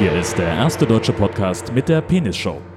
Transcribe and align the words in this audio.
Hier 0.00 0.14
ist 0.14 0.38
der 0.38 0.46
erste 0.46 0.86
deutsche 0.86 1.12
Podcast 1.12 1.74
mit 1.74 1.90
der 1.90 2.00
Penisshow. 2.00 2.54
What, 2.54 2.69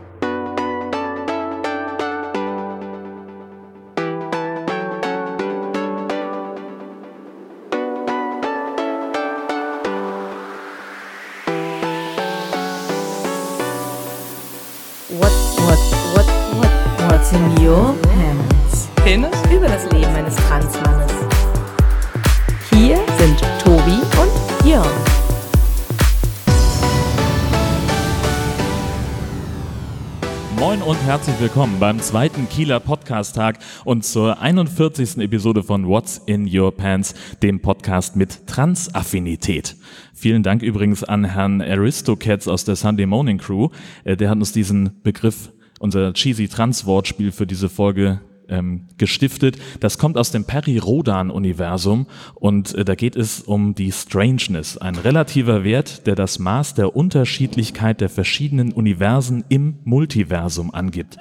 herzlich 31.33 31.49
willkommen 31.49 31.79
beim 31.79 31.99
zweiten 31.99 32.47
Kieler 32.47 32.79
Podcast-Tag 32.79 33.57
und 33.85 34.05
zur 34.05 34.39
41. 34.39 35.17
Episode 35.17 35.63
von 35.63 35.87
What's 35.87 36.21
in 36.27 36.47
Your 36.47 36.71
Pants, 36.71 37.15
dem 37.41 37.59
Podcast 37.59 38.15
mit 38.15 38.45
Transaffinität. 38.45 39.75
Vielen 40.13 40.43
Dank 40.43 40.61
übrigens 40.61 41.03
an 41.03 41.23
Herrn 41.25 41.59
Aristocats 41.59 42.47
aus 42.47 42.65
der 42.65 42.75
Sunday 42.75 43.07
Morning 43.07 43.39
Crew. 43.39 43.69
Äh, 44.03 44.15
Der 44.15 44.29
hat 44.29 44.37
uns 44.37 44.51
diesen 44.51 45.01
Begriff, 45.01 45.51
unser 45.79 46.13
cheesy 46.13 46.47
Trans-Wortspiel 46.47 47.31
für 47.31 47.47
diese 47.47 47.67
Folge 47.67 48.21
ähm, 48.53 48.87
gestiftet. 48.97 49.57
Das 49.79 49.97
kommt 49.97 50.17
aus 50.17 50.31
dem 50.31 50.45
Peri-Rodan-Universum 50.45 52.07
und 52.35 52.75
äh, 52.75 52.85
da 52.85 52.95
geht 52.95 53.15
es 53.15 53.41
um 53.41 53.75
die 53.75 53.91
Strangeness, 53.91 54.77
ein 54.77 54.95
relativer 54.95 55.63
Wert, 55.63 56.05
der 56.07 56.15
das 56.15 56.39
Maß 56.39 56.75
der 56.75 56.95
Unterschiedlichkeit 56.95 57.99
der 57.99 58.09
verschiedenen 58.09 58.71
Universen 58.71 59.43
im 59.49 59.79
Multiversum 59.83 60.73
angibt. 60.73 61.17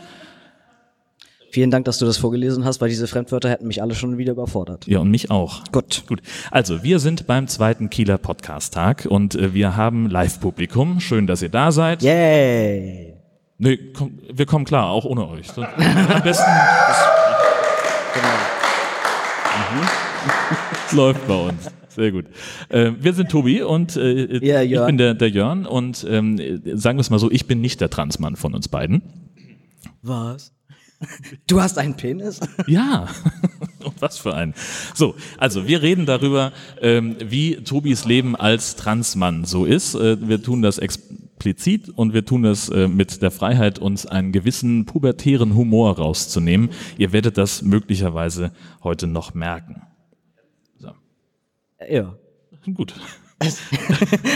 Vielen 1.52 1.70
Dank, 1.70 1.84
dass 1.84 1.98
du 1.98 2.06
das 2.06 2.16
vorgelesen 2.16 2.64
hast, 2.64 2.80
weil 2.80 2.88
diese 2.88 3.06
Fremdwörter 3.06 3.50
hätten 3.50 3.66
mich 3.66 3.82
alle 3.82 3.94
schon 3.94 4.16
wieder 4.16 4.32
überfordert. 4.32 4.86
Ja, 4.86 5.00
und 5.00 5.10
mich 5.10 5.30
auch. 5.30 5.64
Gut. 5.70 6.04
Gut. 6.06 6.22
Also, 6.50 6.82
wir 6.82 6.98
sind 6.98 7.26
beim 7.26 7.46
zweiten 7.46 7.90
Kieler 7.90 8.16
Podcast-Tag 8.16 9.06
und 9.06 9.34
äh, 9.34 9.52
wir 9.52 9.76
haben 9.76 10.08
Live-Publikum. 10.08 11.00
Schön, 11.00 11.26
dass 11.26 11.42
ihr 11.42 11.50
da 11.50 11.70
seid. 11.70 12.02
Yay! 12.02 13.12
Nee, 13.58 13.78
komm, 13.94 14.18
wir 14.32 14.46
kommen 14.46 14.64
klar, 14.64 14.88
auch 14.88 15.04
ohne 15.04 15.28
euch. 15.28 15.46
Am 15.58 16.22
besten 16.22 16.50
es 20.86 20.92
läuft 20.92 21.26
bei 21.26 21.34
uns. 21.48 21.70
Sehr 21.88 22.10
gut. 22.10 22.24
Äh, 22.70 22.92
wir 22.98 23.12
sind 23.12 23.30
Tobi 23.30 23.62
und 23.62 23.96
äh, 23.96 24.44
Ja, 24.44 24.62
ich 24.62 24.70
Jörn. 24.70 24.86
bin 24.86 24.98
der, 24.98 25.14
der 25.14 25.28
Jörn 25.28 25.66
und 25.66 26.06
ähm, 26.08 26.38
sagen 26.74 26.96
wir 26.98 27.02
es 27.02 27.10
mal 27.10 27.18
so, 27.18 27.30
ich 27.30 27.46
bin 27.46 27.60
nicht 27.60 27.80
der 27.80 27.90
Transmann 27.90 28.36
von 28.36 28.54
uns 28.54 28.68
beiden. 28.68 29.02
Was? 30.00 30.52
Du 31.46 31.60
hast 31.60 31.78
einen 31.78 31.94
Penis? 31.96 32.40
Ja, 32.66 33.08
und 33.84 34.00
was 34.00 34.18
für 34.18 34.34
ein. 34.34 34.54
So, 34.94 35.16
also 35.36 35.66
wir 35.66 35.82
reden 35.82 36.06
darüber, 36.06 36.52
ähm, 36.80 37.16
wie 37.22 37.56
Tobis 37.56 38.04
Leben 38.04 38.36
als 38.36 38.76
Transmann 38.76 39.44
so 39.44 39.64
ist. 39.64 39.94
Äh, 39.94 40.16
wir 40.26 40.42
tun 40.42 40.62
das 40.62 40.78
explizit 41.42 41.88
und 41.88 42.14
wir 42.14 42.24
tun 42.24 42.44
das 42.44 42.68
äh, 42.68 42.86
mit 42.86 43.20
der 43.20 43.32
Freiheit, 43.32 43.80
uns 43.80 44.06
einen 44.06 44.30
gewissen 44.30 44.86
pubertären 44.86 45.56
Humor 45.56 45.96
rauszunehmen. 45.98 46.70
Ihr 46.98 47.12
werdet 47.12 47.36
das 47.36 47.62
möglicherweise 47.62 48.52
heute 48.84 49.08
noch 49.08 49.34
merken. 49.34 49.82
So, 50.78 50.92
Ja. 51.88 52.14
gut. 52.74 52.94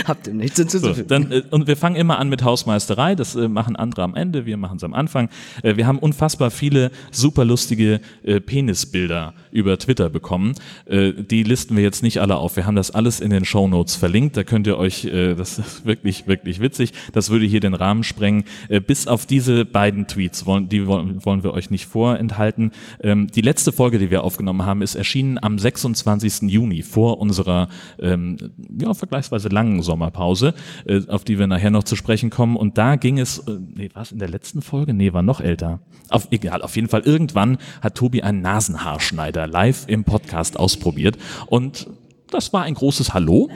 Habt 0.06 0.26
ihr 0.26 0.34
nichts 0.34 0.56
So, 0.56 0.62
hinzuzufügen? 0.62 1.08
dann, 1.08 1.32
äh, 1.32 1.42
und 1.50 1.66
wir 1.66 1.76
fangen 1.76 1.96
immer 1.96 2.18
an 2.18 2.28
mit 2.28 2.42
Hausmeisterei, 2.42 3.14
das 3.14 3.34
äh, 3.34 3.48
machen 3.48 3.76
andere 3.76 4.02
am 4.02 4.14
Ende, 4.14 4.46
wir 4.46 4.56
machen 4.56 4.76
es 4.76 4.84
am 4.84 4.94
Anfang. 4.94 5.28
Äh, 5.62 5.76
wir 5.76 5.86
haben 5.86 5.98
unfassbar 5.98 6.50
viele 6.50 6.90
super 7.10 7.44
lustige 7.44 8.00
Penisbilder 8.46 9.34
über 9.50 9.78
Twitter 9.78 10.10
bekommen. 10.10 10.54
Die 10.88 11.42
listen 11.42 11.76
wir 11.76 11.82
jetzt 11.82 12.02
nicht 12.02 12.20
alle 12.20 12.36
auf. 12.36 12.56
Wir 12.56 12.66
haben 12.66 12.76
das 12.76 12.90
alles 12.90 13.20
in 13.20 13.30
den 13.30 13.44
Shownotes 13.44 13.96
verlinkt. 13.96 14.36
Da 14.36 14.44
könnt 14.44 14.66
ihr 14.66 14.76
euch, 14.78 15.08
das 15.10 15.58
ist 15.58 15.86
wirklich, 15.86 16.26
wirklich 16.26 16.60
witzig. 16.60 16.92
Das 17.12 17.30
würde 17.30 17.46
hier 17.46 17.60
den 17.60 17.74
Rahmen 17.74 18.02
sprengen. 18.02 18.44
Bis 18.86 19.06
auf 19.06 19.26
diese 19.26 19.64
beiden 19.64 20.06
Tweets, 20.06 20.46
wollen, 20.46 20.68
die 20.68 20.86
wollen, 20.86 21.24
wollen 21.24 21.42
wir 21.42 21.52
euch 21.52 21.70
nicht 21.70 21.86
vorenthalten. 21.86 22.72
Ähm, 23.00 23.28
die 23.28 23.40
letzte 23.40 23.72
Folge, 23.72 23.98
die 23.98 24.10
wir 24.10 24.24
aufgenommen 24.24 24.64
haben, 24.64 24.82
ist 24.82 24.94
erschienen 24.94 25.38
am 25.40 25.58
26. 25.58 26.50
Juni 26.50 26.82
vor 26.82 27.18
unserer 27.18 27.68
ähm, 27.98 28.36
ja, 28.78 28.92
vergleichsweise 28.96 29.48
langen 29.48 29.82
Sommerpause, 29.82 30.54
äh, 30.86 31.00
auf 31.08 31.24
die 31.24 31.38
wir 31.38 31.46
nachher 31.46 31.70
noch 31.70 31.84
zu 31.84 31.96
sprechen 31.96 32.30
kommen. 32.30 32.56
Und 32.56 32.78
da 32.78 32.96
ging 32.96 33.18
es, 33.18 33.38
äh, 33.40 33.58
nee, 33.74 33.90
war 33.94 34.02
es 34.02 34.12
in 34.12 34.18
der 34.18 34.28
letzten 34.28 34.62
Folge? 34.62 34.94
Nee, 34.94 35.12
war 35.12 35.22
noch 35.22 35.40
älter. 35.40 35.80
Auf, 36.08 36.28
egal, 36.30 36.62
auf 36.62 36.76
jeden 36.76 36.88
Fall 36.88 37.02
irgendwann 37.02 37.58
hat 37.80 37.94
Tobi 37.94 38.22
einen 38.22 38.40
Nasenhaarschneider 38.40 39.46
live 39.46 39.84
im 39.88 40.04
Podcast 40.04 40.58
ausprobiert. 40.58 41.16
Und 41.46 41.88
das 42.30 42.52
war 42.52 42.62
ein 42.62 42.74
großes 42.74 43.14
Hallo. 43.14 43.48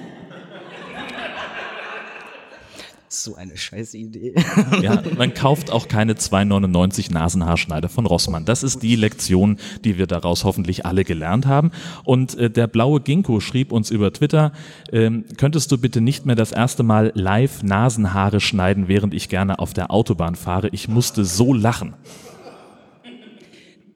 So 3.12 3.34
eine 3.34 3.56
scheiß 3.56 3.94
Idee. 3.94 4.34
Ja, 4.82 5.02
man 5.16 5.34
kauft 5.34 5.72
auch 5.72 5.88
keine 5.88 6.12
2,99 6.12 7.12
Nasenhaarschneider 7.12 7.88
von 7.88 8.06
Rossmann. 8.06 8.44
Das 8.44 8.62
ist 8.62 8.84
die 8.84 8.94
Lektion, 8.94 9.58
die 9.84 9.98
wir 9.98 10.06
daraus 10.06 10.44
hoffentlich 10.44 10.86
alle 10.86 11.02
gelernt 11.02 11.44
haben. 11.44 11.72
Und 12.04 12.38
äh, 12.38 12.48
der 12.48 12.68
blaue 12.68 13.00
Ginkgo 13.00 13.40
schrieb 13.40 13.72
uns 13.72 13.90
über 13.90 14.12
Twitter, 14.12 14.52
ähm, 14.92 15.24
könntest 15.36 15.72
du 15.72 15.78
bitte 15.78 16.00
nicht 16.00 16.24
mehr 16.24 16.36
das 16.36 16.52
erste 16.52 16.84
Mal 16.84 17.10
live 17.16 17.64
Nasenhaare 17.64 18.38
schneiden, 18.38 18.86
während 18.86 19.12
ich 19.12 19.28
gerne 19.28 19.58
auf 19.58 19.74
der 19.74 19.90
Autobahn 19.90 20.36
fahre? 20.36 20.68
Ich 20.68 20.86
musste 20.86 21.24
so 21.24 21.52
lachen. 21.52 21.94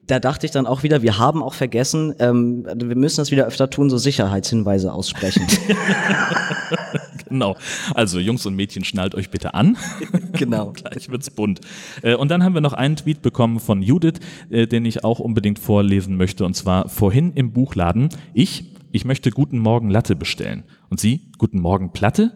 Da 0.07 0.19
dachte 0.19 0.45
ich 0.45 0.51
dann 0.51 0.67
auch 0.67 0.83
wieder, 0.83 1.01
wir 1.01 1.17
haben 1.17 1.41
auch 1.41 1.53
vergessen, 1.53 2.13
ähm, 2.19 2.65
wir 2.65 2.97
müssen 2.97 3.21
das 3.21 3.31
wieder 3.31 3.45
öfter 3.45 3.69
tun, 3.69 3.89
so 3.89 3.97
Sicherheitshinweise 3.97 4.91
aussprechen. 4.91 5.47
Genau. 7.29 7.55
Also 7.93 8.19
Jungs 8.19 8.45
und 8.45 8.55
Mädchen, 8.55 8.83
schnallt 8.83 9.15
euch 9.15 9.29
bitte 9.29 9.53
an. 9.53 9.77
genau. 10.33 10.71
Gleich 10.73 11.09
wird's 11.09 11.29
bunt. 11.29 11.61
Äh, 12.01 12.15
Und 12.15 12.29
dann 12.29 12.43
haben 12.43 12.53
wir 12.53 12.61
noch 12.61 12.73
einen 12.73 12.95
Tweet 12.95 13.21
bekommen 13.21 13.59
von 13.59 13.81
Judith, 13.81 14.19
äh, 14.49 14.67
den 14.67 14.85
ich 14.85 15.03
auch 15.03 15.19
unbedingt 15.19 15.59
vorlesen 15.59 16.17
möchte. 16.17 16.45
Und 16.45 16.55
zwar 16.55 16.87
vorhin 16.89 17.33
im 17.33 17.51
Buchladen. 17.51 18.09
Ich, 18.33 18.75
ich 18.91 19.05
möchte 19.05 19.31
Guten 19.31 19.59
Morgen 19.59 19.89
Latte 19.89 20.15
bestellen. 20.15 20.63
Und 20.89 20.99
sie, 20.99 21.31
Guten 21.37 21.59
Morgen 21.59 21.91
Platte? 21.93 22.31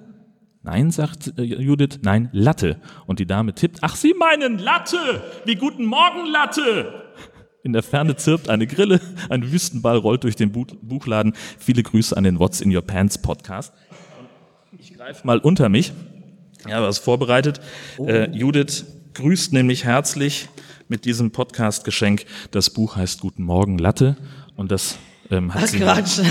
Nein, 0.62 0.92
sagt 0.92 1.34
äh, 1.38 1.44
Judith, 1.44 2.00
nein, 2.04 2.30
Latte. 2.34 2.82
Und 3.06 3.20
die 3.20 3.26
Dame 3.26 3.54
tippt, 3.54 3.80
ach, 3.82 3.96
Sie 3.96 4.14
meinen 4.14 4.60
Latte! 4.60 4.98
Wie 5.46 5.56
Guten 5.56 5.86
Morgen 5.86 6.26
Latte! 6.26 7.06
In 7.64 7.74
der 7.74 7.84
Ferne 7.84 8.16
zirpt 8.16 8.50
eine 8.50 8.68
Grille, 8.68 9.02
ein 9.30 9.52
Wüstenball 9.52 9.98
rollt 9.98 10.24
durch 10.24 10.36
den 10.36 10.52
Bu 10.52 10.66
Buchladen. 10.82 11.34
Viele 11.58 11.84
Grüße 11.84 12.16
an 12.16 12.24
den 12.24 12.40
What's 12.40 12.62
in 12.62 12.74
Your 12.76 12.82
Pants 12.82 13.18
Podcast. 13.18 13.74
Ich 14.82 14.94
greife 14.94 15.28
mal 15.28 15.40
unter 15.40 15.68
mich. 15.68 15.92
Ja, 16.66 16.82
was 16.82 17.00
vorbereitet. 17.00 17.60
Äh, 17.98 18.30
Judith 18.32 18.86
grüßt 19.14 19.52
nämlich 19.52 19.84
herzlich 19.84 20.48
mit 20.88 21.04
diesem 21.04 21.32
Podcast-Geschenk. 21.32 22.24
Das 22.52 22.70
Buch 22.70 22.96
heißt 22.96 23.20
Guten 23.20 23.44
Morgen 23.44 23.78
Latte 23.78 24.16
und 24.56 24.72
das 24.72 24.98
ähm, 25.32 25.54
hat 25.54 25.64
Ach, 25.66 25.68
sie. 25.68 25.80
Quatsch. 25.80 26.20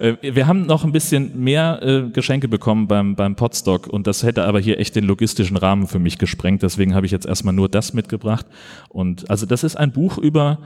Äh, 0.00 0.16
wir 0.22 0.46
haben 0.46 0.64
noch 0.64 0.82
ein 0.82 0.92
bisschen 0.92 1.38
mehr 1.44 1.80
äh, 1.82 2.08
Geschenke 2.08 2.48
bekommen 2.48 2.88
beim, 2.88 3.16
beim 3.16 3.36
Podstock 3.36 3.86
und 3.86 4.06
das 4.06 4.22
hätte 4.22 4.44
aber 4.44 4.58
hier 4.58 4.78
echt 4.78 4.96
den 4.96 5.04
logistischen 5.04 5.58
Rahmen 5.58 5.86
für 5.88 5.98
mich 5.98 6.16
gesprengt. 6.16 6.62
Deswegen 6.62 6.94
habe 6.94 7.04
ich 7.04 7.12
jetzt 7.12 7.26
erstmal 7.26 7.52
nur 7.52 7.68
das 7.68 7.92
mitgebracht. 7.92 8.46
Und 8.88 9.28
also 9.28 9.44
das 9.44 9.62
ist 9.62 9.76
ein 9.76 9.92
Buch 9.92 10.16
über 10.16 10.60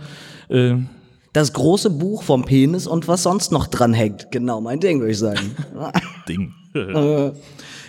äh, 0.51 0.77
Das 1.35 1.53
große 1.53 1.91
Buch 1.91 2.23
vom 2.23 2.45
Penis 2.45 2.87
und 2.87 3.09
was 3.09 3.25
sonst 3.25 3.51
noch 3.51 3.67
dran 3.67 3.93
hängt. 3.93 4.31
Genau, 4.31 4.61
mein 4.61 4.79
Ding, 4.79 5.01
würde 5.01 5.11
ich 5.11 5.19
sagen. 5.19 5.51
Ding. 6.29 6.55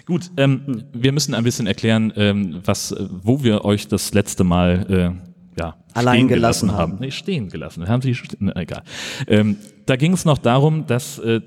Gut, 0.05 0.31
ähm, 0.35 0.85
wir 0.93 1.11
müssen 1.11 1.35
ein 1.35 1.43
bisschen 1.43 1.67
erklären, 1.67 2.11
ähm, 2.15 2.61
was, 2.65 2.91
äh, 2.91 3.07
wo 3.21 3.43
wir 3.43 3.63
euch 3.63 3.87
das 3.87 4.15
letzte 4.15 4.43
Mal 4.43 5.21
äh, 5.55 5.59
ja, 5.59 5.75
Allein 5.93 6.15
stehen 6.15 6.27
gelassen 6.27 6.71
haben. 6.71 6.93
haben. 6.93 6.97
Nee, 6.99 7.11
stehen 7.11 7.49
gelassen. 7.49 7.87
Haben 7.87 8.01
sie, 8.01 8.17
na, 8.39 8.55
egal. 8.55 8.81
Ähm, 9.27 9.57
da 9.85 9.95
ging 9.95 10.13
es 10.13 10.25
noch 10.25 10.39
darum, 10.39 10.87
dass 10.87 11.19
äh, 11.19 11.39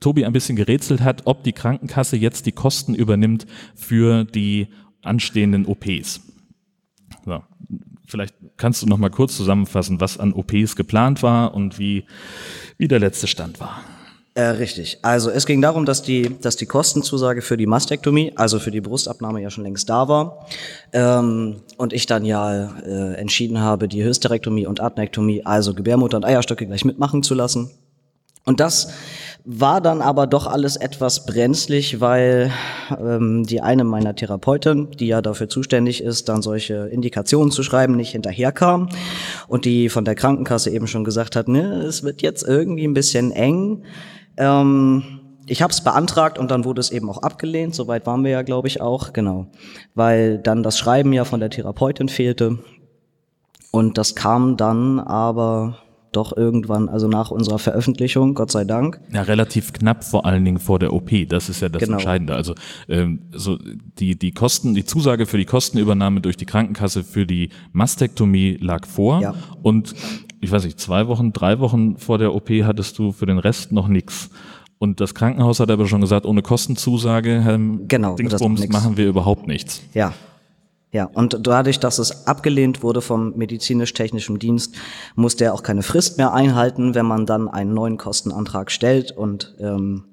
Tobi 0.00 0.24
ein 0.24 0.32
bisschen 0.32 0.56
gerätselt 0.56 1.02
hat, 1.02 1.22
ob 1.26 1.44
die 1.44 1.52
Krankenkasse 1.52 2.16
jetzt 2.16 2.46
die 2.46 2.52
Kosten 2.52 2.94
übernimmt 2.94 3.46
für 3.76 4.24
die 4.24 4.68
anstehenden 5.02 5.66
OPs. 5.66 6.20
So. 7.24 7.42
Vielleicht 8.08 8.34
kannst 8.56 8.82
du 8.82 8.86
noch 8.86 8.98
mal 8.98 9.10
kurz 9.10 9.36
zusammenfassen, 9.36 10.00
was 10.00 10.18
an 10.18 10.32
OPs 10.32 10.76
geplant 10.76 11.22
war 11.22 11.54
und 11.54 11.78
wie, 11.78 12.04
wie 12.78 12.88
der 12.88 12.98
letzte 12.98 13.26
Stand 13.26 13.60
war. 13.60 13.80
Äh, 14.38 14.50
richtig. 14.50 14.98
Also 15.02 15.30
es 15.30 15.46
ging 15.46 15.60
darum, 15.60 15.84
dass 15.84 16.00
die, 16.02 16.38
dass 16.40 16.56
die 16.56 16.66
Kostenzusage 16.66 17.42
für 17.42 17.56
die 17.56 17.66
Mastektomie, 17.66 18.32
also 18.36 18.60
für 18.60 18.70
die 18.70 18.80
Brustabnahme 18.80 19.42
ja 19.42 19.50
schon 19.50 19.64
längst 19.64 19.90
da 19.90 20.08
war. 20.08 20.46
Ähm, 20.92 21.56
und 21.76 21.92
ich 21.92 22.06
dann 22.06 22.24
ja 22.24 22.70
äh, 22.82 23.14
entschieden 23.14 23.60
habe, 23.60 23.88
die 23.88 24.04
Hysterektomie 24.04 24.66
und 24.66 24.80
Adnektomie, 24.80 25.44
also 25.44 25.74
Gebärmutter 25.74 26.16
und 26.16 26.24
Eierstöcke 26.24 26.66
gleich 26.66 26.84
mitmachen 26.84 27.22
zu 27.22 27.34
lassen. 27.34 27.70
Und 28.48 28.60
das 28.60 28.88
War 29.50 29.80
dann 29.80 30.02
aber 30.02 30.26
doch 30.26 30.46
alles 30.46 30.76
etwas 30.76 31.24
brenzlig, 31.24 32.02
weil 32.02 32.50
ähm, 32.90 33.44
die 33.44 33.62
eine 33.62 33.82
meiner 33.82 34.14
Therapeuten, 34.14 34.90
die 34.90 35.06
ja 35.06 35.22
dafür 35.22 35.48
zuständig 35.48 36.02
ist, 36.02 36.28
dann 36.28 36.42
solche 36.42 36.88
Indikationen 36.88 37.50
zu 37.50 37.62
schreiben, 37.62 37.96
nicht 37.96 38.10
hinterherkam 38.10 38.90
und 39.46 39.64
die 39.64 39.88
von 39.88 40.04
der 40.04 40.16
Krankenkasse 40.16 40.68
eben 40.68 40.86
schon 40.86 41.02
gesagt 41.02 41.34
hat, 41.34 41.48
ne, 41.48 41.76
es 41.80 42.02
wird 42.02 42.20
jetzt 42.20 42.42
irgendwie 42.46 42.86
ein 42.86 42.92
bisschen 42.92 43.32
eng. 43.32 43.84
Ähm, 44.36 45.20
ich 45.46 45.62
habe 45.62 45.72
es 45.72 45.82
beantragt 45.82 46.38
und 46.38 46.50
dann 46.50 46.66
wurde 46.66 46.80
es 46.80 46.90
eben 46.90 47.08
auch 47.08 47.22
abgelehnt. 47.22 47.74
Soweit 47.74 48.04
waren 48.04 48.22
wir 48.22 48.32
ja, 48.32 48.42
glaube 48.42 48.68
ich, 48.68 48.82
auch, 48.82 49.14
genau. 49.14 49.46
Weil 49.94 50.36
dann 50.36 50.62
das 50.62 50.78
Schreiben 50.78 51.14
ja 51.14 51.24
von 51.24 51.40
der 51.40 51.48
Therapeutin 51.48 52.10
fehlte. 52.10 52.58
Und 53.70 53.96
das 53.96 54.14
kam 54.14 54.58
dann 54.58 55.00
aber 55.00 55.78
doch 56.12 56.36
irgendwann, 56.36 56.88
also 56.88 57.08
nach 57.08 57.30
unserer 57.30 57.58
Veröffentlichung, 57.58 58.34
Gott 58.34 58.50
sei 58.50 58.64
Dank. 58.64 59.00
Ja, 59.12 59.22
relativ 59.22 59.72
knapp 59.72 60.04
vor 60.04 60.24
allen 60.26 60.44
Dingen 60.44 60.58
vor 60.58 60.78
der 60.78 60.92
OP. 60.92 61.10
Das 61.28 61.48
ist 61.48 61.60
ja 61.60 61.68
das 61.68 61.80
Genau. 61.82 61.94
Entscheidende. 61.98 62.34
Also 62.34 62.54
ähm, 62.88 63.20
so 63.32 63.58
die 63.98 64.18
die 64.18 64.32
Kosten, 64.32 64.74
die 64.74 64.84
Zusage 64.84 65.26
für 65.26 65.38
die 65.38 65.44
Kostenübernahme 65.44 66.20
durch 66.20 66.36
die 66.36 66.46
Krankenkasse 66.46 67.04
für 67.04 67.26
die 67.26 67.50
Mastektomie 67.72 68.56
lag 68.60 68.86
vor 68.86 69.20
Ja. 69.20 69.34
und 69.62 69.94
ich 70.40 70.52
weiß 70.52 70.64
nicht, 70.64 70.78
zwei 70.78 71.08
Wochen, 71.08 71.32
drei 71.32 71.58
Wochen 71.58 71.96
vor 71.96 72.18
der 72.18 72.32
OP 72.34 72.48
hattest 72.62 72.98
du 72.98 73.10
für 73.12 73.26
den 73.26 73.38
Rest 73.38 73.72
noch 73.72 73.88
nix. 73.88 74.30
Und 74.78 75.00
das 75.00 75.12
Krankenhaus 75.14 75.58
hat 75.58 75.70
aber 75.72 75.86
schon 75.88 76.00
gesagt, 76.00 76.24
ohne 76.24 76.42
Kostenzusage, 76.42 77.40
Herr 77.42 77.58
Genau, 77.88 78.14
Dingsbums, 78.14 78.68
machen 78.68 78.96
wir 78.96 79.08
überhaupt 79.08 79.48
nichts. 79.48 79.82
Ja. 79.94 80.12
Ja, 80.90 81.04
und 81.04 81.46
dadurch, 81.46 81.80
dass 81.80 81.98
es 81.98 82.26
abgelehnt 82.26 82.82
wurde 82.82 83.02
vom 83.02 83.36
medizinisch-technischen 83.36 84.38
Dienst, 84.38 84.74
musste 85.16 85.44
er 85.44 85.54
auch 85.54 85.62
keine 85.62 85.82
Frist 85.82 86.16
mehr 86.16 86.32
einhalten, 86.32 86.94
wenn 86.94 87.04
man 87.04 87.26
dann 87.26 87.46
einen 87.46 87.74
neuen 87.74 87.98
Kostenantrag 87.98 88.70
stellt. 88.70 89.12
Und 89.12 89.54
ähm, 89.60 90.04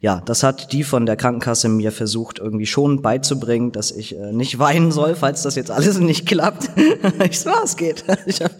ja, 0.00 0.20
das 0.24 0.42
hat 0.42 0.72
die 0.72 0.84
von 0.84 1.06
der 1.06 1.16
Krankenkasse 1.16 1.68
mir 1.68 1.90
versucht, 1.90 2.38
irgendwie 2.38 2.66
schon 2.66 3.02
beizubringen, 3.02 3.72
dass 3.72 3.90
ich 3.90 4.16
äh, 4.16 4.32
nicht 4.32 4.58
weinen 4.58 4.92
soll, 4.92 5.14
falls 5.14 5.42
das 5.42 5.54
jetzt 5.54 5.70
alles 5.70 5.98
nicht 6.00 6.26
klappt. 6.26 6.70
ich 7.24 7.40
so, 7.40 7.50
"Ah, 7.50 7.62
es 7.64 7.76
geht. 7.76 8.04
Ich 8.26 8.40
hab, 8.42 8.52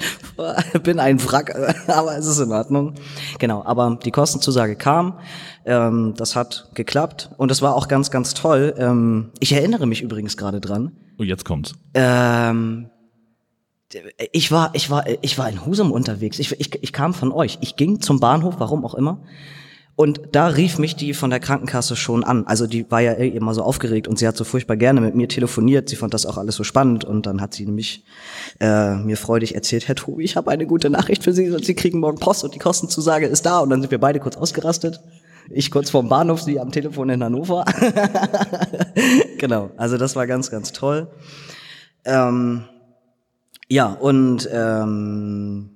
bin 0.82 1.00
ein 1.00 1.22
Wrack, 1.24 1.54
aber 1.88 2.16
es 2.16 2.26
ist 2.26 2.38
in 2.38 2.52
Ordnung. 2.52 2.94
Genau, 3.38 3.64
aber 3.64 3.98
die 4.04 4.10
Kostenzusage 4.10 4.76
kam. 4.76 5.18
Ähm, 5.64 6.14
das 6.16 6.36
hat 6.36 6.70
geklappt 6.74 7.30
und 7.36 7.50
es 7.50 7.62
war 7.62 7.74
auch 7.74 7.88
ganz, 7.88 8.10
ganz 8.10 8.34
toll. 8.34 8.74
Ähm, 8.78 9.30
ich 9.40 9.52
erinnere 9.52 9.86
mich 9.86 10.02
übrigens 10.02 10.36
gerade 10.36 10.60
dran. 10.60 10.92
Oh, 11.18 11.22
jetzt 11.22 11.44
kommt's. 11.44 11.74
Ähm, 11.94 12.90
ich 14.32 14.50
war, 14.50 14.70
ich 14.74 14.90
war, 14.90 15.04
ich 15.22 15.38
war 15.38 15.48
in 15.48 15.64
Husum 15.64 15.92
unterwegs. 15.92 16.38
Ich, 16.38 16.52
ich, 16.60 16.82
ich 16.82 16.92
kam 16.92 17.14
von 17.14 17.32
euch. 17.32 17.58
Ich 17.60 17.76
ging 17.76 18.00
zum 18.00 18.20
Bahnhof, 18.20 18.54
warum 18.58 18.84
auch 18.84 18.94
immer. 18.94 19.20
Und 19.96 20.20
da 20.32 20.48
rief 20.48 20.78
mich 20.78 20.94
die 20.94 21.14
von 21.14 21.30
der 21.30 21.40
Krankenkasse 21.40 21.96
schon 21.96 22.22
an. 22.22 22.46
Also 22.46 22.66
die 22.66 22.90
war 22.90 23.00
ja 23.00 23.14
eh 23.14 23.28
immer 23.28 23.54
so 23.54 23.62
aufgeregt 23.62 24.06
und 24.06 24.18
sie 24.18 24.28
hat 24.28 24.36
so 24.36 24.44
furchtbar 24.44 24.76
gerne 24.76 25.00
mit 25.00 25.14
mir 25.14 25.26
telefoniert. 25.26 25.88
Sie 25.88 25.96
fand 25.96 26.12
das 26.12 26.26
auch 26.26 26.36
alles 26.36 26.54
so 26.56 26.64
spannend 26.64 27.06
und 27.06 27.24
dann 27.24 27.40
hat 27.40 27.54
sie 27.54 27.64
nämlich 27.64 28.04
äh, 28.60 28.94
mir 28.96 29.16
freudig 29.16 29.54
erzählt, 29.54 29.88
Herr 29.88 29.94
Tobi, 29.94 30.22
ich 30.22 30.36
habe 30.36 30.50
eine 30.50 30.66
gute 30.66 30.90
Nachricht 30.90 31.24
für 31.24 31.32
Sie. 31.32 31.50
Sie 31.62 31.74
kriegen 31.74 32.00
morgen 32.00 32.18
Post 32.18 32.44
und 32.44 32.54
die 32.54 32.58
Kostenzusage 32.58 33.26
ist 33.26 33.46
da. 33.46 33.60
Und 33.60 33.70
dann 33.70 33.80
sind 33.80 33.90
wir 33.90 33.98
beide 33.98 34.20
kurz 34.20 34.36
ausgerastet. 34.36 35.00
Ich 35.48 35.70
kurz 35.70 35.88
vorm 35.88 36.10
Bahnhof, 36.10 36.42
sie 36.42 36.60
am 36.60 36.72
Telefon 36.72 37.08
in 37.08 37.24
Hannover. 37.24 37.64
genau, 39.38 39.70
also 39.78 39.96
das 39.96 40.14
war 40.14 40.26
ganz, 40.26 40.50
ganz 40.50 40.72
toll. 40.72 41.08
Ähm, 42.04 42.64
ja, 43.68 43.86
und 43.86 44.46
ähm, 44.52 45.70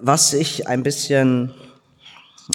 was 0.00 0.32
ich 0.32 0.66
ein 0.66 0.82
bisschen 0.82 1.52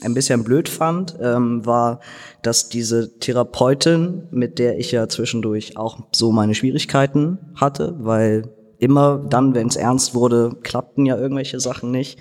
ein 0.03 0.13
bisschen 0.13 0.44
blöd 0.44 0.69
fand, 0.69 1.15
ähm, 1.21 1.65
war, 1.65 2.00
dass 2.41 2.69
diese 2.69 3.18
Therapeutin, 3.19 4.27
mit 4.31 4.59
der 4.59 4.77
ich 4.80 4.91
ja 4.91 5.07
zwischendurch 5.07 5.77
auch 5.77 6.00
so 6.12 6.31
meine 6.31 6.56
Schwierigkeiten 6.56 7.39
hatte, 7.56 7.95
weil 8.00 8.50
immer 8.77 9.25
dann, 9.30 9.56
wenn 9.56 9.68
es 9.68 9.75
ernst 9.75 10.15
wurde, 10.15 10.56
klappten 10.63 11.06
ja 11.06 11.18
irgendwelche 11.18 11.59
Sachen 11.59 11.91
nicht, 11.91 12.19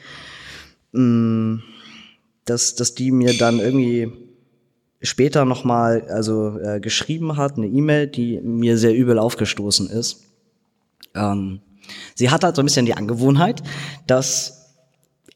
mh, 0.92 1.60
dass, 2.44 2.74
dass 2.74 2.94
die 2.94 3.10
mir 3.10 3.36
dann 3.36 3.60
irgendwie 3.60 4.12
später 5.00 5.44
nochmal 5.44 6.06
also 6.08 6.58
äh, 6.58 6.80
geschrieben 6.80 7.36
hat, 7.36 7.56
eine 7.56 7.66
E-Mail, 7.66 8.08
die 8.08 8.40
mir 8.40 8.78
sehr 8.78 8.94
übel 8.94 9.18
aufgestoßen 9.18 9.88
ist. 9.90 10.24
Ähm, 11.14 11.60
sie 12.14 12.30
hat 12.30 12.44
halt 12.44 12.56
so 12.56 12.62
ein 12.62 12.66
bisschen 12.66 12.86
die 12.86 12.94
Angewohnheit, 12.94 13.62
dass 14.06 14.57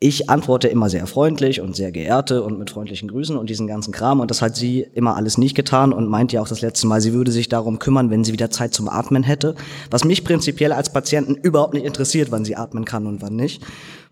ich 0.02 0.28
antworte 0.28 0.66
immer 0.66 0.90
sehr 0.90 1.06
freundlich 1.06 1.60
und 1.60 1.76
sehr 1.76 1.92
geehrte 1.92 2.42
und 2.42 2.58
mit 2.58 2.70
freundlichen 2.70 3.08
Grüßen 3.08 3.36
und 3.36 3.48
diesen 3.48 3.68
ganzen 3.68 3.92
Kram. 3.92 4.18
Und 4.18 4.32
das 4.32 4.42
hat 4.42 4.56
sie 4.56 4.80
immer 4.94 5.16
alles 5.16 5.38
nicht 5.38 5.54
getan 5.54 5.92
und 5.92 6.08
meint 6.08 6.32
ja 6.32 6.42
auch 6.42 6.48
das 6.48 6.60
letzte 6.60 6.88
Mal, 6.88 7.00
sie 7.00 7.12
würde 7.12 7.30
sich 7.30 7.48
darum 7.48 7.78
kümmern, 7.78 8.10
wenn 8.10 8.24
sie 8.24 8.32
wieder 8.32 8.50
Zeit 8.50 8.74
zum 8.74 8.88
Atmen 8.88 9.22
hätte. 9.22 9.54
Was 9.90 10.04
mich 10.04 10.24
prinzipiell 10.24 10.72
als 10.72 10.92
Patienten 10.92 11.36
überhaupt 11.36 11.74
nicht 11.74 11.86
interessiert, 11.86 12.32
wann 12.32 12.44
sie 12.44 12.56
atmen 12.56 12.84
kann 12.84 13.06
und 13.06 13.22
wann 13.22 13.36
nicht. 13.36 13.62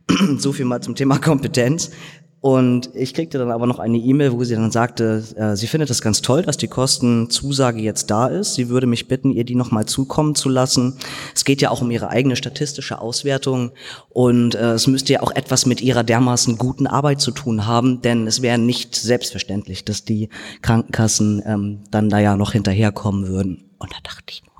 so 0.38 0.52
viel 0.52 0.64
mal 0.64 0.80
zum 0.80 0.94
Thema 0.94 1.18
Kompetenz. 1.18 1.90
Und 2.42 2.88
ich 2.94 3.12
kriegte 3.12 3.36
dann 3.36 3.50
aber 3.50 3.66
noch 3.66 3.78
eine 3.78 3.98
E-Mail, 3.98 4.32
wo 4.32 4.42
sie 4.44 4.54
dann 4.54 4.70
sagte, 4.70 5.22
äh, 5.36 5.56
sie 5.56 5.66
findet 5.66 5.90
es 5.90 6.00
ganz 6.00 6.22
toll, 6.22 6.40
dass 6.40 6.56
die 6.56 6.68
Kostenzusage 6.68 7.80
jetzt 7.82 8.10
da 8.10 8.28
ist. 8.28 8.54
Sie 8.54 8.70
würde 8.70 8.86
mich 8.86 9.08
bitten, 9.08 9.30
ihr 9.30 9.44
die 9.44 9.54
nochmal 9.54 9.84
zukommen 9.84 10.34
zu 10.34 10.48
lassen. 10.48 10.96
Es 11.34 11.44
geht 11.44 11.60
ja 11.60 11.70
auch 11.70 11.82
um 11.82 11.90
ihre 11.90 12.08
eigene 12.08 12.36
statistische 12.36 12.98
Auswertung 12.98 13.72
und 14.08 14.54
äh, 14.54 14.72
es 14.72 14.86
müsste 14.86 15.12
ja 15.12 15.22
auch 15.22 15.32
etwas 15.32 15.66
mit 15.66 15.82
ihrer 15.82 16.02
dermaßen 16.02 16.56
guten 16.56 16.86
Arbeit 16.86 17.20
zu 17.20 17.30
tun 17.30 17.66
haben, 17.66 18.00
denn 18.00 18.26
es 18.26 18.40
wäre 18.40 18.56
nicht 18.56 18.96
selbstverständlich, 18.96 19.84
dass 19.84 20.06
die 20.06 20.30
Krankenkassen 20.62 21.42
ähm, 21.44 21.80
dann 21.90 22.08
da 22.08 22.20
ja 22.20 22.36
noch 22.36 22.52
hinterherkommen 22.52 23.28
würden. 23.28 23.70
Und 23.78 23.92
da 23.92 23.96
dachte 24.02 24.24
ich 24.30 24.42
nur, 24.44 24.54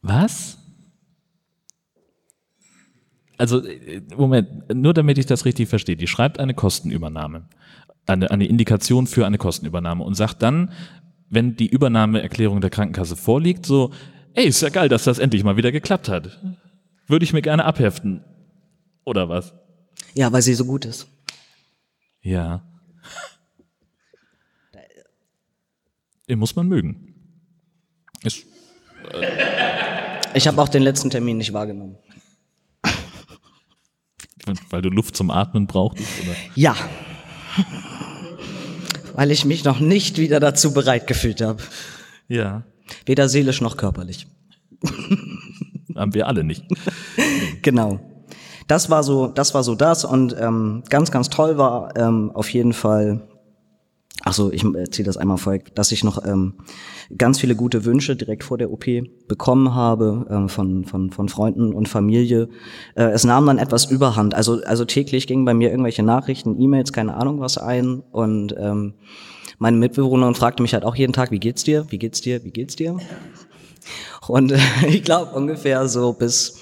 Was? 0.00 0.55
Also, 3.38 3.64
äh, 3.64 4.02
Moment, 4.16 4.74
nur 4.74 4.94
damit 4.94 5.18
ich 5.18 5.26
das 5.26 5.44
richtig 5.44 5.68
verstehe. 5.68 5.96
Die 5.96 6.06
schreibt 6.06 6.40
eine 6.40 6.54
Kostenübernahme, 6.54 7.48
eine, 8.06 8.30
eine 8.30 8.46
Indikation 8.46 9.06
für 9.06 9.26
eine 9.26 9.38
Kostenübernahme 9.38 10.04
und 10.04 10.14
sagt 10.14 10.42
dann, 10.42 10.72
wenn 11.28 11.56
die 11.56 11.66
Übernahmeerklärung 11.66 12.60
der 12.60 12.70
Krankenkasse 12.70 13.16
vorliegt, 13.16 13.66
so, 13.66 13.92
ey, 14.34 14.46
ist 14.46 14.62
ja 14.62 14.68
geil, 14.68 14.88
dass 14.88 15.04
das 15.04 15.18
endlich 15.18 15.44
mal 15.44 15.56
wieder 15.56 15.72
geklappt 15.72 16.08
hat. 16.08 16.40
Würde 17.06 17.24
ich 17.24 17.32
mir 17.32 17.42
gerne 17.42 17.64
abheften. 17.64 18.24
Oder 19.04 19.28
was? 19.28 19.54
ja, 20.14 20.32
weil 20.32 20.42
sie 20.42 20.54
so 20.54 20.64
gut 20.64 20.84
ist. 20.84 21.06
Ja. 22.22 22.62
Den 26.28 26.38
muss 26.38 26.56
man 26.56 26.66
mögen. 26.66 27.14
Ist, 28.24 28.46
Ich 30.34 30.48
habe 30.48 30.60
auch 30.60 30.68
den 30.68 30.82
letzten 30.82 31.10
Termin 31.10 31.36
nicht 31.36 31.52
wahrgenommen. 31.52 31.96
Weil 34.70 34.82
du 34.82 34.88
Luft 34.88 35.16
zum 35.16 35.30
Atmen 35.30 35.66
brauchtest, 35.66 36.08
oder? 36.22 36.36
Ja. 36.54 36.76
Weil 39.14 39.30
ich 39.30 39.44
mich 39.44 39.64
noch 39.64 39.80
nicht 39.80 40.18
wieder 40.18 40.40
dazu 40.40 40.72
bereit 40.72 41.06
gefühlt 41.06 41.40
habe. 41.40 41.62
Ja. 42.28 42.64
Weder 43.04 43.28
seelisch 43.28 43.60
noch 43.60 43.76
körperlich. 43.76 44.26
Haben 45.96 46.14
wir 46.14 46.26
alle 46.26 46.44
nicht. 46.44 46.64
Genau. 47.62 48.00
Das 48.68 48.90
war 48.90 49.02
so, 49.02 49.28
das 49.28 49.54
war 49.54 49.62
so 49.62 49.74
das 49.74 50.04
und 50.04 50.36
ähm, 50.38 50.82
ganz, 50.88 51.10
ganz 51.10 51.30
toll 51.30 51.56
war 51.56 51.96
ähm, 51.96 52.30
auf 52.34 52.48
jeden 52.50 52.72
Fall. 52.72 53.26
Ach 54.24 54.32
so, 54.32 54.50
ich 54.50 54.64
erzähle 54.64 55.06
das 55.06 55.16
einmal 55.16 55.36
vorweg, 55.36 55.74
dass 55.74 55.92
ich 55.92 56.02
noch 56.02 56.24
ähm, 56.24 56.54
ganz 57.16 57.38
viele 57.38 57.54
gute 57.54 57.84
Wünsche 57.84 58.16
direkt 58.16 58.44
vor 58.44 58.58
der 58.58 58.72
OP 58.72 58.86
bekommen 59.28 59.74
habe 59.74 60.26
ähm, 60.30 60.48
von, 60.48 60.84
von, 60.84 61.10
von 61.10 61.28
Freunden 61.28 61.72
und 61.72 61.88
Familie. 61.88 62.48
Äh, 62.94 63.04
es 63.10 63.24
nahm 63.24 63.46
dann 63.46 63.58
etwas 63.58 63.84
Überhand. 63.84 64.34
Also, 64.34 64.62
also 64.64 64.84
täglich 64.84 65.26
gingen 65.26 65.44
bei 65.44 65.54
mir 65.54 65.70
irgendwelche 65.70 66.02
Nachrichten, 66.02 66.60
E-Mails, 66.60 66.92
keine 66.92 67.14
Ahnung 67.14 67.40
was 67.40 67.58
ein. 67.58 68.02
Und 68.10 68.54
ähm, 68.58 68.94
meine 69.58 69.76
Mitbewohnerin 69.76 70.34
fragte 70.34 70.62
mich 70.62 70.74
halt 70.74 70.84
auch 70.84 70.96
jeden 70.96 71.12
Tag, 71.12 71.30
wie 71.30 71.40
geht's 71.40 71.64
dir? 71.64 71.86
Wie 71.90 71.98
geht's 71.98 72.20
dir? 72.20 72.42
Wie 72.42 72.50
geht's 72.50 72.76
dir? 72.76 72.98
Und 74.26 74.52
äh, 74.52 74.58
ich 74.88 75.04
glaube 75.04 75.36
ungefähr 75.36 75.88
so 75.88 76.12
bis 76.12 76.58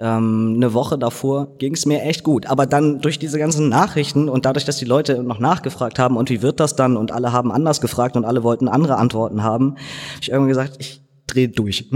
ähm, 0.00 0.54
eine 0.56 0.72
Woche 0.72 0.98
davor 0.98 1.56
ging 1.58 1.74
es 1.74 1.86
mir 1.86 2.02
echt 2.02 2.24
gut. 2.24 2.46
Aber 2.46 2.66
dann 2.66 3.00
durch 3.00 3.18
diese 3.18 3.38
ganzen 3.38 3.68
Nachrichten 3.68 4.28
und 4.28 4.44
dadurch, 4.46 4.64
dass 4.64 4.78
die 4.78 4.84
Leute 4.84 5.22
noch 5.22 5.38
nachgefragt 5.38 5.98
haben 5.98 6.16
und 6.16 6.30
wie 6.30 6.42
wird 6.42 6.58
das 6.58 6.74
dann 6.74 6.96
und 6.96 7.12
alle 7.12 7.32
haben 7.32 7.52
anders 7.52 7.80
gefragt 7.80 8.16
und 8.16 8.24
alle 8.24 8.42
wollten 8.42 8.68
andere 8.68 8.96
Antworten 8.96 9.42
haben, 9.42 9.76
hab 10.14 10.22
ich 10.22 10.30
irgendwann 10.30 10.48
gesagt, 10.48 10.76
ich 10.78 11.02
drehe 11.26 11.48
durch. 11.48 11.90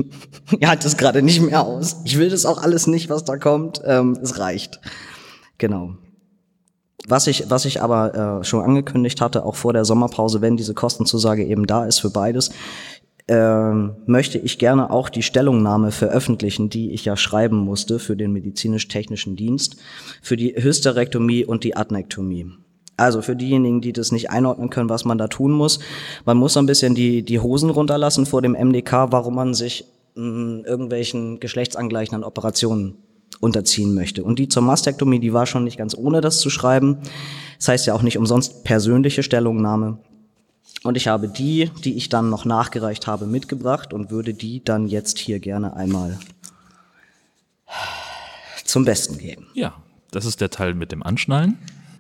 ich 0.61 0.67
halte 0.67 0.87
es 0.87 0.97
gerade 0.97 1.23
nicht 1.23 1.41
mehr 1.41 1.63
aus. 1.63 1.97
Ich 2.05 2.19
will 2.19 2.31
das 2.31 2.47
auch 2.47 2.63
alles 2.63 2.87
nicht, 2.87 3.11
was 3.11 3.25
da 3.25 3.37
kommt. 3.37 3.81
Ähm, 3.85 4.19
es 4.23 4.39
reicht. 4.39 4.81
Genau. 5.59 5.95
Was 7.07 7.27
ich, 7.27 7.51
was 7.51 7.67
ich 7.67 7.83
aber 7.83 8.41
äh, 8.41 8.45
schon 8.45 8.65
angekündigt 8.65 9.21
hatte, 9.21 9.45
auch 9.45 9.57
vor 9.57 9.75
der 9.75 9.85
Sommerpause, 9.85 10.41
wenn 10.41 10.57
diese 10.57 10.73
Kostenzusage 10.73 11.45
eben 11.45 11.67
da 11.67 11.85
ist 11.85 11.99
für 11.99 12.11
beides, 12.11 12.51
ähm, 13.27 13.97
möchte 14.07 14.39
ich 14.39 14.59
gerne 14.59 14.91
auch 14.91 15.09
die 15.09 15.23
Stellungnahme 15.23 15.91
veröffentlichen, 15.93 16.69
die 16.69 16.93
ich 16.93 17.05
ja 17.05 17.17
schreiben 17.17 17.57
musste 17.57 17.99
für 17.99 18.17
den 18.17 18.33
medizinisch-technischen 18.33 19.37
Dienst, 19.37 19.77
für 20.21 20.37
die 20.37 20.55
Hysterektomie 20.57 21.45
und 21.45 21.65
die 21.65 21.77
Adnektomie. 21.77 22.53
Also 22.97 23.23
für 23.23 23.35
diejenigen, 23.35 23.81
die 23.81 23.93
das 23.93 24.13
nicht 24.13 24.31
einordnen 24.31 24.71
können, 24.71 24.89
was 24.89 25.05
man 25.05 25.19
da 25.19 25.27
tun 25.29 25.53
muss, 25.53 25.81
man 26.25 26.37
muss 26.37 26.53
so 26.53 26.61
ein 26.61 26.67
bisschen 26.67 26.95
die, 26.95 27.23
die 27.23 27.41
Hosen 27.41 27.71
runterlassen 27.71 28.27
vor 28.27 28.43
dem 28.43 28.53
MDK, 28.53 29.11
warum 29.11 29.35
man 29.35 29.55
sich 29.55 29.85
mh, 30.15 30.67
irgendwelchen 30.67 31.41
geschlechtsangleichenden 31.41 32.25
Operationen 32.25 32.99
unterziehen 33.41 33.95
möchte. 33.95 34.23
Und 34.23 34.39
die 34.39 34.49
zur 34.49 34.63
Mastektomie, 34.63 35.19
die 35.19 35.33
war 35.33 35.47
schon 35.47 35.65
nicht 35.65 35.79
ganz 35.79 35.97
ohne 35.97 36.21
das 36.21 36.39
zu 36.39 36.51
schreiben. 36.51 36.99
Das 37.59 37.69
heißt 37.69 37.87
ja 37.87 37.95
auch 37.95 38.03
nicht 38.03 38.19
umsonst 38.19 38.65
persönliche 38.65 39.23
Stellungnahme. 39.23 39.99
Und 40.85 40.99
ich 40.99 41.09
habe 41.09 41.29
die, 41.29 41.71
die 41.83 41.95
ich 41.95 42.11
dann 42.11 42.29
noch 42.29 42.45
nachgereicht 42.45 43.07
habe, 43.07 43.27
mitgebracht 43.27 43.95
und 43.95 44.11
würde 44.11 44.35
die 44.35 44.63
dann 44.63 44.87
jetzt 44.87 45.19
hier 45.19 45.41
gerne 45.41 45.75
einmal 45.75 46.19
zum 48.65 48.85
Besten 48.85 49.17
geben. 49.17 49.47
Ja, 49.55 49.75
das 50.11 50.27
ist 50.27 50.43
der 50.43 50.51
Teil 50.51 50.75
mit 50.75 50.93
dem 50.93 51.03
Anschnallen. 51.03 51.57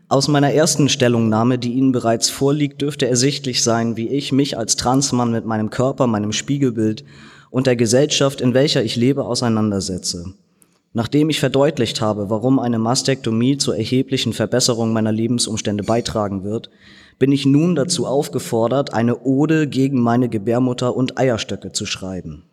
Aus 0.08 0.28
meiner 0.28 0.52
ersten 0.52 0.90
Stellungnahme, 0.90 1.58
die 1.58 1.72
Ihnen 1.72 1.92
bereits 1.92 2.28
vorliegt, 2.28 2.82
dürfte 2.82 3.08
ersichtlich 3.08 3.62
sein, 3.62 3.96
wie 3.96 4.08
ich 4.08 4.32
mich 4.32 4.58
als 4.58 4.76
Transmann 4.76 5.32
mit 5.32 5.46
meinem 5.46 5.70
Körper, 5.70 6.06
meinem 6.06 6.32
Spiegelbild 6.32 7.04
und 7.48 7.66
der 7.66 7.76
Gesellschaft, 7.76 8.42
in 8.42 8.52
welcher 8.52 8.84
ich 8.84 8.96
lebe, 8.96 9.24
auseinandersetze. 9.24 10.34
Nachdem 10.92 11.30
ich 11.30 11.40
verdeutlicht 11.40 12.02
habe, 12.02 12.28
warum 12.28 12.58
eine 12.58 12.78
Mastektomie 12.78 13.56
zur 13.56 13.76
erheblichen 13.76 14.34
Verbesserung 14.34 14.92
meiner 14.92 15.10
Lebensumstände 15.10 15.84
beitragen 15.84 16.44
wird, 16.44 16.68
bin 17.18 17.32
ich 17.32 17.46
nun 17.46 17.74
dazu 17.74 18.06
aufgefordert, 18.06 18.92
eine 18.92 19.20
Ode 19.20 19.68
gegen 19.68 20.00
meine 20.00 20.28
Gebärmutter 20.28 20.96
und 20.96 21.18
Eierstöcke 21.18 21.72
zu 21.72 21.86
schreiben. 21.86 22.44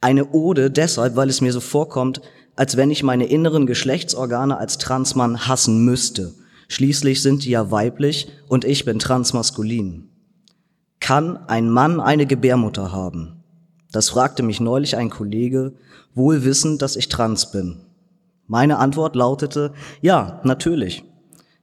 Eine 0.00 0.30
Ode 0.32 0.70
deshalb, 0.70 1.16
weil 1.16 1.28
es 1.28 1.40
mir 1.40 1.52
so 1.52 1.60
vorkommt, 1.60 2.20
als 2.54 2.76
wenn 2.76 2.90
ich 2.90 3.02
meine 3.02 3.26
inneren 3.26 3.66
Geschlechtsorgane 3.66 4.56
als 4.56 4.78
Transmann 4.78 5.46
hassen 5.46 5.84
müsste. 5.84 6.34
Schließlich 6.68 7.22
sind 7.22 7.44
die 7.44 7.50
ja 7.50 7.70
weiblich 7.70 8.28
und 8.48 8.64
ich 8.64 8.84
bin 8.84 8.98
transmaskulin. 8.98 10.08
Kann 11.00 11.36
ein 11.48 11.70
Mann 11.70 12.00
eine 12.00 12.26
Gebärmutter 12.26 12.92
haben? 12.92 13.44
Das 13.92 14.08
fragte 14.08 14.42
mich 14.42 14.60
neulich 14.60 14.96
ein 14.96 15.10
Kollege, 15.10 15.74
wohl 16.14 16.44
wissend, 16.44 16.82
dass 16.82 16.96
ich 16.96 17.08
trans 17.08 17.52
bin. 17.52 17.82
Meine 18.46 18.78
Antwort 18.78 19.16
lautete, 19.16 19.72
ja, 20.00 20.40
natürlich. 20.44 21.04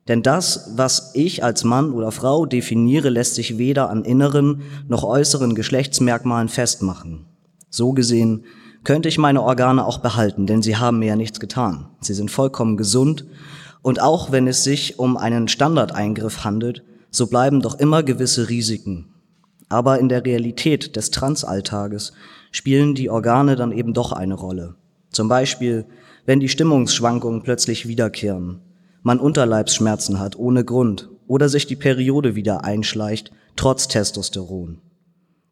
Denn 0.08 0.22
das, 0.22 0.72
was 0.76 1.12
ich 1.14 1.44
als 1.44 1.64
Mann 1.64 1.94
oder 1.94 2.12
Frau 2.12 2.46
definiere, 2.46 3.10
lässt 3.10 3.36
sich 3.36 3.58
weder 3.58 3.90
an 3.90 4.04
inneren 4.04 4.64
noch 4.88 5.04
äußeren 5.04 5.56
Geschlechtsmerkmalen 5.56 6.50
festmachen. 6.50 7.26
So 7.70 7.94
gesehen 7.94 8.44
könnte 8.84 9.08
ich 9.08 9.18
meine 9.18 9.42
Organe 9.42 9.86
auch 9.86 10.00
behalten, 10.00 10.46
denn 10.46 10.62
sie 10.62 10.76
haben 10.76 11.00
mir 11.00 11.08
ja 11.08 11.16
nichts 11.16 11.40
getan. 11.40 11.88
Sie 12.02 12.14
sind 12.14 12.32
vollkommen 12.32 12.76
gesund 12.76 13.26
und 13.82 14.02
auch 14.02 14.32
wenn 14.32 14.48
es 14.48 14.66
sich 14.66 15.00
um 15.00 15.16
einen 15.16 15.48
Standardeingriff 15.48 16.44
handelt, 16.44 16.84
so 17.10 17.28
bleiben 17.28 17.62
doch 17.62 17.80
immer 17.80 18.04
gewisse 18.04 18.50
Risiken. 18.50 19.14
Aber 19.70 20.00
in 20.00 20.10
der 20.10 20.26
Realität 20.26 20.98
des 20.98 21.12
Transalltages 21.12 22.12
spielen 22.52 22.94
die 22.94 23.10
Organe 23.10 23.56
dann 23.56 23.72
eben 23.72 23.94
doch 23.94 24.12
eine 24.12 24.36
Rolle. 24.36 24.76
Zum 25.12 25.30
Beispiel, 25.30 25.86
wenn 26.26 26.42
die 26.42 26.50
Stimmungsschwankungen 26.50 27.42
plötzlich 27.42 27.88
wiederkehren 27.88 28.62
man 29.04 29.20
Unterleibsschmerzen 29.20 30.20
hat 30.20 30.38
ohne 30.38 30.66
Grund 30.66 31.10
oder 31.28 31.50
sich 31.50 31.68
die 31.68 31.76
Periode 31.76 32.36
wieder 32.36 32.64
einschleicht, 32.64 33.32
trotz 33.56 33.88
Testosteron. 33.88 34.82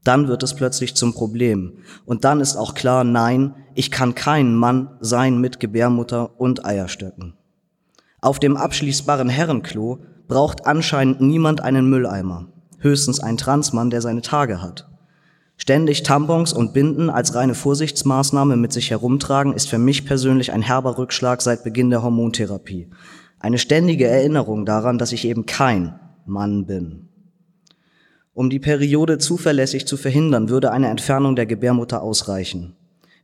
Dann 0.04 0.28
wird 0.28 0.42
es 0.42 0.56
plötzlich 0.56 0.96
zum 0.96 1.14
Problem. 1.14 1.74
Und 2.06 2.26
dann 2.26 2.42
ist 2.42 2.56
auch 2.56 2.74
klar, 2.74 3.04
nein, 3.04 3.54
ich 3.76 3.92
kann 3.92 4.16
kein 4.16 4.56
Mann 4.56 4.90
sein 5.00 5.40
mit 5.40 5.60
Gebärmutter 5.60 6.40
und 6.40 6.66
Eierstöcken. 6.66 7.36
Auf 8.20 8.40
dem 8.40 8.58
abschließbaren 8.58 9.30
Herrenklo 9.30 10.00
braucht 10.28 10.66
anscheinend 10.66 11.22
niemand 11.22 11.62
einen 11.62 11.90
Mülleimer. 11.90 12.48
Höchstens 12.80 13.20
ein 13.20 13.38
Transmann, 13.38 13.92
der 13.92 14.02
seine 14.02 14.22
Tage 14.22 14.62
hat. 14.62 14.88
Ständig 15.58 16.02
Tampons 16.02 16.54
und 16.54 16.74
Binden 16.74 17.12
als 17.12 17.36
reine 17.36 17.54
Vorsichtsmaßnahme 17.54 18.56
mit 18.56 18.74
sich 18.74 18.90
herumtragen 18.90 19.54
ist 19.54 19.70
für 19.70 19.78
mich 19.78 20.06
persönlich 20.06 20.52
ein 20.52 20.64
herber 20.64 20.98
Rückschlag 20.98 21.44
seit 21.44 21.64
Beginn 21.64 21.92
der 21.92 22.02
Hormontherapie. 22.02 22.90
Eine 23.42 23.58
ständige 23.58 24.08
Erinnerung 24.08 24.66
daran, 24.66 24.98
dass 24.98 25.12
ich 25.12 25.26
eben 25.26 25.46
kein 25.46 26.00
Mann 26.26 26.66
bin. 26.66 27.10
Um 28.34 28.50
die 28.50 28.60
Periode 28.60 29.18
zuverlässig 29.18 29.88
zu 29.88 29.98
verhindern, 29.98 30.50
würde 30.50 30.72
eine 30.72 30.90
Entfernung 30.90 31.36
der 31.36 31.46
Gebärmutter 31.46 32.02
ausreichen. 32.02 32.76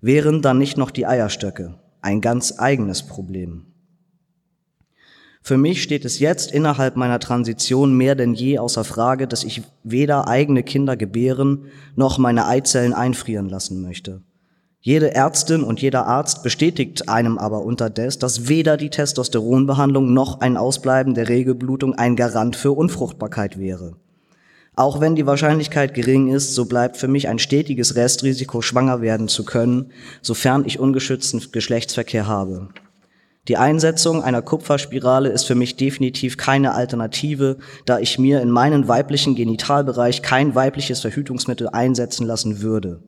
Wären 0.02 0.42
dann 0.42 0.58
nicht 0.58 0.78
noch 0.78 0.92
die 0.92 1.06
Eierstöcke 1.06 1.76
ein 2.02 2.22
ganz 2.22 2.56
eigenes 2.58 3.04
Problem. 3.04 3.66
Für 5.42 5.58
mich 5.58 5.82
steht 5.82 6.04
es 6.04 6.20
jetzt 6.20 6.52
innerhalb 6.52 6.96
meiner 6.96 7.20
Transition 7.20 7.96
mehr 7.96 8.16
denn 8.16 8.34
je 8.34 8.60
außer 8.60 8.84
Frage, 8.84 9.28
dass 9.28 9.44
ich 9.44 9.64
weder 9.84 10.28
eigene 10.28 10.64
Kinder 10.64 10.98
gebären 10.98 11.68
noch 11.96 12.18
meine 12.18 12.48
Eizellen 12.48 12.94
einfrieren 12.94 13.50
lassen 13.50 13.82
möchte. 13.82 14.22
Jede 14.88 15.14
Ärztin 15.14 15.64
und 15.64 15.82
jeder 15.82 16.08
Arzt 16.08 16.44
bestätigt 16.44 17.10
einem 17.10 17.38
aber 17.38 17.62
unterdes, 17.62 18.20
dass 18.20 18.48
weder 18.48 18.78
die 18.78 18.90
Testosteronbehandlung 18.90 20.14
noch 20.14 20.40
ein 20.40 20.56
Ausbleiben 20.56 21.14
der 21.14 21.28
Regelblutung 21.28 21.96
ein 21.96 22.16
Garant 22.16 22.56
für 22.56 22.72
Unfruchtbarkeit 22.72 23.60
wäre. 23.60 23.98
Auch 24.78 25.02
wenn 25.02 25.16
die 25.16 25.26
Wahrscheinlichkeit 25.26 25.94
gering 25.94 26.30
ist, 26.30 26.56
so 26.56 26.64
bleibt 26.64 26.96
für 26.96 27.10
mich 27.10 27.28
ein 27.28 27.38
stetiges 27.38 27.98
Restrisiko, 27.98 28.62
schwanger 28.62 29.02
werden 29.02 29.28
zu 29.28 29.44
können, 29.44 29.92
sofern 30.22 30.64
ich 30.66 30.80
ungeschützten 30.80 31.44
Geschlechtsverkehr 31.52 32.26
habe. 32.26 32.70
Die 33.50 33.58
Einsetzung 33.58 34.24
einer 34.24 34.42
Kupferspirale 34.42 35.28
ist 35.28 35.44
für 35.44 35.56
mich 35.56 35.76
definitiv 35.76 36.38
keine 36.38 36.74
Alternative, 36.74 37.58
da 37.84 38.00
ich 38.00 38.20
mir 38.20 38.40
in 38.42 38.52
meinen 38.52 38.88
weiblichen 38.88 39.36
Genitalbereich 39.36 40.22
kein 40.22 40.56
weibliches 40.56 41.02
Verhütungsmittel 41.02 41.68
einsetzen 41.68 42.26
lassen 42.26 42.62
würde. 42.62 43.02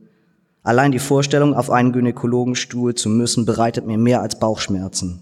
Allein 0.69 0.91
die 0.91 0.99
Vorstellung, 0.99 1.55
auf 1.55 1.71
einen 1.71 1.93
Gynäkologenstuhl 1.93 2.93
zu 2.93 3.09
müssen, 3.09 3.43
bereitet 3.43 3.87
mir 3.87 3.97
mehr 3.97 4.21
als 4.21 4.37
Bauchschmerzen. 4.37 5.19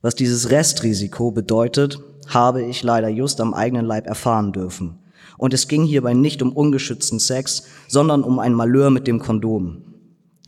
Was 0.00 0.14
dieses 0.14 0.48
Restrisiko 0.48 1.30
bedeutet, 1.30 2.00
habe 2.28 2.62
ich 2.64 2.82
leider 2.82 3.10
just 3.10 3.42
am 3.42 3.52
eigenen 3.52 3.84
Leib 3.84 4.06
erfahren 4.06 4.52
dürfen. 4.52 4.98
Und 5.36 5.52
es 5.52 5.68
ging 5.68 5.84
hierbei 5.84 6.14
nicht 6.14 6.40
um 6.40 6.54
ungeschützten 6.54 7.18
Sex, 7.18 7.64
sondern 7.86 8.24
um 8.24 8.38
ein 8.38 8.54
Malheur 8.54 8.88
mit 8.88 9.06
dem 9.06 9.18
Kondom. 9.18 9.82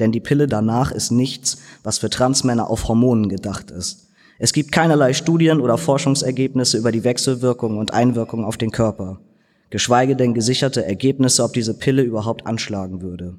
Denn 0.01 0.11
die 0.11 0.21
Pille 0.21 0.47
danach 0.47 0.91
ist 0.91 1.11
nichts, 1.11 1.59
was 1.83 1.99
für 1.99 2.09
Transmänner 2.09 2.71
auf 2.71 2.89
Hormonen 2.89 3.29
gedacht 3.29 3.71
ist. 3.71 4.09
Es 4.39 4.55
gibt 4.55 4.73
keinerlei 4.73 5.13
Studien 5.13 5.61
oder 5.61 5.77
Forschungsergebnisse 5.77 6.79
über 6.79 6.93
die 6.93 7.05
Wechselwirkung 7.05 7.77
und 7.77 7.93
Einwirkung 7.93 8.47
auf 8.47 8.57
den 8.57 8.71
Körper, 8.71 9.21
geschweige 9.69 10.17
denn 10.17 10.33
gesicherte 10.33 10.83
Ergebnisse, 10.83 11.45
ob 11.45 11.53
diese 11.53 11.75
Pille 11.75 12.01
überhaupt 12.01 12.47
anschlagen 12.47 13.03
würde. 13.03 13.39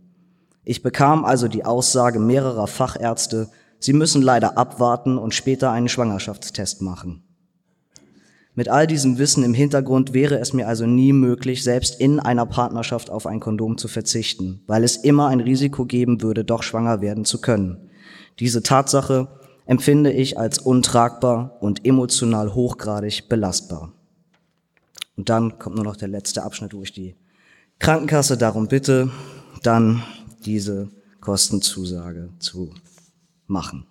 Ich 0.64 0.84
bekam 0.84 1.26
also 1.26 1.48
die 1.48 1.66
Aussage 1.66 2.20
mehrerer 2.20 2.68
Fachärzte, 2.68 3.50
sie 3.80 3.94
müssen 3.94 4.22
leider 4.22 4.58
abwarten 4.58 5.18
und 5.18 5.34
später 5.34 5.72
einen 5.72 5.90
Schwangerschaftstest 5.90 6.82
machen. 6.82 7.24
Mit 8.56 8.68
all 8.68 8.88
diesem 8.88 9.18
Wissen 9.20 9.44
im 9.44 9.54
Hintergrund 9.54 10.14
wäre 10.14 10.38
es 10.40 10.52
mir 10.52 10.68
also 10.68 10.86
nie 10.86 11.14
möglich, 11.14 11.64
selbst 11.64 12.00
in 12.02 12.20
einer 12.20 12.46
Partnerschaft 12.46 13.10
auf 13.10 13.26
ein 13.26 13.40
Kondom 13.40 13.78
zu 13.78 13.88
verzichten, 13.88 14.62
weil 14.68 14.84
es 14.84 14.98
immer 14.98 15.28
ein 15.28 15.40
Risiko 15.40 15.86
geben 15.86 16.22
würde, 16.22 16.44
doch 16.44 16.62
schwanger 16.62 17.00
werden 17.00 17.24
zu 17.24 17.40
können. 17.40 17.90
Diese 18.40 18.62
Tatsache 18.62 19.30
empfinde 19.66 20.12
ich 20.12 20.38
als 20.38 20.60
untragbar 20.60 21.58
und 21.62 21.86
emotional 21.86 22.54
hochgradig 22.54 23.30
belastbar. 23.30 23.94
Und 25.16 25.30
dann 25.30 25.60
kommt 25.60 25.76
nur 25.76 25.86
noch 25.86 25.96
der 25.96 26.08
letzte 26.08 26.44
Abschnitt, 26.44 26.74
wo 26.74 26.82
ich 26.82 26.92
die 26.92 27.16
Krankenkasse 27.80 28.36
darum 28.36 28.68
bitte, 28.68 29.10
dann 29.64 30.04
diese 30.46 30.90
Kostenzusage 31.22 32.30
zu 32.40 32.74
machen. 33.48 33.86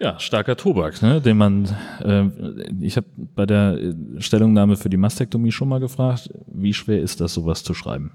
Ja, 0.00 0.18
starker 0.20 0.56
Tobak, 0.56 1.02
ne? 1.02 1.20
den 1.20 1.36
man, 1.36 1.64
äh, 2.04 2.24
ich 2.80 2.96
habe 2.96 3.06
bei 3.34 3.46
der 3.46 3.94
Stellungnahme 4.18 4.76
für 4.76 4.88
die 4.88 4.96
Mastektomie 4.96 5.50
schon 5.50 5.68
mal 5.68 5.80
gefragt, 5.80 6.30
wie 6.46 6.72
schwer 6.72 7.02
ist 7.02 7.20
das, 7.20 7.34
sowas 7.34 7.64
zu 7.64 7.74
schreiben? 7.74 8.12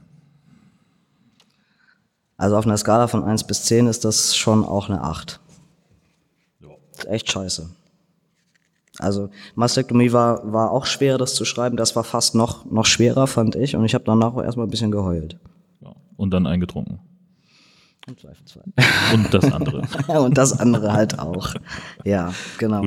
Also 2.37 2.57
auf 2.57 2.65
einer 2.65 2.77
Skala 2.77 3.07
von 3.07 3.23
1 3.23 3.45
bis 3.45 3.63
10 3.63 3.87
ist 3.87 4.05
das 4.05 4.35
schon 4.35 4.63
auch 4.63 4.89
eine 4.89 5.01
8. 5.01 5.39
Ja. 6.61 6.69
Echt 7.09 7.29
scheiße. 7.31 7.69
Also 8.99 9.29
Mastektomie 9.55 10.11
war, 10.11 10.51
war 10.51 10.71
auch 10.71 10.85
schwer, 10.85 11.17
das 11.17 11.33
zu 11.35 11.45
schreiben. 11.45 11.77
Das 11.77 11.95
war 11.95 12.03
fast 12.03 12.35
noch, 12.35 12.65
noch 12.65 12.85
schwerer, 12.85 13.27
fand 13.27 13.55
ich. 13.55 13.75
Und 13.75 13.85
ich 13.85 13.95
habe 13.95 14.03
danach 14.03 14.35
auch 14.35 14.43
erstmal 14.43 14.67
ein 14.67 14.71
bisschen 14.71 14.91
geheult. 14.91 15.39
Ja. 15.81 15.93
Und 16.15 16.31
dann 16.31 16.45
eingetrunken. 16.45 16.99
Im 18.05 18.17
Zweifelsfall. 18.17 18.63
Und 19.13 19.33
das 19.33 19.45
andere. 19.45 19.87
Und 20.19 20.37
das 20.37 20.59
andere 20.59 20.91
halt 20.91 21.19
auch. 21.19 21.53
Ja, 22.03 22.33
genau. 22.57 22.85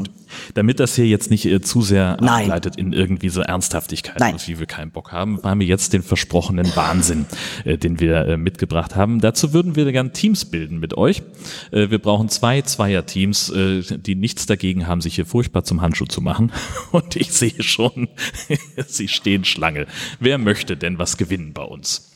Damit 0.52 0.78
das 0.78 0.94
hier 0.94 1.06
jetzt 1.06 1.30
nicht 1.30 1.46
äh, 1.46 1.62
zu 1.62 1.80
sehr 1.80 2.18
Nein. 2.20 2.44
ableitet 2.44 2.76
in 2.76 2.92
irgendwie 2.92 3.30
so 3.30 3.40
Ernsthaftigkeit, 3.40 4.20
Nein. 4.20 4.34
auf 4.34 4.44
die 4.44 4.58
wir 4.58 4.66
keinen 4.66 4.90
Bock 4.90 5.12
haben, 5.12 5.40
haben 5.42 5.60
wir 5.60 5.66
jetzt 5.66 5.94
den 5.94 6.02
versprochenen 6.02 6.74
Wahnsinn, 6.76 7.24
äh, 7.64 7.78
den 7.78 7.98
wir 7.98 8.26
äh, 8.26 8.36
mitgebracht 8.36 8.94
haben. 8.94 9.22
Dazu 9.22 9.54
würden 9.54 9.74
wir 9.74 9.90
gerne 9.90 10.12
Teams 10.12 10.44
bilden 10.44 10.80
mit 10.80 10.94
euch. 10.98 11.22
Äh, 11.70 11.88
wir 11.88 11.98
brauchen 11.98 12.28
zwei 12.28 12.60
Zweier-Teams, 12.60 13.48
äh, 13.50 13.98
die 13.98 14.16
nichts 14.16 14.44
dagegen 14.44 14.86
haben, 14.86 15.00
sich 15.00 15.14
hier 15.14 15.26
furchtbar 15.26 15.64
zum 15.64 15.80
Handschuh 15.80 16.06
zu 16.06 16.20
machen. 16.20 16.52
Und 16.90 17.16
ich 17.16 17.32
sehe 17.32 17.62
schon, 17.62 18.08
sie 18.86 19.08
stehen 19.08 19.46
Schlange. 19.46 19.86
Wer 20.20 20.36
möchte 20.36 20.76
denn 20.76 20.98
was 20.98 21.16
gewinnen 21.16 21.54
bei 21.54 21.62
uns? 21.62 22.15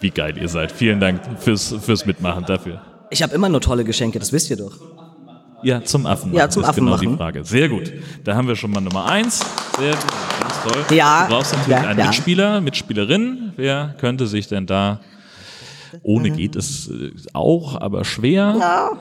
Wie 0.00 0.10
geil 0.10 0.36
ihr 0.38 0.48
seid. 0.48 0.72
Vielen 0.72 1.00
Dank 1.00 1.20
fürs, 1.38 1.74
fürs 1.80 2.06
Mitmachen 2.06 2.44
dafür. 2.44 2.80
Ich 3.10 3.22
habe 3.22 3.34
immer 3.34 3.48
nur 3.48 3.60
tolle 3.60 3.84
Geschenke, 3.84 4.18
das 4.18 4.32
wisst 4.32 4.50
ihr 4.50 4.56
doch. 4.56 4.72
Ja, 5.62 5.82
zum 5.82 6.06
Affen. 6.06 6.32
Ja, 6.32 6.48
zum 6.48 6.62
das 6.62 6.68
ist 6.68 6.70
Affen 6.70 6.84
genau 6.84 6.96
machen. 6.96 7.10
die 7.10 7.16
Frage. 7.16 7.44
Sehr 7.44 7.68
gut. 7.68 7.92
Da 8.22 8.36
haben 8.36 8.46
wir 8.46 8.54
schon 8.54 8.70
mal 8.70 8.80
Nummer 8.80 9.06
eins. 9.06 9.44
Sehr 9.76 9.90
gut. 9.92 10.06
Ganz 10.40 10.62
toll. 10.62 10.96
Ja, 10.96 11.24
Du 11.26 11.34
brauchst 11.34 11.52
natürlich 11.52 11.82
ja, 11.82 11.88
einen 11.88 11.98
ja. 11.98 12.06
Mitspieler, 12.06 12.60
Mitspielerin. 12.60 13.52
Wer 13.56 13.96
könnte 13.98 14.28
sich 14.28 14.46
denn 14.46 14.66
da 14.66 15.00
ohne 16.02 16.30
geht 16.30 16.56
es 16.56 16.88
äh, 16.88 17.12
auch, 17.32 17.80
aber 17.80 18.04
schwer. 18.04 18.96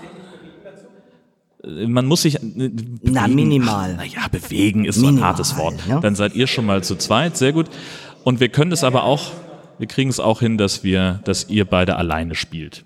Äh, 1.63 1.87
Man 1.87 2.05
muss 2.05 2.23
sich 2.23 2.35
äh, 2.35 2.39
bewegen. 2.39 2.99
Na, 3.03 3.27
minimal. 3.27 3.95
Naja, 3.95 4.27
bewegen 4.31 4.85
ist 4.85 4.95
so 4.95 5.07
ein 5.07 5.21
hartes 5.21 5.57
Wort. 5.57 5.75
ja. 5.87 5.99
Dann 5.99 6.15
seid 6.15 6.35
ihr 6.35 6.47
schon 6.47 6.65
mal 6.65 6.83
zu 6.83 6.95
zweit, 6.95 7.37
sehr 7.37 7.53
gut. 7.53 7.67
Und 8.23 8.39
wir 8.39 8.49
können 8.49 8.71
es 8.71 8.83
aber 8.83 9.03
auch, 9.03 9.31
wir 9.77 9.87
kriegen 9.87 10.09
es 10.09 10.19
auch 10.19 10.39
hin, 10.39 10.57
dass 10.57 10.83
wir, 10.83 11.19
dass 11.23 11.49
ihr 11.49 11.65
beide 11.65 11.95
alleine 11.95 12.35
spielt. 12.35 12.85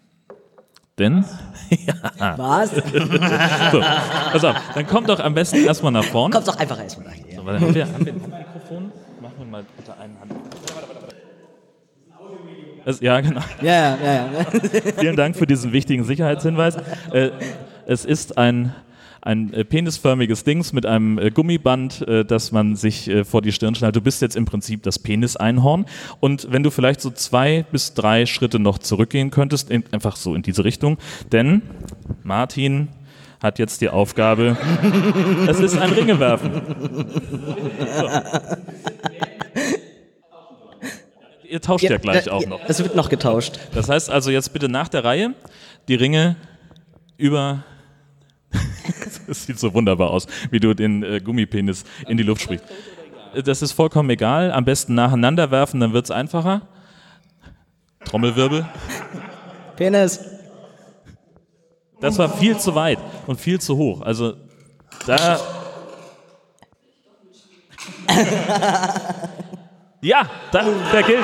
Denn 1.00 1.24
Was? 2.38 2.71
so, 3.71 3.79
pass 3.79 4.43
auf, 4.43 4.55
dann 4.75 4.88
kommt 4.88 5.10
doch 5.10 5.19
am 5.19 5.33
besten 5.33 5.65
erstmal 5.65 5.91
nach 5.91 6.03
vorne. 6.03 6.33
Kommt 6.33 6.48
doch 6.48 6.57
einfach 6.57 6.81
erstmal 6.81 7.07
daher. 7.07 7.38
So, 7.38 7.45
warte, 7.45 7.62
haben, 7.62 7.74
wir, 7.74 7.86
haben 7.86 8.05
wir 8.05 8.13
ein 8.13 8.21
Handmikrofon? 8.21 8.91
Machen 9.21 9.33
wir 9.38 9.45
mal 9.45 9.63
bitte 9.77 9.98
einen 9.98 10.19
Hand. 10.19 10.31
Es, 12.83 13.00
ja, 13.00 13.19
genau. 13.21 13.41
Ja, 13.62 13.74
ja, 13.74 13.98
ja, 14.03 14.29
ja. 14.31 14.93
Vielen 14.98 15.15
Dank 15.15 15.36
für 15.36 15.45
diesen 15.45 15.71
wichtigen 15.71 16.03
Sicherheitshinweis. 16.03 16.77
Äh, 17.12 17.29
es 17.86 18.05
ist 18.05 18.38
ein, 18.38 18.75
ein 19.22 19.54
äh, 19.54 19.63
penisförmiges 19.63 20.44
Dings 20.44 20.74
mit 20.74 20.86
einem 20.86 21.20
äh, 21.20 21.30
Gummiband, 21.30 22.08
äh, 22.08 22.25
das 22.25 22.51
man 22.51 22.75
sich 22.75 23.08
äh, 23.08 23.24
vor 23.24 23.42
die 23.42 23.51
Stirn 23.51 23.75
schnallt. 23.75 23.96
Du 23.96 24.01
bist 24.01 24.22
jetzt 24.22 24.36
im 24.36 24.46
Prinzip 24.46 24.84
das 24.84 24.98
Peniseinhorn. 25.00 25.86
Und 26.20 26.48
wenn 26.51 26.63
du 26.63 26.72
vielleicht 26.72 27.01
so 27.01 27.12
zwei 27.12 27.63
bis 27.72 27.94
drei 27.94 28.25
Schritte 28.25 28.60
noch 28.60 28.80
zurückgehen 28.80 29.30
könntest, 29.30 29.70
in, 29.70 29.84
einfach 29.92 30.16
so 30.16 30.34
in 30.34 30.42
diese 30.42 30.63
Richtung, 30.63 30.98
denn 31.32 31.62
Martin 32.24 32.90
hat 33.42 33.60
jetzt 33.60 33.82
die 33.82 33.90
Aufgabe, 33.90 34.58
es 35.48 35.60
ist 35.60 35.78
ein 35.78 35.92
Ringewerfen. 35.92 36.62
Ihr 41.48 41.62
tauscht 41.62 41.84
ja, 41.84 41.98
gleich 41.98 42.30
auch 42.30 42.46
noch. 42.48 42.62
Es 42.68 42.82
wird 42.82 42.96
noch 42.96 43.10
getauscht. 43.10 43.60
Das 43.74 43.90
heißt 43.90 44.10
also 44.10 44.32
jetzt 44.32 44.54
bitte 44.54 44.70
nach 44.70 44.88
der 44.88 45.04
Reihe 45.04 45.34
die 45.88 45.96
Ringe 45.96 46.38
über. 47.18 47.63
Es 49.27 49.46
sieht 49.46 49.60
so 49.60 49.74
wunderbar 49.74 50.10
aus, 50.12 50.27
wie 50.50 50.60
du 50.60 50.74
den 50.74 51.03
äh, 51.03 51.20
Gummipenis 51.20 51.84
in 52.08 52.18
die 52.18 52.24
Luft 52.24 52.41
sprichst. 52.44 52.65
Äh, 53.34 53.44
Das 53.44 53.62
ist 53.62 53.72
vollkommen 53.74 54.10
egal. 54.10 54.51
Am 54.51 54.65
besten 54.65 54.96
nacheinander 54.96 55.51
werfen, 55.51 55.80
dann 55.80 55.94
wird 55.94 56.06
es 56.06 56.12
einfacher. 56.12 56.62
Trommelwirbel. 58.06 58.65
Penis. 59.75 60.20
Das 62.00 62.18
war 62.18 62.30
viel 62.30 62.58
zu 62.58 62.74
weit 62.74 62.98
und 63.27 63.39
viel 63.39 63.60
zu 63.62 63.77
hoch. 63.77 64.01
Also 64.01 64.34
da. 65.06 65.39
Ja, 70.03 70.24
da, 70.51 70.63
der 70.91 71.03
gilt. 71.03 71.24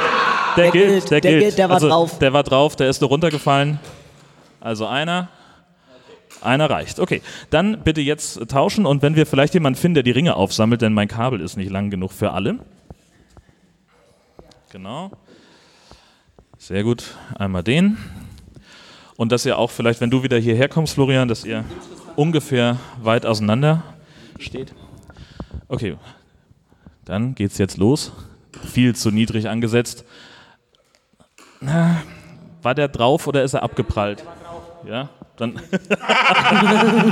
Der, 0.55 0.63
Der 0.65 0.71
gilt, 0.71 0.87
gilt, 0.89 1.11
der, 1.11 1.21
der 1.21 1.31
gilt. 1.31 1.43
gilt, 1.43 1.57
der 1.57 1.69
war 1.69 1.75
also, 1.75 1.89
drauf. 1.89 2.19
Der 2.19 2.31
war 2.33 2.43
drauf, 2.43 2.75
der 2.75 2.89
ist 2.89 3.01
nur 3.01 3.09
runtergefallen. 3.09 3.79
Also 4.59 4.85
einer. 4.85 5.29
Einer 6.41 6.69
reicht. 6.69 6.99
Okay, 6.99 7.21
dann 7.49 7.83
bitte 7.83 8.01
jetzt 8.01 8.47
tauschen 8.49 8.85
und 8.85 9.01
wenn 9.01 9.15
wir 9.15 9.25
vielleicht 9.25 9.53
jemanden 9.53 9.79
finden, 9.79 9.95
der 9.95 10.03
die 10.03 10.11
Ringe 10.11 10.35
aufsammelt, 10.35 10.81
denn 10.81 10.93
mein 10.93 11.07
Kabel 11.07 11.41
ist 11.41 11.57
nicht 11.57 11.71
lang 11.71 11.89
genug 11.89 12.11
für 12.11 12.31
alle. 12.31 12.59
Genau. 14.71 15.11
Sehr 16.57 16.83
gut. 16.83 17.15
Einmal 17.37 17.63
den. 17.63 17.97
Und 19.15 19.31
dass 19.31 19.45
ihr 19.45 19.57
auch 19.57 19.71
vielleicht, 19.71 20.01
wenn 20.01 20.11
du 20.11 20.21
wieder 20.23 20.37
hierher 20.37 20.69
kommst, 20.69 20.93
Florian, 20.93 21.27
dass 21.27 21.43
ihr 21.43 21.63
ungefähr 22.15 22.77
weit 23.01 23.25
auseinander 23.25 23.83
steht. 24.37 24.73
Okay, 25.67 25.97
dann 27.05 27.33
geht's 27.33 27.57
jetzt 27.57 27.77
los. 27.77 28.11
Viel 28.63 28.95
zu 28.95 29.11
niedrig 29.11 29.49
angesetzt. 29.49 30.05
War 32.61 32.75
der 32.75 32.87
drauf 32.87 33.27
oder 33.27 33.43
ist 33.43 33.53
er 33.53 33.63
abgeprallt? 33.63 34.23
Ja, 34.87 35.09
dann 35.37 35.53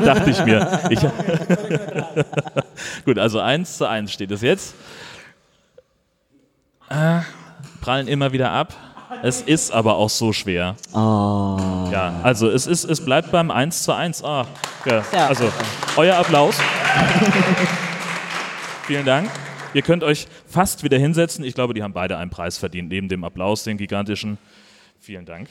dachte 0.04 0.32
ich 0.32 0.44
mir. 0.44 0.82
Ich 0.90 1.00
Gut, 3.06 3.20
also 3.20 3.40
eins 3.40 3.78
zu 3.78 3.88
eins 3.88 4.12
steht 4.12 4.32
es 4.32 4.42
jetzt. 4.42 4.74
Äh, 6.90 7.20
prallen 7.82 8.08
immer 8.08 8.32
wieder 8.32 8.52
ab. 8.52 8.74
Es 9.22 9.42
ist 9.42 9.72
aber 9.72 9.96
auch 9.96 10.10
so 10.10 10.34
schwer. 10.34 10.76
Oh. 10.92 11.88
Ja, 11.92 12.20
also 12.24 12.50
es, 12.50 12.68
ist, 12.68 12.84
es 12.84 13.04
bleibt 13.04 13.32
beim 13.32 13.52
1 13.52 13.84
zu 13.84 13.94
1. 13.94 14.24
Ah, 14.24 14.46
ja, 14.86 15.04
Ja. 15.14 15.28
Also, 15.28 15.52
euer 15.96 16.18
Applaus. 16.18 16.60
Vielen 18.84 19.06
Dank. 19.06 19.30
Ihr 19.74 19.82
könnt 19.82 20.04
euch 20.04 20.28
fast 20.48 20.84
wieder 20.84 20.98
hinsetzen. 20.98 21.44
Ich 21.44 21.54
glaube, 21.54 21.74
die 21.74 21.84
haben 21.84 21.94
beide 21.94 22.18
einen 22.18 22.32
Preis 22.32 22.58
verdient, 22.58 22.90
neben 22.90 23.10
dem 23.10 23.24
Applaus, 23.24 23.64
den 23.64 23.78
gigantischen. 23.78 24.38
Vielen 25.00 25.26
Dank. 25.26 25.50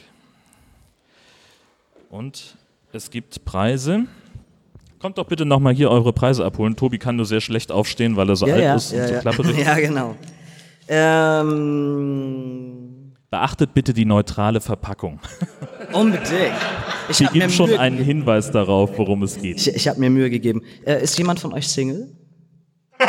Und 2.10 2.56
es 2.94 3.10
gibt 3.10 3.44
Preise. 3.44 4.04
Kommt 5.00 5.18
doch 5.18 5.26
bitte 5.26 5.44
nochmal 5.44 5.74
hier 5.74 5.90
eure 5.90 6.12
Preise 6.12 6.44
abholen. 6.44 6.76
Tobi 6.76 6.98
kann 6.98 7.16
nur 7.16 7.26
sehr 7.26 7.40
schlecht 7.40 7.72
aufstehen, 7.72 8.16
weil 8.16 8.28
er 8.30 8.36
so 8.36 8.46
Ja, 8.46 8.54
alt 8.54 8.62
ja, 8.62 8.74
ist 8.76 8.92
und 8.92 8.98
ja, 8.98 9.08
so 9.08 9.14
ja. 9.14 9.20
klapperig. 9.20 9.58
ja, 9.66 9.74
genau. 9.74 10.14
Ähm, 10.88 12.74
Beachtet 13.30 13.74
bitte 13.74 13.92
die 13.92 14.04
neutrale 14.04 14.60
Verpackung. 14.60 15.18
unbedingt. 15.92 16.30
Ich 17.08 17.20
Wir 17.20 17.26
habe 17.26 17.38
geben 17.38 17.50
schon 17.50 17.70
Mühe, 17.70 17.80
einen 17.80 17.98
Hinweis 17.98 18.50
darauf, 18.50 18.96
worum 18.96 19.22
es 19.24 19.38
geht. 19.40 19.56
ich, 19.56 19.74
ich 19.74 19.88
hab 19.88 19.98
mir 19.98 20.08
Mühe 20.08 20.30
gegeben. 20.30 20.62
Äh, 20.86 21.02
ist 21.02 21.18
jemand 21.18 21.40
von 21.40 21.52
euch 21.52 21.68
Single? 21.68 22.12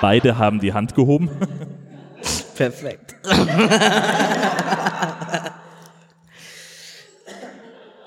Beide 0.00 0.36
haben 0.36 0.60
die 0.60 0.72
Hand 0.72 0.94
gehoben. 0.94 1.30
Perfekt. 2.54 3.16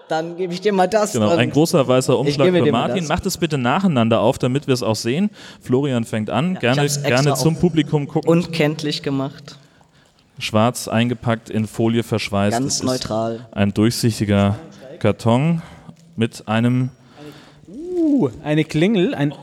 Dann 0.08 0.38
gebe 0.38 0.54
ich 0.54 0.62
dir 0.62 0.72
mal 0.72 0.88
das. 0.88 1.13
Genau, 1.13 1.30
ein 1.30 1.50
großer 1.50 1.88
weißer 1.88 2.18
Umschlag 2.18 2.50
für 2.50 2.72
Martin. 2.72 3.00
das. 3.00 3.08
Macht 3.08 3.26
es 3.26 3.38
bitte 3.38 3.58
nacheinander 3.58 4.20
auf, 4.20 4.38
damit 4.38 4.68
wir 4.68 4.74
es 4.74 4.84
auch 4.84 4.96
sehen. 4.96 5.30
Florian 5.62 6.04
fängt 6.04 6.30
an. 6.30 6.56
gerne 6.60 6.82
hab's 6.82 6.98
extra 6.98 7.22
gerne 7.22 7.34
zum 7.36 7.58
Publikum 7.58 8.08
gucken. 8.08 8.30
Und 8.30 8.54
kenntlich 8.54 9.02
gemacht. 9.02 9.58
Schwarz 10.38 10.88
eingepackt, 10.88 11.50
in 11.50 11.65
Folie 11.65 12.04
verschweißt. 12.04 12.58
Ganz 12.58 12.84
neutral. 12.84 13.48
Ein 13.52 13.74
durchsichtiger 13.74 14.60
Karton 15.00 15.62
mit 16.15 16.48
einem. 16.48 16.89
Uh, 17.68 18.30
eine 18.44 18.65
Klingel, 18.65 19.15
ein 19.15 19.34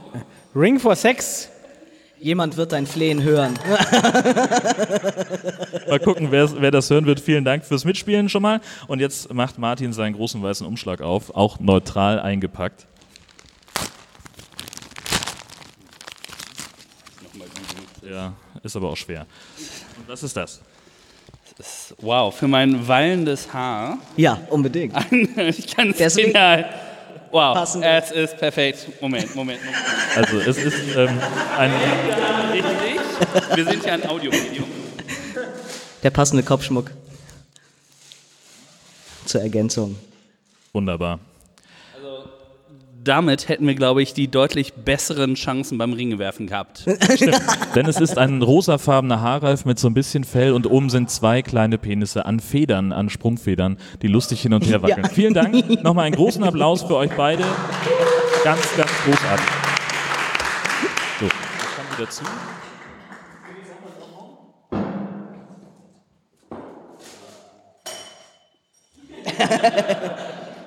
Ring 0.55 0.79
for 0.79 0.94
Sex. 0.94 1.48
Jemand 2.22 2.56
wird 2.56 2.70
dein 2.70 2.87
Flehen 2.87 3.24
hören. 3.24 3.58
Mal 5.88 5.98
gucken, 5.98 6.30
wer, 6.30 6.61
wer 6.61 6.70
das 6.70 6.88
hören 6.88 7.04
wird. 7.04 7.18
Vielen 7.18 7.44
Dank 7.44 7.64
fürs 7.64 7.85
Mitspielen 7.85 8.28
schon 8.28 8.42
mal. 8.42 8.61
Und 8.87 9.00
jetzt 9.00 9.35
macht 9.35 9.58
Martin 9.58 9.92
seinen 9.92 10.14
großen 10.14 10.40
weißen 10.40 10.64
Umschlag 10.64 11.00
auf, 11.00 11.35
auch 11.35 11.58
neutral 11.58 12.20
eingepackt. 12.20 12.87
Ja, 18.08 18.35
ist 18.62 18.76
aber 18.76 18.90
auch 18.90 18.96
schwer. 18.96 19.26
Und 19.98 20.08
was 20.08 20.22
ist 20.22 20.37
das? 20.37 20.61
Wow, 21.98 22.32
für 22.32 22.46
mein 22.46 22.87
wallendes 22.87 23.52
Haar. 23.52 23.98
Ja, 24.16 24.40
unbedingt. 24.48 24.94
ich 25.37 25.74
kann 25.74 25.92
es 25.98 26.14
genial. 26.14 26.70
Wow, 27.33 27.55
Passend. 27.55 27.83
es 27.83 28.11
ist 28.11 28.37
perfekt. 28.37 28.87
Moment, 29.01 29.35
Moment, 29.35 29.59
Moment. 29.64 29.83
Also 30.14 30.38
es 30.38 30.59
ist 30.59 30.95
ähm, 30.97 31.18
ein, 31.57 31.73
Richtig? 32.53 33.01
Wir 33.55 33.64
sind 33.64 33.85
ja 33.87 33.95
ein 33.95 34.07
Audiomedium. 34.07 34.66
Der 36.03 36.11
passende 36.11 36.42
Kopfschmuck. 36.42 36.90
Zur 39.25 39.40
Ergänzung. 39.40 39.97
wunderbar. 40.75 41.18
Damit 43.04 43.48
hätten 43.48 43.66
wir, 43.66 43.74
glaube 43.74 44.02
ich, 44.02 44.14
die 44.14 44.28
deutlich 44.28 44.74
besseren 44.74 45.34
Chancen 45.34 45.78
beim 45.78 45.92
Ringewerfen 45.92 46.46
gehabt. 46.46 46.86
Denn 47.74 47.86
es 47.86 48.00
ist 48.00 48.18
ein 48.18 48.42
rosafarbener 48.42 49.20
Haarreif 49.20 49.64
mit 49.64 49.78
so 49.78 49.88
ein 49.88 49.94
bisschen 49.94 50.24
Fell 50.24 50.52
und 50.52 50.66
oben 50.66 50.90
sind 50.90 51.10
zwei 51.10 51.42
kleine 51.42 51.78
Penisse 51.78 52.26
an 52.26 52.40
Federn, 52.40 52.92
an 52.92 53.10
Sprungfedern, 53.10 53.78
die 54.02 54.08
lustig 54.08 54.42
hin 54.42 54.52
und 54.54 54.66
her 54.66 54.82
wackeln. 54.82 55.04
Ja. 55.04 55.08
Vielen 55.08 55.34
Dank. 55.34 55.82
Nochmal 55.82 56.06
einen 56.06 56.16
großen 56.16 56.44
Applaus 56.44 56.82
für 56.82 56.96
euch 56.96 57.10
beide. 57.16 57.44
Ganz, 58.44 58.76
ganz 58.76 58.90
großartig. 59.04 59.46
So, 61.20 61.26
jetzt 61.26 61.76
kommen 61.76 61.88
wir 61.96 62.06
dazu. 62.06 62.24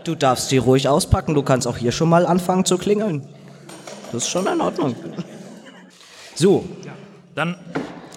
Du 0.06 0.16
darfst 0.16 0.52
die 0.52 0.58
ruhig 0.58 0.88
auspacken, 0.88 1.34
du 1.34 1.42
kannst 1.42 1.68
auch 1.68 1.78
hier 1.78 1.92
schon 1.92 2.10
mal 2.10 2.26
anfangen 2.26 2.64
zu 2.64 2.78
klingeln. 2.78 3.24
Das 4.12 4.24
ist 4.24 4.30
schon 4.30 4.46
in 4.48 4.62
Ordnung. 4.62 4.96
So, 6.36 6.64
Dann, 7.34 7.56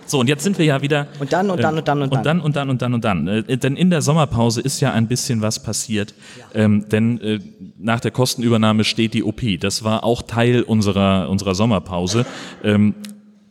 so, 0.07 0.21
und 0.21 0.29
jetzt 0.29 0.43
sind 0.45 0.59
wir 0.59 0.65
ja 0.67 0.83
wieder. 0.83 1.07
Und 1.19 1.33
dann 1.33 1.51
und 1.51 1.63
dann 1.63 1.79
und 1.79 1.89
dann 1.89 2.03
und 2.03 2.13
und 2.13 2.27
dann 2.27 2.41
und 2.41 2.57
dann 2.57 2.71
und 2.71 2.83
dann 2.83 2.95
und 2.95 3.05
dann. 3.05 3.27
Äh, 3.29 3.57
denn 3.57 3.77
in 3.77 3.91
der 3.91 4.03
Sommerpause 4.03 4.61
ist 4.61 4.81
ja 4.81 4.93
ein 4.93 5.09
bisschen 5.09 5.41
was 5.43 5.63
passiert. 5.63 6.15
Ähm, 6.55 6.89
denn 6.91 7.21
äh, 7.21 7.41
nach 7.79 8.01
der 8.01 8.11
Kostenübernahme 8.11 8.85
steht 8.85 9.15
die 9.15 9.23
OP. 9.25 9.41
Das 9.61 9.83
war 9.85 10.05
auch 10.05 10.23
Teil 10.23 10.63
unserer, 10.63 11.29
unserer 11.31 11.55
Sommerpause. 11.55 12.27
Ähm, 12.63 12.95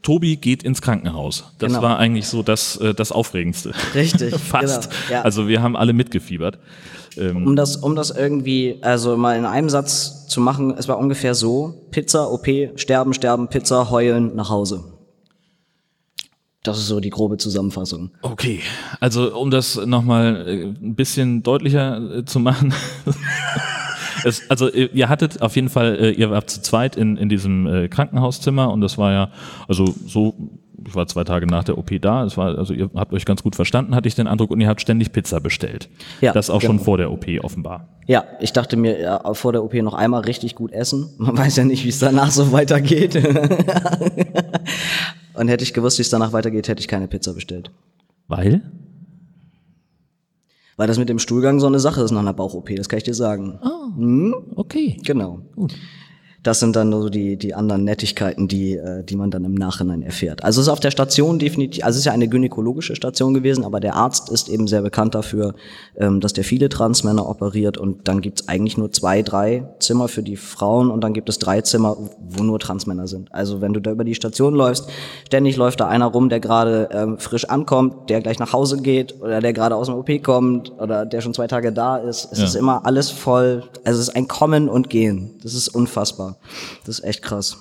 Tobi 0.03 0.35
geht 0.37 0.63
ins 0.63 0.81
Krankenhaus. 0.81 1.53
Das 1.59 1.73
Genau. 1.73 1.81
war 1.81 1.97
eigentlich 1.99 2.27
so 2.27 2.43
das, 2.43 2.77
äh, 2.77 2.93
das 2.93 3.11
Aufregendste. 3.11 3.71
Richtig, 3.95 4.35
Fast. 4.39 4.89
genau, 4.89 5.01
ja. 5.11 5.21
Also 5.23 5.47
wir 5.47 5.61
haben 5.61 5.75
alle 5.75 5.93
mitgefiebert. 5.93 6.59
Um 7.17 7.55
das, 7.55 7.77
um 7.77 7.95
das 7.95 8.11
irgendwie, 8.11 8.79
also 8.81 9.17
mal 9.17 9.37
in 9.37 9.45
einem 9.45 9.69
Satz 9.69 10.27
zu 10.27 10.41
machen, 10.41 10.73
es 10.77 10.87
war 10.87 10.97
ungefähr 10.97 11.35
so, 11.35 11.87
Pizza, 11.91 12.31
OP, 12.31 12.47
sterben, 12.75 13.13
sterben, 13.13 13.47
Pizza, 13.47 13.89
heulen, 13.89 14.35
nach 14.35 14.49
Hause. 14.49 14.83
Das 16.67 16.77
ist 16.77 16.87
so 16.87 16.99
die 16.99 17.09
grobe 17.09 17.37
Zusammenfassung. 17.37 18.11
Okay, 18.21 18.59
also 18.99 19.33
um 19.37 19.51
das 19.51 19.77
nochmal 19.85 20.45
äh, 20.47 20.63
ein 20.63 20.95
bisschen 20.95 21.41
deutlicher 21.41 22.17
äh, 22.17 22.25
zu 22.25 22.41
machen. 22.41 22.73
es, 24.25 24.49
also 24.49 24.67
äh, 24.67 24.89
ihr 24.93 25.07
hattet 25.07 25.41
auf 25.41 25.55
jeden 25.55 25.69
Fall, 25.69 26.13
ihr 26.17 26.29
wart 26.29 26.49
zu 26.49 26.61
zweit 26.61 26.97
in, 26.97 27.15
in 27.15 27.29
diesem 27.29 27.87
Krankenhauszimmer 27.89 28.69
und 28.71 28.81
das 28.81 28.97
war 28.97 29.13
ja, 29.13 29.31
also 29.69 29.95
so, 30.05 30.35
ich 30.85 30.95
war 30.95 31.07
zwei 31.07 31.23
Tage 31.23 31.47
nach 31.47 31.63
der 31.63 31.77
OP 31.77 31.91
da, 32.01 32.23
es 32.25 32.37
war, 32.37 32.57
also 32.57 32.73
ihr 32.73 32.89
habt 32.95 33.13
euch 33.13 33.25
ganz 33.25 33.43
gut 33.43 33.55
verstanden, 33.55 33.95
hatte 33.95 34.07
ich 34.07 34.15
den 34.15 34.27
Eindruck, 34.27 34.51
und 34.51 34.61
ihr 34.61 34.67
habt 34.67 34.81
ständig 34.81 35.11
Pizza 35.11 35.39
bestellt. 35.39 35.89
Ja, 36.21 36.33
das 36.33 36.49
auch 36.49 36.61
schon 36.61 36.77
genau. 36.77 36.83
vor 36.83 36.97
der 36.97 37.11
OP 37.11 37.25
offenbar. 37.41 37.87
Ja, 38.05 38.25
ich 38.39 38.53
dachte 38.53 38.77
mir 38.77 38.99
ja, 38.99 39.33
vor 39.33 39.51
der 39.51 39.63
OP 39.63 39.73
noch 39.75 39.93
einmal 39.93 40.21
richtig 40.21 40.55
gut 40.55 40.71
essen. 40.71 41.09
Man 41.17 41.37
weiß 41.37 41.55
ja 41.57 41.63
nicht, 41.63 41.83
wie 41.83 41.89
es 41.89 41.99
danach 41.99 42.31
so 42.31 42.51
weitergeht. 42.51 43.15
Und 45.33 45.47
hätte 45.49 45.63
ich 45.63 45.73
gewusst, 45.73 45.99
wie 45.99 46.01
es 46.01 46.09
danach 46.09 46.33
weitergeht, 46.33 46.67
hätte 46.67 46.79
ich 46.79 46.87
keine 46.87 47.07
Pizza 47.07 47.33
bestellt. 47.33 47.71
Weil? 48.27 48.61
Weil 50.77 50.87
das 50.87 50.99
mit 50.99 51.09
dem 51.09 51.19
Stuhlgang 51.19 51.59
so 51.59 51.67
eine 51.67 51.79
Sache 51.79 52.01
ist 52.01 52.11
nach 52.11 52.21
einer 52.21 52.33
Bauch-OP, 52.33 52.75
das 52.75 52.87
kann 52.89 52.97
ich 52.97 53.03
dir 53.03 53.13
sagen. 53.13 53.59
Okay. 54.55 54.99
Genau. 55.03 55.41
Das 56.43 56.59
sind 56.59 56.75
dann 56.75 56.91
so 56.91 57.09
die, 57.09 57.35
die 57.35 57.53
anderen 57.55 57.83
Nettigkeiten, 57.83 58.47
die, 58.47 58.73
äh, 58.75 59.03
die 59.03 59.15
man 59.15 59.31
dann 59.31 59.43
im 59.43 59.55
Nachhinein 59.55 60.01
erfährt. 60.01 60.43
Also 60.43 60.61
es 60.61 60.67
ist 60.67 60.71
auf 60.71 60.79
der 60.79 60.91
Station 60.91 61.39
definitiv, 61.39 61.83
also 61.83 61.95
es 61.95 62.01
ist 62.01 62.05
ja 62.05 62.11
eine 62.13 62.27
gynäkologische 62.27 62.95
Station 62.95 63.33
gewesen, 63.33 63.65
aber 63.65 63.79
der 63.79 63.95
Arzt 63.95 64.29
ist 64.29 64.47
eben 64.47 64.67
sehr 64.67 64.81
bekannt 64.81 65.15
dafür, 65.15 65.55
ähm, 65.97 66.21
dass 66.21 66.33
der 66.33 66.43
viele 66.43 66.69
Transmänner 66.69 67.27
operiert 67.27 67.77
und 67.77 68.07
dann 68.07 68.21
gibt's 68.21 68.47
eigentlich 68.47 68.77
nur 68.77 68.91
zwei, 68.91 69.23
drei 69.23 69.67
Zimmer 69.79 70.07
für 70.07 70.23
die 70.23 70.37
Frauen 70.37 70.89
und 70.91 71.01
dann 71.03 71.13
gibt 71.13 71.27
es 71.27 71.39
drei 71.39 71.61
Zimmer, 71.61 71.97
wo 72.29 72.43
nur 72.43 72.59
Transmänner 72.59 73.07
sind. 73.07 73.33
Also 73.33 73.59
wenn 73.61 73.73
du 73.73 73.81
da 73.81 73.91
über 73.91 74.03
die 74.03 74.15
Station 74.15 74.53
läufst, 74.53 74.87
ständig 75.25 75.57
läuft 75.57 75.79
da 75.79 75.87
einer 75.87 76.05
rum, 76.05 76.29
der 76.29 76.39
gerade 76.39 76.87
ähm, 76.91 77.17
frisch 77.17 77.45
ankommt, 77.45 78.09
der 78.09 78.21
gleich 78.21 78.39
nach 78.39 78.53
Hause 78.53 78.77
geht 78.77 79.19
oder 79.21 79.41
der 79.41 79.53
gerade 79.53 79.75
aus 79.75 79.87
dem 79.87 79.95
OP 79.95 80.23
kommt 80.23 80.71
oder 80.79 81.05
der 81.05 81.21
schon 81.21 81.33
zwei 81.33 81.47
Tage 81.47 81.73
da 81.73 81.97
ist. 81.97 82.29
Es 82.31 82.39
Ja. 82.39 82.45
ist 82.45 82.55
immer 82.55 82.85
alles 82.85 83.09
voll, 83.09 83.63
also 83.83 83.99
es 83.99 84.09
ist 84.09 84.15
ein 84.15 84.27
Kommen 84.27 84.69
und 84.69 84.89
Gehen. 84.89 85.31
Das 85.43 85.53
ist 85.53 85.69
unfassbar. 85.69 86.26
Das 86.85 86.99
ist 86.99 87.05
echt 87.05 87.21
krass. 87.21 87.57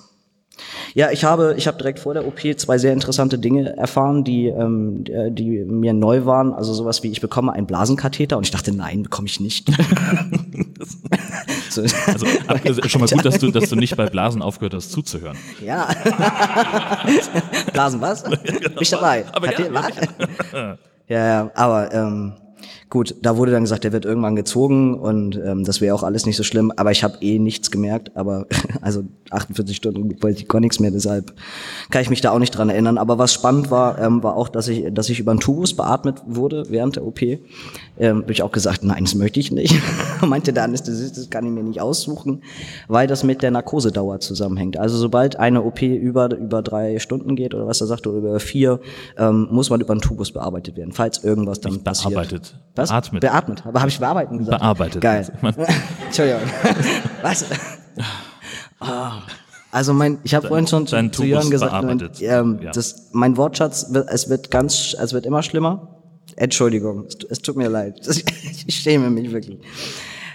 Ja, 0.94 1.10
ich 1.10 1.24
habe, 1.24 1.54
ich 1.58 1.66
habe 1.66 1.76
direkt 1.76 1.98
vor 1.98 2.14
der 2.14 2.26
OP 2.26 2.40
zwei 2.56 2.78
sehr 2.78 2.92
interessante 2.92 3.38
Dinge 3.38 3.76
erfahren, 3.76 4.24
die, 4.24 4.46
ähm, 4.46 5.04
die 5.04 5.30
die 5.30 5.64
mir 5.64 5.92
neu 5.92 6.24
waren. 6.24 6.54
Also 6.54 6.72
sowas 6.72 7.02
wie, 7.02 7.10
ich 7.10 7.20
bekomme 7.20 7.52
einen 7.52 7.66
Blasenkatheter 7.66 8.38
und 8.38 8.44
ich 8.44 8.50
dachte, 8.50 8.74
nein, 8.74 9.02
bekomme 9.02 9.28
ich 9.28 9.38
nicht. 9.38 9.68
so, 11.70 11.82
Also 11.82 12.26
ab, 12.46 12.60
also 12.64 12.88
schon 12.88 13.00
mal 13.02 13.08
gut, 13.08 13.24
dass 13.24 13.38
du, 13.38 13.50
dass 13.50 13.68
du 13.68 13.76
nicht 13.76 13.96
bei 13.96 14.06
Blasen 14.06 14.40
aufgehört 14.40 14.74
hast 14.74 14.92
zuzuhören. 14.92 15.36
ja. 15.64 15.86
Blasen, 17.72 18.00
was? 18.00 18.22
Bin 18.24 18.72
ich 18.80 18.90
dabei? 18.90 19.26
Aber 19.32 19.52
ja, 19.52 20.76
ja, 21.08 21.26
ja, 21.26 21.50
aber 21.54 21.92
ähm, 21.92 22.32
gut, 22.96 23.14
da 23.20 23.36
wurde 23.36 23.52
dann 23.52 23.64
gesagt, 23.64 23.84
der 23.84 23.92
wird 23.92 24.06
irgendwann 24.06 24.36
gezogen 24.36 24.98
und 24.98 25.38
ähm, 25.44 25.64
das 25.64 25.82
wäre 25.82 25.94
auch 25.94 26.02
alles 26.02 26.24
nicht 26.24 26.38
so 26.38 26.42
schlimm, 26.42 26.72
aber 26.76 26.92
ich 26.92 27.04
habe 27.04 27.18
eh 27.20 27.38
nichts 27.38 27.70
gemerkt, 27.70 28.16
aber 28.16 28.46
also 28.80 29.04
48 29.30 29.76
Stunden 29.76 30.22
wollte 30.22 30.40
ich 30.40 30.48
gar 30.48 30.60
nichts 30.60 30.80
mehr, 30.80 30.90
deshalb 30.90 31.34
kann 31.90 32.00
ich 32.00 32.08
mich 32.08 32.22
da 32.22 32.30
auch 32.30 32.38
nicht 32.38 32.52
dran 32.52 32.70
erinnern. 32.70 32.96
Aber 32.96 33.18
was 33.18 33.34
spannend 33.34 33.70
war, 33.70 33.98
ähm, 33.98 34.22
war 34.22 34.34
auch, 34.34 34.48
dass 34.48 34.68
ich, 34.68 34.86
dass 34.94 35.10
ich 35.10 35.20
über 35.20 35.32
einen 35.32 35.40
Tubus 35.40 35.74
beatmet 35.74 36.22
wurde 36.26 36.64
während 36.70 36.96
der 36.96 37.04
OP. 37.04 37.20
Ähm, 37.22 38.22
habe 38.22 38.32
ich 38.32 38.42
auch 38.42 38.52
gesagt, 38.52 38.82
nein, 38.82 39.04
das 39.04 39.14
möchte 39.14 39.40
ich 39.40 39.52
nicht. 39.52 39.74
Meinte 40.26 40.54
der 40.54 40.64
Anästhesist, 40.64 41.18
das 41.18 41.28
kann 41.28 41.44
ich 41.44 41.52
mir 41.52 41.62
nicht 41.62 41.82
aussuchen, 41.82 42.42
weil 42.88 43.06
das 43.06 43.24
mit 43.24 43.42
der 43.42 43.50
Narkosedauer 43.50 44.20
zusammenhängt. 44.20 44.78
Also 44.78 44.96
sobald 44.96 45.36
eine 45.36 45.64
OP 45.64 45.82
über, 45.82 46.34
über 46.34 46.62
drei 46.62 46.98
Stunden 46.98 47.36
geht 47.36 47.54
oder 47.54 47.66
was 47.66 47.82
er 47.82 47.88
sagte, 47.88 48.08
oder 48.08 48.18
über 48.18 48.40
vier, 48.40 48.80
ähm, 49.18 49.48
muss 49.50 49.68
man 49.68 49.82
über 49.82 49.92
einen 49.92 50.00
Tubus 50.00 50.32
bearbeitet 50.32 50.76
werden, 50.76 50.92
falls 50.92 51.22
irgendwas 51.22 51.60
dann 51.60 51.82
passiert. 51.84 52.14
bearbeitet. 52.14 52.58
Was? 52.74 52.85
Beatmet. 52.90 53.20
Beatmet. 53.20 53.66
Aber 53.66 53.80
habe 53.80 53.88
ich 53.90 53.98
bearbeiten 53.98 54.38
gesagt? 54.38 54.58
Bearbeitet. 54.60 55.00
Geil. 55.00 55.26
Entschuldigung. 56.06 56.42
Was? 57.22 57.44
Ah. 58.80 59.22
Also 59.72 59.92
mein, 59.92 60.18
ich 60.22 60.34
habe 60.34 60.48
vorhin 60.48 60.66
schon 60.66 60.86
zu, 60.86 61.24
Jörn 61.24 61.50
gesagt, 61.50 61.72
mein, 61.84 62.00
ähm, 62.20 62.60
Ja. 62.62 62.70
das, 62.70 63.08
mein 63.12 63.36
Wortschatz, 63.36 63.90
es 64.08 64.28
wird 64.30 64.50
ganz, 64.50 64.94
es 64.98 65.12
wird 65.12 65.26
immer 65.26 65.42
schlimmer. 65.42 65.88
Entschuldigung, 66.36 67.04
es, 67.06 67.16
es 67.28 67.38
tut 67.42 67.56
mir 67.56 67.68
leid. 67.68 68.00
Ich 68.68 68.74
schäme 68.76 69.10
mich 69.10 69.30
wirklich. 69.30 69.58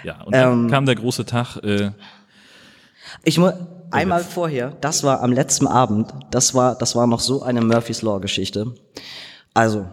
Ja, 0.03 0.21
und 0.23 0.33
dann 0.33 0.65
Ähm, 0.65 0.69
kam 0.69 0.85
der 0.85 0.95
große 0.95 1.25
Tag. 1.25 1.57
Äh, 1.63 1.91
Ich 3.23 3.37
muss 3.37 3.53
einmal 3.91 4.23
vorher, 4.23 4.71
das 4.79 5.03
war 5.03 5.21
am 5.21 5.33
letzten 5.33 5.67
Abend, 5.67 6.13
das 6.31 6.53
war, 6.55 6.75
das 6.77 6.95
war 6.95 7.07
noch 7.07 7.19
so 7.19 7.41
eine 7.43 7.61
Murphy's 7.61 8.01
Law 8.03 8.19
Geschichte. 8.21 8.73
Also, 9.53 9.85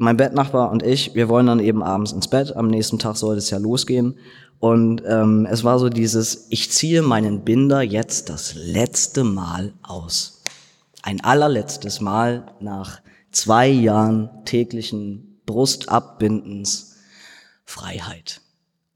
mein 0.00 0.16
Bettnachbar 0.16 0.70
und 0.70 0.82
ich, 0.82 1.14
wir 1.14 1.28
wollen 1.28 1.46
dann 1.46 1.60
eben 1.60 1.82
abends 1.82 2.12
ins 2.12 2.26
Bett. 2.26 2.56
Am 2.56 2.68
nächsten 2.68 2.98
Tag 2.98 3.16
sollte 3.16 3.38
es 3.38 3.50
ja 3.50 3.58
losgehen. 3.58 4.16
Und 4.58 5.02
ähm, 5.06 5.46
es 5.50 5.62
war 5.62 5.78
so 5.78 5.90
dieses, 5.90 6.46
ich 6.48 6.70
ziehe 6.70 7.02
meinen 7.02 7.42
Binder 7.44 7.82
jetzt 7.82 8.30
das 8.30 8.54
letzte 8.54 9.24
Mal 9.24 9.74
aus. 9.82 10.42
Ein 11.02 11.22
allerletztes 11.22 12.00
Mal 12.00 12.46
nach 12.60 13.00
zwei 13.30 13.68
Jahren 13.68 14.30
täglichen 14.46 15.38
Brustabbindens 15.44 16.96
Freiheit. 17.66 18.40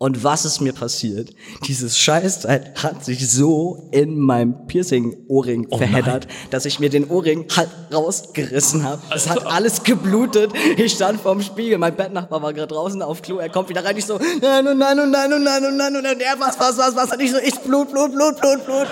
Und 0.05 0.23
was 0.23 0.45
ist 0.45 0.61
mir 0.61 0.75
passiert? 0.75 1.31
Dieses 1.67 1.99
Scheißteil 1.99 2.75
hat 2.83 3.03
sich 3.07 3.27
so 3.31 3.89
in 3.91 4.19
meinem 4.19 4.67
Piercing-Ohrring 4.67 5.75
verheddert, 5.75 6.29
dass 6.51 6.67
ich 6.67 6.79
mir 6.79 6.91
den 6.91 7.09
Ohrring 7.09 7.47
halt 7.57 7.71
rausgerissen 7.91 8.85
habe. 8.85 9.01
Es 9.15 9.31
hat 9.31 9.47
alles 9.47 9.83
geblutet. 9.83 10.53
Ich 10.77 10.93
stand 10.93 11.23
vorm 11.23 11.41
Spiegel, 11.41 11.79
mein 11.79 11.97
Bettnachbar 11.97 12.43
war 12.43 12.53
gerade 12.53 12.75
draußen 12.75 13.01
auf 13.01 13.23
Klo, 13.23 13.39
er 13.39 13.49
kommt 13.49 13.71
wieder 13.71 13.83
rein, 13.83 13.97
ich 13.97 14.05
so, 14.05 14.21
nein 14.43 14.69
und 14.69 14.77
nein 14.77 15.01
und 15.01 15.11
nein 15.11 15.33
und 15.33 15.43
nein 15.43 15.65
und 15.65 15.77
nein 15.79 15.97
und 15.97 16.03
nein, 16.03 16.21
er, 16.21 16.39
was, 16.39 16.61
was, 16.61 16.77
was, 16.77 16.95
was, 16.95 17.11
und 17.11 17.21
ich 17.23 17.31
so, 17.31 17.39
ich 17.39 17.59
Blut, 17.61 17.91
Blut, 17.91 18.13
Blut, 18.13 18.39
Blut, 18.39 18.67
Blut. 18.67 18.87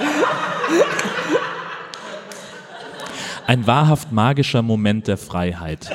ein 3.46 3.66
wahrhaft 3.66 4.12
magischer 4.12 4.62
Moment 4.62 5.08
der 5.08 5.18
Freiheit. 5.18 5.90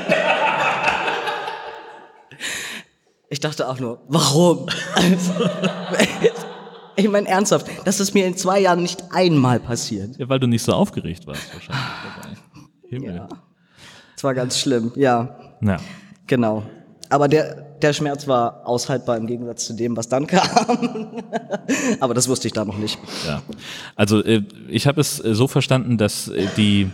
Ich 3.30 3.40
dachte 3.40 3.68
auch 3.68 3.80
nur, 3.80 4.00
warum? 4.08 4.68
Also, 4.96 5.34
ich 6.96 7.10
meine 7.10 7.28
ernsthaft, 7.28 7.68
das 7.86 8.00
ist 8.00 8.14
mir 8.14 8.26
in 8.26 8.38
zwei 8.38 8.60
Jahren 8.62 8.82
nicht 8.82 9.04
einmal 9.12 9.60
passiert. 9.60 10.18
Ja, 10.18 10.30
weil 10.30 10.40
du 10.40 10.48
nicht 10.48 10.64
so 10.64 10.72
aufgeregt 10.74 11.28
warst 11.28 11.54
wahrscheinlich 11.54 11.86
dabei. 12.16 12.38
Himmel. 12.90 13.16
Ja. 13.16 13.28
Es 14.16 14.24
war 14.24 14.34
ganz 14.34 14.58
schlimm, 14.58 14.92
ja, 14.96 15.38
Ja. 15.62 15.78
genau. 16.26 16.64
Aber 17.10 17.28
der, 17.28 17.56
der 17.82 17.94
Schmerz 17.94 18.28
war 18.28 18.66
aushaltbar 18.68 19.16
im 19.18 19.28
Gegensatz 19.28 19.66
zu 19.68 19.74
dem, 19.74 19.96
was 19.96 20.10
dann 20.10 20.28
kam. 20.28 20.44
Aber 22.02 22.14
das 22.14 22.28
wusste 22.28 22.48
ich 22.48 22.54
da 22.54 22.66
noch 22.66 22.78
nicht. 22.78 22.98
Ja, 23.26 23.42
also 23.96 24.22
äh, 24.24 24.44
ich 24.68 24.88
habe 24.88 25.00
es 25.00 25.24
äh, 25.24 25.34
so 25.34 25.48
verstanden, 25.48 25.98
dass 25.98 26.28
äh, 26.28 26.48
die, 26.58 26.90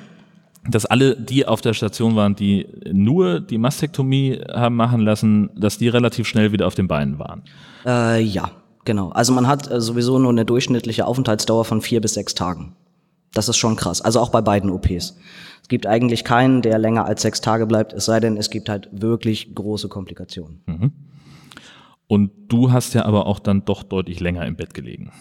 dass 0.70 0.86
alle, 0.86 1.16
die 1.16 1.46
auf 1.46 1.62
der 1.62 1.74
Station 1.74 2.16
waren, 2.16 2.36
die 2.36 2.68
nur 2.92 3.40
die 3.40 3.58
Mastektomie 3.58 4.40
haben 4.52 4.76
machen 4.76 5.02
lassen, 5.02 5.50
dass 5.56 5.78
die 5.78 5.90
relativ 5.90 6.28
schnell 6.28 6.52
wieder 6.52 6.68
auf 6.68 6.76
den 6.76 6.88
Beinen 6.88 7.20
waren. 7.20 7.44
Äh, 7.86 8.22
ja, 8.22 8.52
Genau. 8.86 9.10
Also 9.10 9.34
man 9.34 9.48
hat 9.48 9.72
äh, 9.72 9.80
sowieso 9.80 10.20
nur 10.20 10.32
eine 10.32 10.46
durchschnittliche 10.46 11.06
Aufenthaltsdauer 11.06 11.66
von 11.66 11.82
vier 11.82 12.02
bis 12.02 12.16
sechs 12.16 12.36
Tagen. 12.36 12.76
Das 13.34 13.50
ist 13.50 13.58
schon 13.58 13.76
krass. 13.76 14.02
Also 14.02 14.20
auch 14.20 14.30
bei 14.30 14.42
beiden 14.42 14.70
OPs. 14.70 15.18
Es 15.62 15.70
gibt 15.70 15.88
eigentlich 15.88 16.24
keinen, 16.24 16.62
der 16.62 16.78
länger 16.78 17.06
als 17.06 17.22
sechs 17.22 17.42
Tage 17.42 17.66
bleibt, 17.66 17.94
es 17.94 18.06
sei 18.06 18.20
denn, 18.20 18.38
es 18.38 18.50
gibt 18.50 18.68
halt 18.70 18.90
wirklich 18.92 19.56
große 19.56 19.88
Komplikationen. 19.88 20.62
Und 22.08 22.32
du 22.50 22.72
hast 22.72 22.94
ja 22.94 23.06
aber 23.06 23.26
auch 23.28 23.40
dann 23.40 23.64
doch 23.64 23.82
deutlich 23.82 24.20
länger 24.20 24.46
im 24.46 24.56
Bett 24.56 24.74
gelegen. 24.74 25.12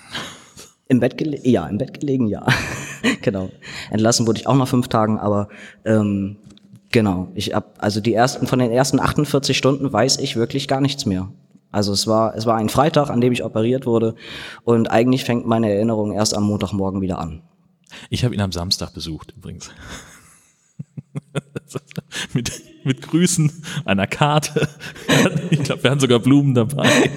Im 0.92 1.00
Bett 1.00 1.16
gelegen, 1.16 1.48
ja, 1.48 1.66
im 1.66 1.78
Bett 1.78 1.98
gelegen, 1.98 2.26
ja. 2.26 2.46
genau. 3.22 3.48
Entlassen 3.90 4.26
wurde 4.26 4.40
ich 4.40 4.46
auch 4.46 4.54
nach 4.54 4.68
fünf 4.68 4.88
Tagen, 4.88 5.18
aber 5.18 5.48
ähm, 5.86 6.36
genau. 6.90 7.28
Ich 7.34 7.54
hab, 7.54 7.82
also 7.82 8.02
die 8.02 8.12
ersten 8.12 8.46
von 8.46 8.58
den 8.58 8.70
ersten 8.70 9.00
48 9.00 9.56
Stunden 9.56 9.90
weiß 9.90 10.18
ich 10.18 10.36
wirklich 10.36 10.68
gar 10.68 10.82
nichts 10.82 11.06
mehr. 11.06 11.30
Also 11.70 11.94
es 11.94 12.06
war 12.06 12.36
es 12.36 12.44
war 12.44 12.56
ein 12.56 12.68
Freitag, 12.68 13.08
an 13.08 13.22
dem 13.22 13.32
ich 13.32 13.42
operiert 13.42 13.86
wurde 13.86 14.16
und 14.64 14.90
eigentlich 14.90 15.24
fängt 15.24 15.46
meine 15.46 15.72
Erinnerung 15.72 16.12
erst 16.12 16.36
am 16.36 16.44
Montagmorgen 16.44 17.00
wieder 17.00 17.18
an. 17.18 17.40
Ich 18.10 18.22
habe 18.22 18.34
ihn 18.34 18.42
am 18.42 18.52
Samstag 18.52 18.92
besucht, 18.92 19.32
übrigens. 19.34 19.70
mit, 22.34 22.52
mit 22.84 23.02
Grüßen, 23.02 23.52
einer 23.84 24.06
Karte. 24.06 24.68
Ich 25.50 25.62
glaube, 25.62 25.82
wir 25.82 25.90
haben 25.90 26.00
sogar 26.00 26.18
Blumen 26.18 26.54
dabei. 26.54 26.88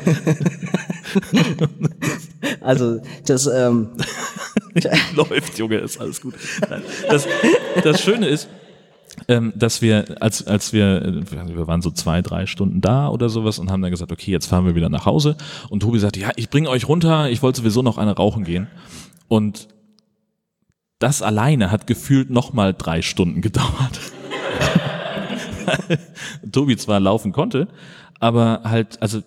Also 2.62 3.00
das 3.26 3.48
ähm, 3.48 3.90
Läuft, 5.16 5.58
Junge, 5.58 5.78
ist 5.78 6.00
alles 6.00 6.22
gut. 6.22 6.34
Das, 7.10 7.28
das 7.84 8.02
Schöne 8.02 8.28
ist, 8.28 8.50
ähm, 9.28 9.54
dass 9.56 9.82
wir, 9.82 10.22
als, 10.22 10.46
als 10.46 10.74
wir, 10.74 11.02
äh, 11.02 11.32
wir 11.32 11.68
waren 11.68 11.82
so 11.82 11.92
zwei, 11.92 12.22
drei 12.22 12.46
Stunden 12.46 12.82
da 12.82 13.10
oder 13.10 13.30
sowas 13.30 13.60
und 13.60 13.72
haben 13.72 13.82
dann 13.82 13.92
gesagt, 13.92 14.12
okay, 14.12 14.32
jetzt 14.32 14.48
fahren 14.48 14.66
wir 14.66 14.76
wieder 14.76 14.90
nach 14.90 15.06
Hause. 15.06 15.38
Und 15.70 15.82
Tobi 15.82 16.00
sagte, 16.00 16.20
ja, 16.20 16.32
ich 16.36 16.50
bringe 16.50 16.70
euch 16.70 16.88
runter, 16.88 17.30
ich 17.30 17.42
wollte 17.42 17.62
sowieso 17.62 17.82
noch 17.82 17.98
eine 17.98 18.16
rauchen 18.16 18.44
gehen. 18.44 18.68
Und 19.28 19.68
das 21.00 21.22
alleine 21.22 21.72
hat 21.72 21.88
gefühlt 21.88 22.30
nochmal 22.30 22.74
drei 22.74 23.02
Stunden 23.02 23.42
gedauert. 23.42 24.00
Tobi 26.52 26.78
zwar 26.78 27.00
laufen 27.00 27.32
konnte, 27.32 27.68
aber 28.20 28.62
halt, 28.64 29.02
also 29.02 29.22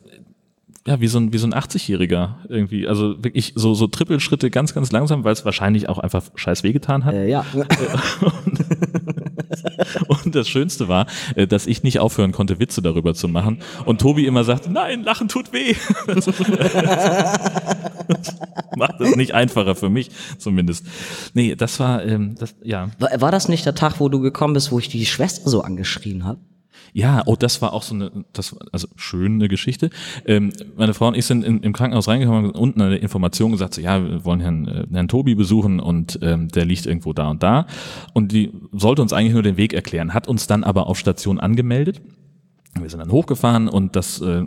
ja, 0.87 1.01
wie 1.01 1.07
so 1.09 1.19
ein, 1.19 1.35
wie 1.35 1.39
so 1.39 1.47
ein 1.47 1.53
80-Jähriger 1.53 2.37
irgendwie. 2.49 2.89
Also 2.89 3.23
wirklich 3.23 3.53
so, 3.57 3.75
so 3.75 3.89
Trippelschritte 3.89 4.51
ganz, 4.51 4.73
ganz 4.73 4.91
langsam, 4.91 5.23
weil 5.23 5.35
es 5.35 5.45
wahrscheinlich 5.45 5.89
auch 5.91 5.99
einfach 5.99 6.23
scheiß 6.35 6.63
wehgetan 6.63 7.05
hat. 7.05 7.13
äh, 7.13 7.29
ja. 7.29 7.45
Und 8.21 8.65
das 10.27 10.49
Schönste 10.49 10.89
war, 10.89 11.07
äh, 11.35 11.47
dass 11.47 11.67
ich 11.67 11.83
nicht 11.83 11.99
aufhören 11.99 12.33
konnte, 12.33 12.59
Witze 12.59 12.83
darüber 12.83 13.15
zu 13.15 13.29
machen. 13.29 13.61
Und 13.85 14.01
Tobi 14.01 14.27
immer 14.27 14.45
sagte, 14.45 14.71
nein, 14.71 15.03
Lachen 15.03 15.29
tut 15.29 15.53
weh. 15.53 15.75
Macht 18.77 19.01
es 19.01 19.17
nicht 19.17 19.35
einfacher 19.35 19.75
für 19.75 19.91
mich, 19.91 20.11
zumindest. 20.39 20.87
Nee, 21.35 21.57
das 21.57 21.81
war, 21.81 22.05
ähm, 22.05 22.37
das, 22.39 22.55
ja. 22.63 22.91
War, 22.99 23.21
war 23.21 23.33
das 23.33 23.49
nicht 23.49 23.67
der 23.67 23.75
Tag, 23.75 24.01
wo 24.01 24.09
du 24.09 24.21
gekommen 24.21 24.55
bist, 24.55 24.73
wo 24.73 24.79
ich 24.79 24.89
die 24.89 25.07
Schwester 25.07 25.51
so 25.51 25.63
angeschrien 25.63 26.25
habe? 26.25 26.41
Ja, 26.93 27.23
oh, 27.27 27.37
das 27.37 27.61
war 27.63 27.73
auch 27.73 27.83
so 27.83 27.95
eine, 27.95 28.11
das, 28.33 28.57
also 28.73 28.89
schöne 28.97 29.49
Geschichte. 29.49 29.91
Ähm, 30.27 30.53
meine 30.77 30.95
Frau 30.95 31.09
und 31.09 31.17
ich 31.17 31.27
sind 31.27 31.45
in, 31.45 31.61
im 31.61 31.73
Krankenhaus 31.73 32.09
reingekommen 32.09 32.47
und 32.47 32.57
unten 32.57 32.81
eine 32.81 32.97
Information 32.97 33.53
gesagt, 33.53 33.75
so, 33.75 33.81
ja, 33.81 34.03
wir 34.03 34.25
wollen 34.25 34.41
Herrn, 34.41 34.67
äh, 34.67 34.87
Herrn 34.93 35.09
Tobi 35.09 35.35
besuchen 35.35 35.81
und 35.81 36.19
ähm, 36.23 36.49
der 36.49 36.65
liegt 36.65 36.87
irgendwo 36.87 37.13
da 37.13 37.29
und 37.29 37.43
da. 37.43 37.67
Und 38.13 38.33
die 38.33 38.53
sollte 38.73 39.03
uns 39.03 39.13
eigentlich 39.13 39.33
nur 39.35 39.43
den 39.43 39.57
Weg 39.57 39.73
erklären, 39.73 40.15
hat 40.15 40.29
uns 40.29 40.47
dann 40.47 40.65
aber 40.65 40.87
auf 40.87 40.99
Station 40.99 41.39
angemeldet. 41.39 42.01
Wir 42.81 42.91
sind 42.91 43.01
dann 43.01 43.11
hochgefahren 43.11 43.69
und 43.69 43.97
das 43.97 44.21
äh, 44.21 44.45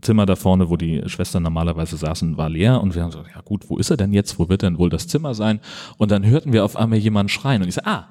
Zimmer 0.00 0.24
da 0.24 0.36
vorne, 0.36 0.70
wo 0.70 0.76
die 0.76 1.02
Schwestern 1.06 1.42
normalerweise 1.42 1.96
saßen, 1.96 2.36
war 2.36 2.48
leer 2.48 2.80
und 2.80 2.94
wir 2.94 3.02
haben 3.02 3.10
gesagt, 3.10 3.30
ja 3.34 3.40
gut, 3.42 3.68
wo 3.68 3.76
ist 3.76 3.90
er 3.90 3.96
denn 3.96 4.12
jetzt? 4.12 4.38
Wo 4.38 4.48
wird 4.48 4.62
denn 4.62 4.78
wohl 4.78 4.88
das 4.88 5.08
Zimmer 5.08 5.34
sein? 5.34 5.60
Und 5.98 6.10
dann 6.10 6.24
hörten 6.24 6.52
wir 6.52 6.64
auf 6.64 6.76
einmal 6.76 6.98
jemanden 6.98 7.28
schreien 7.28 7.62
und 7.62 7.68
ich 7.68 7.74
so, 7.74 7.82
ah, 7.84 8.08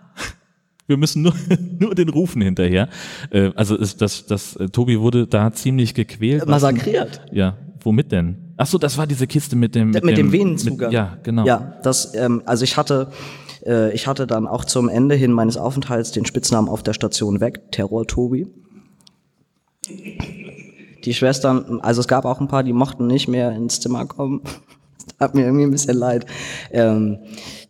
wir 0.90 0.98
müssen 0.98 1.22
nur, 1.22 1.34
nur 1.80 1.96
den 1.96 2.10
Rufen 2.10 2.42
hinterher. 2.42 2.90
Äh, 3.30 3.52
also 3.56 3.78
ist 3.78 4.02
das, 4.02 4.26
das, 4.26 4.56
äh, 4.56 4.70
Tobi 4.70 5.00
wurde 5.00 5.28
da 5.28 5.54
ziemlich 5.54 5.94
gequält. 5.94 6.48
Massakriert. 6.48 7.22
Ja, 7.32 7.58
womit 7.82 8.12
denn? 8.12 8.54
Ach 8.58 8.66
so, 8.66 8.78
das 8.78 8.98
war 8.98 9.08
diese 9.08 9.28
Kiste 9.28 9.56
mit 9.56 9.76
dem 9.76 9.92
Mit 9.92 10.18
dem 10.18 10.32
Venenzugang. 10.32 10.90
Mit, 10.90 10.94
ja, 10.94 11.18
genau. 11.24 11.46
Ja, 11.46 11.80
das, 11.84 12.14
ähm, 12.16 12.42
also 12.46 12.64
ich 12.64 12.76
hatte, 12.76 13.12
äh, 13.66 13.94
ich 13.94 14.08
hatte 14.08 14.28
dann 14.28 14.48
auch 14.48 14.66
zum 14.66 14.90
Ende 14.90 15.16
hin 15.16 15.32
meines 15.32 15.56
Aufenthalts 15.56 16.12
den 16.12 16.26
Spitznamen 16.26 16.68
auf 16.68 16.84
der 16.84 16.94
Station 16.94 17.40
weg, 17.40 17.72
Terror 17.72 18.06
Tobi. 18.06 18.48
Die 21.06 21.14
Schwestern, 21.14 21.80
also 21.82 22.02
es 22.02 22.08
gab 22.08 22.26
auch 22.26 22.42
ein 22.42 22.48
paar, 22.48 22.64
die 22.64 22.74
mochten 22.74 23.08
nicht 23.08 23.28
mehr 23.28 23.52
ins 23.52 23.80
Zimmer 23.80 24.06
kommen. 24.06 24.42
Hat 25.20 25.36
mir 25.36 25.46
irgendwie 25.46 25.66
ein 25.66 25.72
bisschen 25.72 25.98
leid. 25.98 26.26
Ähm, 26.72 27.20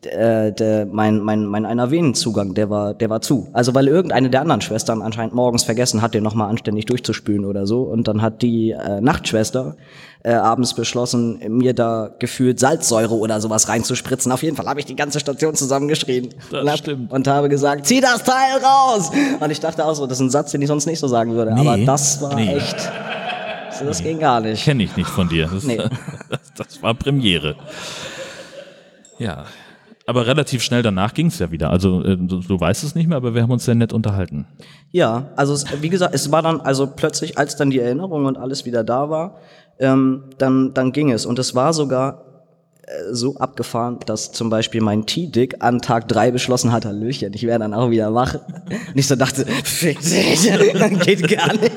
äh, 0.06 0.54
der, 0.54 0.86
mein, 0.86 1.20
mein, 1.20 1.46
mein 1.46 1.66
einer 1.66 1.92
Venenzugang, 1.92 2.54
der 2.54 2.70
war, 2.70 2.94
der 2.94 3.10
war 3.10 3.22
zu. 3.22 3.50
Also 3.54 3.76
weil 3.76 3.88
irgendeine 3.88 4.30
der 4.30 4.42
anderen 4.42 4.62
Schwestern 4.62 5.02
anscheinend 5.02 5.34
morgens 5.34 5.64
vergessen 5.64 6.02
hat, 6.02 6.14
den 6.14 6.24
nochmal 6.24 6.50
anständig 6.50 6.86
durchzuspülen 6.86 7.46
oder 7.46 7.66
so. 7.66 7.82
Und 7.82 8.08
dann 8.08 8.22
hat 8.22 8.42
die 8.42 8.72
äh, 8.72 9.02
Nachtschwester 9.02 9.76
äh, 10.24 10.34
abends 10.34 10.74
beschlossen, 10.74 11.40
mir 11.48 11.74
da 11.74 12.12
gefühlt 12.20 12.60
Salzsäure 12.60 13.16
oder 13.16 13.40
sowas 13.40 13.70
reinzuspritzen. 13.70 14.32
Auf 14.32 14.44
jeden 14.44 14.56
Fall 14.56 14.68
habe 14.68 14.80
ich 14.80 14.86
die 14.86 14.96
ganze 14.96 15.20
Station 15.20 15.56
zusammengeschrien 15.56 16.30
Das 16.52 16.62
und, 16.62 16.70
hab, 16.70 16.78
stimmt. 16.78 17.12
und 17.12 17.28
habe 17.28 17.50
gesagt, 17.50 17.86
zieh 17.86 18.02
das 18.02 18.24
Teil 18.24 18.58
raus! 18.64 19.12
Und 19.40 19.50
ich 19.50 19.60
dachte 19.60 19.86
auch 19.86 19.96
so, 19.96 20.06
das 20.08 20.18
ist 20.18 20.26
ein 20.26 20.30
Satz, 20.30 20.52
den 20.52 20.62
ich 20.62 20.68
sonst 20.68 20.86
nicht 20.86 21.00
so 21.00 21.08
sagen 21.08 21.34
würde. 21.34 21.54
Nee, 21.54 21.62
Aber 21.62 21.78
das 21.78 22.22
war 22.22 22.36
nee. 22.36 22.54
echt, 22.56 22.92
also 23.80 23.90
das 23.90 24.04
ging 24.04 24.20
gar 24.20 24.40
nicht. 24.42 24.64
Kenne 24.64 24.84
ich 24.84 24.96
nicht 24.96 25.10
von 25.10 25.28
dir. 25.30 25.50
Das, 25.52 25.64
Nee. 25.64 25.78
das, 25.78 26.54
das 26.58 26.84
war 26.84 26.94
Premiere. 26.94 27.56
Ja. 29.18 29.46
Aber 30.06 30.26
relativ 30.26 30.64
schnell 30.64 30.82
danach 30.82 31.14
ging 31.14 31.28
es 31.28 31.38
ja 31.38 31.52
wieder. 31.52 31.70
Also 31.70 32.04
äh, 32.04 32.18
du, 32.18 32.40
du 32.40 32.60
weißt 32.60 32.84
es 32.84 32.96
nicht 32.96 33.08
mehr, 33.08 33.18
aber 33.18 33.36
wir 33.36 33.44
haben 33.44 33.52
uns 33.52 33.66
sehr 33.66 33.76
nett 33.76 33.94
unterhalten. 33.94 34.48
Ja, 34.92 35.30
also 35.36 35.54
es, 35.54 35.66
wie 35.82 35.90
gesagt, 35.90 36.16
es 36.16 36.32
war 36.32 36.42
dann 36.42 36.62
also 36.62 36.88
plötzlich, 36.88 37.38
als 37.38 37.56
dann 37.58 37.70
die 37.70 37.80
Erinnerung 37.80 38.26
und 38.26 38.36
alles 38.38 38.66
wieder 38.66 38.84
da 38.84 39.10
war, 39.12 39.38
ähm, 39.78 40.24
dann, 40.40 40.74
dann 40.74 40.92
ging 40.94 41.12
es. 41.12 41.28
Und 41.28 41.38
es 41.38 41.54
war 41.54 41.74
sogar 41.74 42.26
äh, 42.88 43.14
so 43.14 43.36
abgefahren, 43.36 44.00
dass 44.08 44.32
zum 44.32 44.50
Beispiel 44.50 44.82
mein 44.82 45.06
T-Dick 45.06 45.58
an 45.60 45.80
Tag 45.80 46.08
drei 46.08 46.32
beschlossen 46.32 46.72
hat, 46.72 46.86
Hallöchen, 46.86 47.34
ich 47.36 47.44
wäre 47.44 47.60
dann 47.60 47.76
auch 47.76 47.92
wieder 47.92 48.12
wach. 48.16 48.34
Und 48.66 48.96
ich 48.96 49.06
so 49.08 49.16
dachte, 49.16 49.46
fick 49.64 50.00
dich, 50.00 50.50
geht 51.06 51.38
gar 51.38 51.54
nicht. 51.54 51.72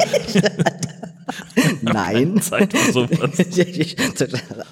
Nein. 1.83 2.41
Zeit 2.41 2.77
für 2.77 2.93
sowas. 2.93 3.31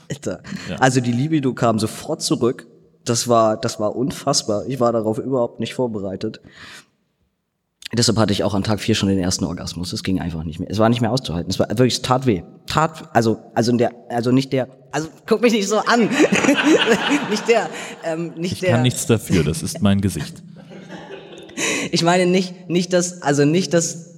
Alter. 0.09 0.43
Ja. 0.69 0.77
Also 0.77 1.01
die 1.01 1.13
Libido 1.13 1.55
kam 1.55 1.79
sofort 1.79 2.23
zurück. 2.23 2.67
Das 3.05 3.29
war, 3.29 3.57
das 3.57 3.81
war 3.81 3.97
unfassbar. 3.97 4.67
Ich 4.67 4.81
war 4.81 4.93
darauf 4.93 5.19
überhaupt 5.19 5.61
nicht 5.61 5.75
vorbereitet. 5.75 6.41
Deshalb 7.93 8.19
hatte 8.19 8.33
ich 8.33 8.45
auch 8.45 8.55
an 8.55 8.63
Tag 8.63 8.79
vier 8.81 8.95
schon 8.95 9.09
den 9.09 9.19
ersten 9.19 9.45
Orgasmus. 9.45 9.93
Es 9.93 10.05
ging 10.05 10.21
einfach 10.21 10.45
nicht 10.45 10.61
mehr. 10.61 10.71
Es 10.71 10.79
war 10.79 10.89
nicht 10.89 11.01
mehr 11.01 11.11
auszuhalten. 11.11 11.51
Es 11.51 11.59
war 11.59 11.69
wirklich, 11.71 11.95
es 11.95 12.03
tat 12.03 12.25
weh. 12.25 12.43
Tat, 12.67 13.09
also, 13.13 13.39
also 13.55 13.77
der, 13.77 13.91
also 14.09 14.31
nicht 14.31 14.53
der, 14.53 14.69
also 14.93 15.09
guck 15.27 15.41
mich 15.43 15.53
nicht 15.53 15.67
so 15.69 15.79
an. 15.79 16.03
nicht 17.31 17.49
der, 17.49 17.69
ähm, 18.05 18.35
nicht 18.37 18.53
Ich 18.53 18.61
der. 18.61 18.71
kann 18.73 18.83
nichts 18.83 19.07
dafür, 19.07 19.43
das 19.43 19.63
ist 19.63 19.83
mein 19.83 20.01
Gesicht. 20.01 20.41
Ich 21.91 22.03
meine 22.05 22.27
nicht, 22.27 22.69
nicht 22.71 22.93
das, 22.93 23.23
also 23.23 23.45
nicht 23.45 23.75
das, 23.75 24.10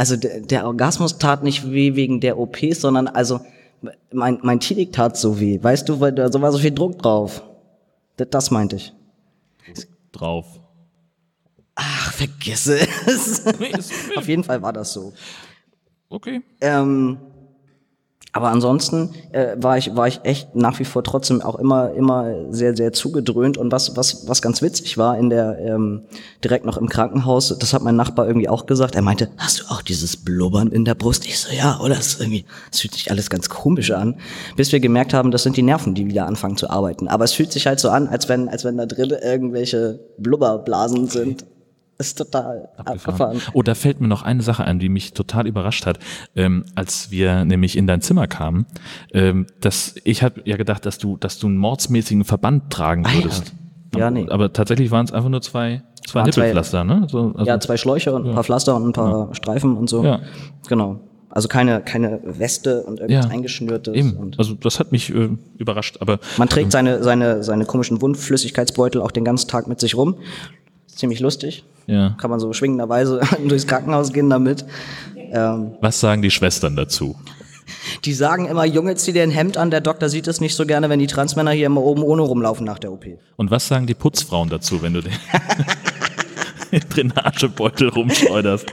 also 0.00 0.16
der, 0.16 0.40
der 0.40 0.64
Orgasmus 0.64 1.18
tat 1.18 1.42
nicht 1.42 1.70
weh 1.70 1.94
wegen 1.94 2.20
der 2.20 2.38
OPs, 2.38 2.80
sondern 2.80 3.06
also 3.06 3.40
mein, 4.10 4.38
mein 4.40 4.58
Tilik 4.58 4.90
tat 4.90 5.18
so 5.18 5.38
weh. 5.38 5.62
Weißt 5.62 5.90
du, 5.90 6.00
weil 6.00 6.12
da 6.12 6.32
so 6.32 6.40
war 6.40 6.50
so 6.52 6.58
viel 6.58 6.70
Druck 6.70 6.98
drauf. 6.98 7.42
Das, 8.16 8.28
das 8.30 8.50
meinte 8.50 8.76
ich. 8.76 8.94
Drauf. 10.10 10.46
Ach, 11.74 12.12
vergiss 12.14 12.66
es. 12.66 13.44
Auf 14.16 14.26
jeden 14.26 14.42
Fall 14.42 14.62
war 14.62 14.72
das 14.72 14.94
so. 14.94 15.12
okay. 16.08 16.40
Ähm, 16.62 17.18
aber 18.32 18.50
ansonsten 18.50 19.10
äh, 19.32 19.56
war 19.56 19.76
ich 19.76 19.96
war 19.96 20.06
ich 20.06 20.20
echt 20.22 20.54
nach 20.54 20.78
wie 20.78 20.84
vor 20.84 21.02
trotzdem 21.02 21.42
auch 21.42 21.56
immer 21.56 21.92
immer 21.92 22.32
sehr 22.50 22.76
sehr 22.76 22.92
zugedröhnt. 22.92 23.58
Und 23.58 23.72
was 23.72 23.96
was 23.96 24.28
was 24.28 24.40
ganz 24.40 24.62
witzig 24.62 24.98
war 24.98 25.18
in 25.18 25.30
der 25.30 25.58
ähm, 25.58 26.02
direkt 26.44 26.64
noch 26.64 26.76
im 26.76 26.88
Krankenhaus 26.88 27.56
das 27.58 27.72
hat 27.72 27.82
mein 27.82 27.96
Nachbar 27.96 28.28
irgendwie 28.28 28.48
auch 28.48 28.66
gesagt. 28.66 28.94
Er 28.94 29.02
meinte 29.02 29.30
hast 29.36 29.60
du 29.60 29.64
auch 29.68 29.82
dieses 29.82 30.16
Blubbern 30.16 30.68
in 30.68 30.84
der 30.84 30.94
Brust? 30.94 31.26
Ich 31.26 31.40
so 31.40 31.52
ja 31.52 31.80
oder? 31.80 31.96
Das 31.96 32.06
ist 32.06 32.20
irgendwie 32.20 32.44
es 32.70 32.80
fühlt 32.80 32.94
sich 32.94 33.10
alles 33.10 33.30
ganz 33.30 33.48
komisch 33.48 33.90
an. 33.90 34.16
Bis 34.56 34.70
wir 34.70 34.78
gemerkt 34.78 35.12
haben 35.12 35.32
das 35.32 35.42
sind 35.42 35.56
die 35.56 35.62
Nerven 35.62 35.94
die 35.94 36.06
wieder 36.06 36.26
anfangen 36.26 36.56
zu 36.56 36.70
arbeiten. 36.70 37.08
Aber 37.08 37.24
es 37.24 37.32
fühlt 37.32 37.50
sich 37.50 37.66
halt 37.66 37.80
so 37.80 37.90
an 37.90 38.06
als 38.06 38.28
wenn 38.28 38.48
als 38.48 38.64
wenn 38.64 38.76
da 38.76 38.86
drin 38.86 39.10
irgendwelche 39.10 39.98
Blubberblasen 40.18 41.08
sind 41.08 41.44
ist 42.00 42.18
total 42.18 42.68
abgefahren. 42.76 43.40
Oh, 43.52 43.62
da 43.62 43.74
fällt 43.74 44.00
mir 44.00 44.08
noch 44.08 44.22
eine 44.22 44.42
Sache 44.42 44.64
ein, 44.64 44.78
die 44.78 44.88
mich 44.88 45.12
total 45.12 45.46
überrascht 45.46 45.86
hat, 45.86 45.98
ähm, 46.34 46.64
als 46.74 47.10
wir 47.10 47.44
nämlich 47.44 47.76
in 47.76 47.86
dein 47.86 48.00
Zimmer 48.00 48.26
kamen. 48.26 48.66
Ähm, 49.12 49.46
dass 49.60 49.94
ich 50.04 50.22
habe 50.22 50.40
ja 50.44 50.56
gedacht, 50.56 50.86
dass 50.86 50.98
du, 50.98 51.16
dass 51.16 51.38
du 51.38 51.46
einen 51.46 51.58
mordsmäßigen 51.58 52.24
Verband 52.24 52.70
tragen 52.70 53.04
Ah, 53.06 53.10
ja. 53.10 53.16
würdest. 53.24 53.52
Ja, 53.96 54.10
nee. 54.10 54.26
Aber 54.30 54.52
tatsächlich 54.52 54.90
waren 54.90 55.04
es 55.04 55.12
einfach 55.12 55.28
nur 55.28 55.42
zwei, 55.42 55.82
zwei 56.06 56.22
Nippelpflaster, 56.22 56.84
ne? 56.84 57.06
So, 57.10 57.32
also, 57.36 57.44
Ja, 57.44 57.58
zwei 57.60 57.76
Schläuche 57.76 58.12
und 58.14 58.26
ein 58.26 58.34
paar 58.34 58.44
Pflaster 58.44 58.74
und 58.76 58.86
ein 58.86 58.92
paar 58.92 59.34
Streifen 59.34 59.76
und 59.76 59.88
so. 59.90 60.04
Ja. 60.04 60.20
Genau. 60.68 61.00
Also 61.32 61.46
keine, 61.46 61.80
keine 61.80 62.20
Weste 62.24 62.82
und 62.82 62.98
irgendwas 62.98 63.30
eingeschnürtes. 63.30 63.94
Eben. 63.94 64.32
Also 64.36 64.54
das 64.54 64.80
hat 64.80 64.90
mich 64.90 65.14
äh, 65.14 65.28
überrascht. 65.58 65.98
Aber 66.00 66.18
man 66.38 66.48
trägt 66.48 66.72
seine, 66.72 67.04
seine, 67.04 67.44
seine 67.44 67.66
komischen 67.66 68.00
Wundflüssigkeitsbeutel 68.02 69.00
auch 69.00 69.12
den 69.12 69.24
ganzen 69.24 69.46
Tag 69.48 69.68
mit 69.68 69.78
sich 69.78 69.96
rum. 69.96 70.16
Ziemlich 70.88 71.20
lustig. 71.20 71.64
Ja. 71.86 72.16
Kann 72.18 72.30
man 72.30 72.40
so 72.40 72.52
schwingenderweise 72.52 73.20
durchs 73.48 73.66
Krankenhaus 73.66 74.12
gehen 74.12 74.30
damit. 74.30 74.64
Ähm, 75.16 75.72
was 75.80 76.00
sagen 76.00 76.22
die 76.22 76.30
Schwestern 76.30 76.76
dazu? 76.76 77.16
die 78.04 78.12
sagen 78.12 78.46
immer, 78.46 78.64
Junge, 78.64 78.94
zieh 78.96 79.12
dir 79.12 79.22
ein 79.22 79.30
Hemd 79.30 79.56
an, 79.56 79.70
der 79.70 79.80
Doktor 79.80 80.08
sieht 80.08 80.26
es 80.28 80.40
nicht 80.40 80.54
so 80.54 80.66
gerne, 80.66 80.88
wenn 80.88 80.98
die 80.98 81.06
Transmänner 81.06 81.52
hier 81.52 81.66
immer 81.66 81.82
oben 81.82 82.02
ohne 82.02 82.22
rumlaufen 82.22 82.64
nach 82.64 82.78
der 82.78 82.92
OP. 82.92 83.06
Und 83.36 83.50
was 83.50 83.68
sagen 83.68 83.86
die 83.86 83.94
Putzfrauen 83.94 84.48
dazu, 84.48 84.82
wenn 84.82 84.94
du 84.94 85.02
den 85.02 85.12
Drainagebeutel 86.90 87.88
rumschleuderst? 87.88 88.72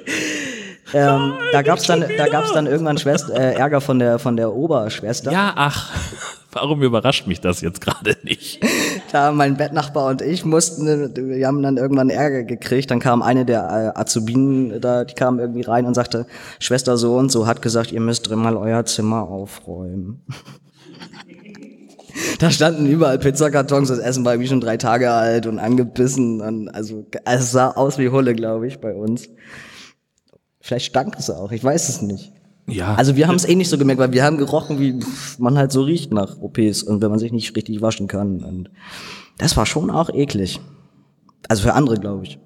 Ähm, 0.93 1.33
da 1.51 1.61
gab's 1.61 1.83
dann, 1.83 2.05
da 2.17 2.27
gab's 2.27 2.53
dann 2.53 2.65
irgendwann 2.65 2.97
Schwester, 2.97 3.33
äh, 3.33 3.55
Ärger 3.55 3.81
von 3.81 3.99
der, 3.99 4.19
von 4.19 4.37
der 4.37 4.53
Oberschwester. 4.53 5.31
Ja, 5.31 5.53
ach, 5.55 5.93
warum 6.51 6.81
überrascht 6.81 7.27
mich 7.27 7.41
das 7.41 7.61
jetzt 7.61 7.81
gerade 7.81 8.15
nicht? 8.23 8.63
Da 9.13 9.31
mein 9.31 9.55
Bettnachbar 9.55 10.07
und 10.07 10.21
ich 10.21 10.43
mussten, 10.43 11.15
wir 11.15 11.47
haben 11.47 11.63
dann 11.63 11.77
irgendwann 11.77 12.09
Ärger 12.09 12.43
gekriegt. 12.43 12.91
Dann 12.91 12.99
kam 12.99 13.21
eine 13.21 13.45
der 13.45 13.93
äh, 13.95 13.97
Azubinen 13.97 14.81
da, 14.81 15.05
die 15.05 15.13
kam 15.13 15.39
irgendwie 15.39 15.61
rein 15.61 15.85
und 15.85 15.93
sagte, 15.93 16.25
Schwester 16.59 16.97
so 16.97 17.15
und 17.15 17.31
so 17.31 17.47
hat 17.47 17.61
gesagt, 17.61 17.93
ihr 17.93 18.01
müsst 18.01 18.27
drin 18.27 18.39
mal 18.39 18.57
euer 18.57 18.83
Zimmer 18.83 19.21
aufräumen. 19.23 20.25
Da 22.39 22.49
standen 22.49 22.87
überall 22.87 23.19
Pizzakartons, 23.19 23.89
das 23.89 23.99
Essen 23.99 24.25
war 24.25 24.33
irgendwie 24.33 24.49
schon 24.49 24.59
drei 24.59 24.77
Tage 24.77 25.11
alt 25.11 25.45
und 25.45 25.59
angebissen. 25.59 26.41
Und 26.41 26.69
also 26.69 27.05
es 27.25 27.51
sah 27.51 27.69
aus 27.69 27.99
wie 27.99 28.09
Hulle, 28.09 28.33
glaube 28.33 28.67
ich, 28.67 28.79
bei 28.79 28.93
uns. 28.93 29.29
Vielleicht 30.67 30.87
stank 30.87 31.15
es 31.17 31.29
auch, 31.29 31.53
ich 31.53 31.63
weiß 31.63 31.87
es 31.87 32.01
nicht. 32.01 32.33
Ja, 32.67 32.95
Also 32.95 33.15
wir 33.15 33.29
haben 33.29 33.37
es 33.37 33.45
eh 33.45 33.55
nicht 33.55 33.69
so 33.69 33.77
gemerkt, 33.77 34.01
weil 34.01 34.11
wir 34.11 34.25
haben 34.25 34.37
gerochen, 34.37 34.81
wie 34.81 34.99
man 35.37 35.57
halt 35.57 35.71
so 35.71 35.83
riecht 35.83 36.11
nach 36.11 36.41
OPs 36.41 36.83
und 36.83 37.01
wenn 37.01 37.09
man 37.09 37.19
sich 37.19 37.31
nicht 37.31 37.55
richtig 37.55 37.81
waschen 37.81 38.09
kann. 38.09 38.43
Und 38.43 38.69
das 39.37 39.55
war 39.55 39.65
schon 39.65 39.89
auch 39.89 40.09
eklig. 40.09 40.59
Also 41.47 41.63
für 41.63 41.73
andere, 41.73 41.95
glaube 41.95 42.25
ich. 42.25 42.37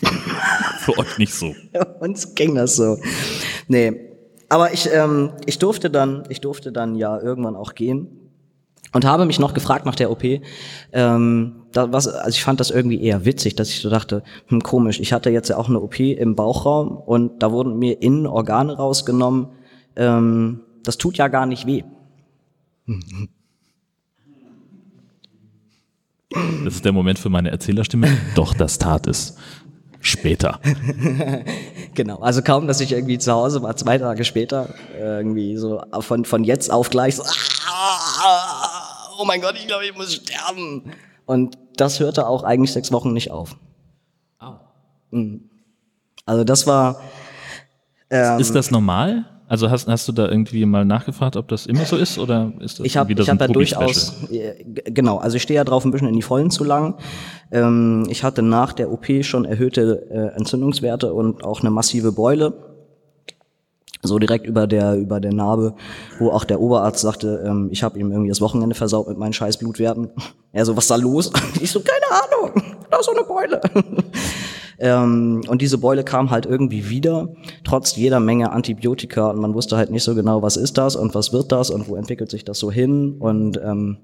für 0.80 0.98
euch 0.98 1.16
nicht 1.18 1.32
so. 1.32 1.54
Uns 2.00 2.34
ging 2.34 2.56
das 2.56 2.74
so. 2.74 2.98
Nee. 3.68 4.00
Aber 4.48 4.72
ich, 4.74 4.90
ähm, 4.92 5.30
ich 5.46 5.60
durfte 5.60 5.90
dann, 5.90 6.24
ich 6.28 6.40
durfte 6.40 6.72
dann 6.72 6.96
ja 6.96 7.20
irgendwann 7.20 7.54
auch 7.54 7.76
gehen 7.76 8.08
und 8.92 9.04
habe 9.04 9.26
mich 9.26 9.38
noch 9.38 9.54
gefragt 9.54 9.86
nach 9.86 9.94
der 9.94 10.10
OP. 10.10 10.24
Ähm, 10.92 11.59
da, 11.72 11.92
was, 11.92 12.08
also 12.08 12.30
ich 12.30 12.42
fand 12.42 12.60
das 12.60 12.70
irgendwie 12.70 13.00
eher 13.02 13.24
witzig, 13.24 13.54
dass 13.54 13.68
ich 13.70 13.80
so 13.80 13.90
dachte, 13.90 14.22
hm, 14.46 14.62
komisch, 14.62 15.00
ich 15.00 15.12
hatte 15.12 15.30
jetzt 15.30 15.48
ja 15.48 15.56
auch 15.56 15.68
eine 15.68 15.80
OP 15.80 16.00
im 16.00 16.34
Bauchraum 16.34 16.96
und 16.96 17.42
da 17.42 17.52
wurden 17.52 17.78
mir 17.78 18.02
innen 18.02 18.26
Organe 18.26 18.76
rausgenommen. 18.76 19.48
Ähm, 19.96 20.60
das 20.84 20.98
tut 20.98 21.16
ja 21.16 21.28
gar 21.28 21.46
nicht 21.46 21.66
weh. 21.66 21.84
Das 26.64 26.74
ist 26.76 26.84
der 26.84 26.92
Moment 26.92 27.18
für 27.18 27.28
meine 27.28 27.50
Erzählerstimme. 27.50 28.06
Doch, 28.36 28.54
das 28.54 28.78
tat 28.78 29.08
es. 29.08 29.36
Später. 30.00 30.60
Genau, 31.96 32.20
also 32.20 32.40
kaum, 32.40 32.68
dass 32.68 32.80
ich 32.80 32.92
irgendwie 32.92 33.18
zu 33.18 33.32
Hause 33.32 33.62
war, 33.62 33.74
zwei 33.76 33.98
Tage 33.98 34.24
später, 34.24 34.72
irgendwie 34.96 35.56
so 35.56 35.82
von, 35.98 36.24
von 36.24 36.44
jetzt 36.44 36.70
auf 36.70 36.88
gleich 36.88 37.16
so, 37.16 37.24
"Ah, 37.24 39.08
oh 39.20 39.24
mein 39.24 39.40
Gott, 39.40 39.56
ich 39.56 39.66
glaube, 39.66 39.84
ich 39.86 39.96
muss 39.96 40.14
sterben. 40.14 40.92
Und 41.30 41.58
das 41.76 42.00
hörte 42.00 42.26
auch 42.26 42.42
eigentlich 42.42 42.72
sechs 42.72 42.90
Wochen 42.90 43.12
nicht 43.12 43.30
auf. 43.30 43.56
Mhm. 45.12 45.48
Also 46.26 46.42
das 46.42 46.66
war, 46.66 47.00
ist 48.08 48.52
das 48.56 48.72
normal? 48.72 49.26
Also 49.46 49.70
hast, 49.70 49.86
hast 49.86 50.08
du 50.08 50.12
da 50.12 50.28
irgendwie 50.28 50.66
mal 50.66 50.84
nachgefragt, 50.84 51.36
ob 51.36 51.46
das 51.46 51.66
immer 51.66 51.84
so 51.84 51.96
ist 51.96 52.18
oder 52.18 52.52
ist 52.58 52.80
das 52.80 52.86
ich 52.86 52.96
habe 52.96 53.10
wieder 53.10 53.20
ich 53.20 53.26
so 53.26 53.32
ein 53.32 53.38
hab 53.38 53.48
ja 53.48 53.52
Tobi-Special? 53.52 53.84
durchaus, 53.84 54.30
äh, 54.32 54.64
genau, 54.90 55.18
also 55.18 55.36
ich 55.36 55.42
stehe 55.42 55.56
ja 55.56 55.64
drauf, 55.64 55.84
ein 55.84 55.92
bisschen 55.92 56.08
in 56.08 56.16
die 56.16 56.22
Vollen 56.22 56.50
zu 56.50 56.64
langen. 56.64 56.94
Ähm, 57.52 58.06
ich 58.08 58.24
hatte 58.24 58.42
nach 58.42 58.72
der 58.72 58.90
OP 58.90 59.06
schon 59.22 59.44
erhöhte 59.44 60.06
äh, 60.10 60.36
Entzündungswerte 60.36 61.14
und 61.14 61.44
auch 61.44 61.60
eine 61.60 61.70
massive 61.70 62.10
Beule. 62.10 62.69
So 64.02 64.18
direkt 64.18 64.46
über 64.46 64.66
der 64.66 64.94
über 64.94 65.20
der 65.20 65.32
Narbe, 65.34 65.74
wo 66.18 66.30
auch 66.30 66.44
der 66.44 66.60
Oberarzt 66.60 67.00
sagte, 67.00 67.44
ähm, 67.46 67.68
ich 67.70 67.82
habe 67.82 67.98
ihm 67.98 68.10
irgendwie 68.10 68.30
das 68.30 68.40
Wochenende 68.40 68.74
versaut 68.74 69.08
mit 69.08 69.18
meinen 69.18 69.32
scheiß 69.32 69.58
Blutwerten. 69.58 70.10
Er 70.52 70.64
so, 70.64 70.76
was 70.76 70.88
da 70.88 70.96
los? 70.96 71.30
Ich 71.60 71.70
so, 71.70 71.80
keine 71.80 72.06
Ahnung, 72.10 72.74
da 72.90 72.98
ist 72.98 73.06
so 73.06 73.12
eine 73.12 73.22
Beule. 73.22 73.60
Ähm, 74.82 75.42
und 75.46 75.60
diese 75.60 75.76
Beule 75.76 76.04
kam 76.04 76.30
halt 76.30 76.46
irgendwie 76.46 76.88
wieder, 76.88 77.28
trotz 77.64 77.96
jeder 77.96 78.18
Menge 78.18 78.50
Antibiotika. 78.50 79.28
Und 79.28 79.38
man 79.38 79.52
wusste 79.52 79.76
halt 79.76 79.90
nicht 79.90 80.02
so 80.02 80.14
genau, 80.14 80.40
was 80.40 80.56
ist 80.56 80.78
das 80.78 80.96
und 80.96 81.14
was 81.14 81.34
wird 81.34 81.52
das 81.52 81.68
und 81.68 81.86
wo 81.86 81.96
entwickelt 81.96 82.30
sich 82.30 82.46
das 82.46 82.58
so 82.58 82.72
hin. 82.72 83.16
Und 83.18 83.60
ähm, 83.62 83.98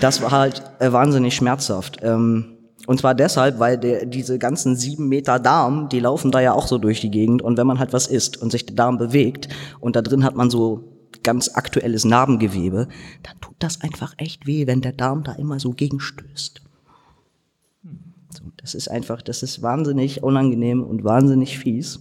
das 0.00 0.20
war 0.20 0.32
halt 0.32 0.62
äh, 0.80 0.90
wahnsinnig 0.92 1.36
schmerzhaft. 1.36 1.98
Ähm, 2.02 2.56
und 2.86 2.98
zwar 2.98 3.14
deshalb, 3.14 3.60
weil 3.60 3.78
der, 3.78 4.06
diese 4.06 4.38
ganzen 4.38 4.74
sieben 4.74 5.08
Meter 5.08 5.38
Darm, 5.38 5.88
die 5.88 6.00
laufen 6.00 6.32
da 6.32 6.40
ja 6.40 6.52
auch 6.52 6.66
so 6.66 6.78
durch 6.78 7.00
die 7.00 7.10
Gegend. 7.10 7.40
Und 7.40 7.56
wenn 7.56 7.66
man 7.66 7.78
halt 7.78 7.92
was 7.92 8.08
isst 8.08 8.42
und 8.42 8.50
sich 8.50 8.66
der 8.66 8.74
Darm 8.74 8.98
bewegt 8.98 9.48
und 9.80 9.94
da 9.94 10.02
drin 10.02 10.24
hat 10.24 10.34
man 10.34 10.50
so 10.50 10.84
ganz 11.22 11.50
aktuelles 11.54 12.04
Narbengewebe, 12.04 12.88
dann 13.22 13.40
tut 13.40 13.54
das 13.60 13.80
einfach 13.80 14.14
echt 14.16 14.46
weh, 14.46 14.66
wenn 14.66 14.80
der 14.80 14.92
Darm 14.92 15.22
da 15.22 15.32
immer 15.32 15.60
so 15.60 15.70
gegenstößt. 15.70 16.60
So, 18.30 18.42
das 18.56 18.74
ist 18.74 18.88
einfach, 18.88 19.22
das 19.22 19.42
ist 19.44 19.62
wahnsinnig 19.62 20.22
unangenehm 20.22 20.82
und 20.82 21.04
wahnsinnig 21.04 21.58
fies. 21.58 22.00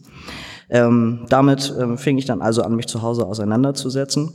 Ähm, 0.69 1.25
damit 1.29 1.75
ähm, 1.79 1.97
fing 1.97 2.17
ich 2.17 2.25
dann 2.25 2.41
also 2.41 2.63
an, 2.63 2.75
mich 2.75 2.87
zu 2.87 3.01
Hause 3.01 3.27
auseinanderzusetzen. 3.27 4.33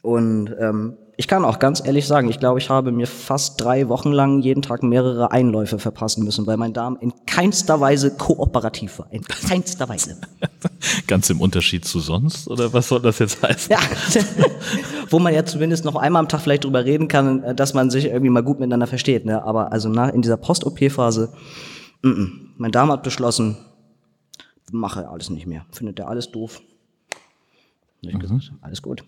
Und 0.00 0.52
ähm, 0.58 0.96
ich 1.16 1.28
kann 1.28 1.44
auch 1.44 1.58
ganz 1.58 1.84
ehrlich 1.84 2.06
sagen, 2.06 2.28
ich 2.30 2.38
glaube, 2.38 2.58
ich 2.58 2.70
habe 2.70 2.90
mir 2.90 3.06
fast 3.06 3.60
drei 3.60 3.88
Wochen 3.88 4.12
lang 4.12 4.40
jeden 4.40 4.62
Tag 4.62 4.82
mehrere 4.82 5.30
Einläufe 5.30 5.78
verpassen 5.78 6.24
müssen, 6.24 6.46
weil 6.46 6.56
mein 6.56 6.72
Darm 6.72 6.96
in 7.00 7.12
keinster 7.26 7.80
Weise 7.80 8.16
kooperativ 8.16 8.98
war. 8.98 9.12
In 9.12 9.22
keinster 9.22 9.88
Weise. 9.88 10.16
Ganz 11.06 11.28
im 11.28 11.40
Unterschied 11.40 11.84
zu 11.84 12.00
sonst? 12.00 12.48
Oder 12.48 12.72
was 12.72 12.88
soll 12.88 13.02
das 13.02 13.18
jetzt 13.18 13.42
heißen? 13.42 13.70
Ja, 13.70 13.78
wo 15.10 15.18
man 15.18 15.34
ja 15.34 15.44
zumindest 15.44 15.84
noch 15.84 15.96
einmal 15.96 16.20
am 16.20 16.28
Tag 16.28 16.40
vielleicht 16.40 16.64
drüber 16.64 16.84
reden 16.84 17.08
kann, 17.08 17.42
äh, 17.42 17.54
dass 17.54 17.74
man 17.74 17.90
sich 17.90 18.06
irgendwie 18.06 18.30
mal 18.30 18.42
gut 18.42 18.58
miteinander 18.58 18.86
versteht. 18.86 19.26
Ne? 19.26 19.44
Aber 19.44 19.70
also 19.70 19.90
nach, 19.90 20.08
in 20.08 20.22
dieser 20.22 20.38
Post-OP-Phase, 20.38 21.32
mm 22.02 22.08
-mm. 22.08 22.30
mein 22.56 22.72
Darm 22.72 22.90
hat 22.90 23.02
beschlossen, 23.02 23.58
mache 24.72 25.08
alles 25.08 25.28
nicht 25.28 25.46
mehr. 25.46 25.66
Findet 25.70 25.98
er 25.98 26.08
alles 26.08 26.30
doof. 26.30 26.62
Ich 28.00 28.18
gesagt, 28.18 28.52
alles 28.62 28.80
gut. 28.80 29.04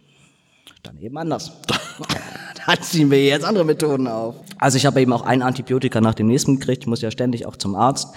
Dann 0.82 0.98
eben 0.98 1.16
anders. 1.16 1.52
Dann 2.66 2.80
ziehen 2.80 3.10
wir 3.10 3.22
jetzt 3.22 3.44
andere 3.44 3.64
Methoden 3.64 4.06
auf. 4.06 4.36
Also 4.58 4.76
ich 4.76 4.86
habe 4.86 5.00
eben 5.00 5.12
auch 5.12 5.22
ein 5.22 5.42
Antibiotika 5.42 6.00
nach 6.00 6.14
dem 6.14 6.26
nächsten 6.26 6.58
gekriegt. 6.58 6.84
Ich 6.84 6.86
muss 6.86 7.02
ja 7.02 7.10
ständig 7.10 7.46
auch 7.46 7.56
zum 7.56 7.74
Arzt. 7.74 8.14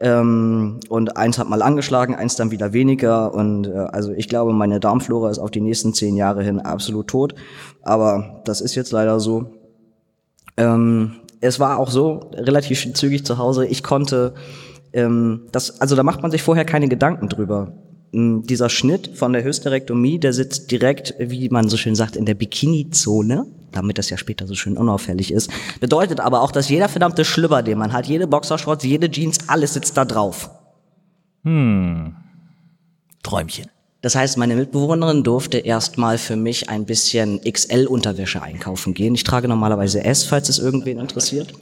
Ähm, 0.00 0.80
und 0.88 1.16
eins 1.16 1.38
hat 1.38 1.48
mal 1.48 1.62
angeschlagen, 1.62 2.14
eins 2.14 2.34
dann 2.34 2.50
wieder 2.50 2.72
weniger. 2.72 3.32
Und 3.32 3.68
äh, 3.68 3.72
also 3.72 4.12
ich 4.12 4.28
glaube, 4.28 4.52
meine 4.52 4.80
Darmflora 4.80 5.30
ist 5.30 5.38
auf 5.38 5.50
die 5.50 5.60
nächsten 5.60 5.94
zehn 5.94 6.16
Jahre 6.16 6.42
hin 6.42 6.60
absolut 6.60 7.08
tot. 7.08 7.34
Aber 7.82 8.42
das 8.44 8.60
ist 8.60 8.74
jetzt 8.74 8.92
leider 8.92 9.20
so. 9.20 9.52
Ähm, 10.56 11.16
es 11.40 11.60
war 11.60 11.78
auch 11.78 11.90
so 11.90 12.30
relativ 12.32 12.94
zügig 12.94 13.24
zu 13.24 13.38
Hause. 13.38 13.66
Ich 13.66 13.82
konnte 13.82 14.34
ähm, 14.92 15.42
das, 15.52 15.80
also 15.80 15.94
da 15.94 16.02
macht 16.02 16.22
man 16.22 16.30
sich 16.30 16.42
vorher 16.42 16.64
keine 16.64 16.88
Gedanken 16.88 17.28
drüber. 17.28 17.72
Ähm, 18.14 18.46
Dieser 18.46 18.70
Schnitt 18.70 19.10
von 19.14 19.32
der 19.32 19.44
Hysterektomie, 19.44 20.18
der 20.18 20.32
sitzt 20.32 20.70
direkt, 20.70 21.14
wie 21.18 21.48
man 21.48 21.68
so 21.68 21.76
schön 21.76 21.94
sagt, 21.94 22.16
in 22.16 22.24
der 22.24 22.34
Bikini-Zone, 22.34 23.46
damit 23.72 23.98
das 23.98 24.10
ja 24.10 24.16
später 24.16 24.46
so 24.46 24.54
schön 24.54 24.76
unauffällig 24.76 25.32
ist. 25.32 25.50
Bedeutet 25.80 26.20
aber 26.20 26.42
auch, 26.42 26.52
dass 26.52 26.68
jeder 26.68 26.88
verdammte 26.88 27.24
Schlüpper, 27.24 27.62
den 27.62 27.78
man 27.78 27.92
hat, 27.92 28.06
jede 28.06 28.26
Boxershorts, 28.26 28.84
jede 28.84 29.10
Jeans, 29.10 29.48
alles 29.48 29.74
sitzt 29.74 29.96
da 29.96 30.04
drauf. 30.04 30.50
Träumchen. 33.22 33.66
Das 34.00 34.14
heißt, 34.14 34.36
meine 34.36 34.54
Mitbewohnerin 34.54 35.22
durfte 35.22 35.58
erstmal 35.58 36.18
für 36.18 36.36
mich 36.36 36.68
ein 36.68 36.84
bisschen 36.84 37.40
XL-Unterwäsche 37.40 38.42
einkaufen 38.42 38.92
gehen. 38.92 39.14
Ich 39.14 39.24
trage 39.24 39.48
normalerweise 39.48 40.04
S, 40.04 40.24
falls 40.24 40.48
es 40.50 40.58
irgendwen 40.58 40.98
interessiert. 40.98 41.54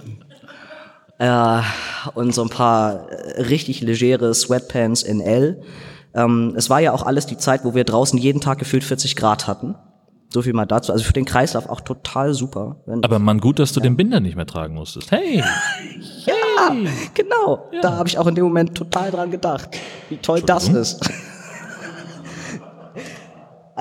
Äh, 1.19 1.63
und 2.15 2.35
so 2.35 2.43
ein 2.43 2.49
paar 2.49 3.09
äh, 3.11 3.43
richtig 3.43 3.81
legere 3.81 4.35
Sweatpants 4.35 5.05
in 5.05 5.21
L. 5.21 5.63
Ähm, 6.15 6.55
es 6.57 6.71
war 6.71 6.81
ja 6.81 6.93
auch 6.93 7.05
alles 7.05 7.27
die 7.27 7.37
Zeit, 7.37 7.65
wo 7.65 7.75
wir 7.75 7.85
draußen 7.85 8.19
jeden 8.19 8.41
Tag 8.41 8.59
gefühlt 8.59 8.85
40 8.85 9.17
Grad 9.17 9.47
hatten. 9.47 9.75
So 10.33 10.41
viel 10.41 10.55
mal 10.55 10.65
dazu. 10.65 10.93
Also 10.93 11.05
für 11.05 11.13
den 11.13 11.27
Kreislauf 11.27 11.69
auch 11.69 11.83
total 11.83 12.33
super. 12.33 12.77
Wenn, 12.87 13.05
Aber 13.05 13.19
man, 13.19 13.39
gut, 13.39 13.59
dass 13.59 13.73
du 13.73 13.81
den 13.81 13.97
Binder 13.97 14.19
nicht 14.21 14.35
mehr 14.35 14.47
tragen 14.47 14.75
musstest. 14.75 15.11
Hey! 15.11 15.45
ja, 16.25 16.75
genau. 17.13 17.69
Da 17.83 17.97
habe 17.97 18.09
ich 18.09 18.17
auch 18.17 18.27
in 18.27 18.35
dem 18.35 18.45
Moment 18.45 18.75
total 18.75 19.11
dran 19.11 19.31
gedacht, 19.31 19.69
wie 20.09 20.17
toll 20.17 20.41
das 20.41 20.69
ist. 20.69 21.01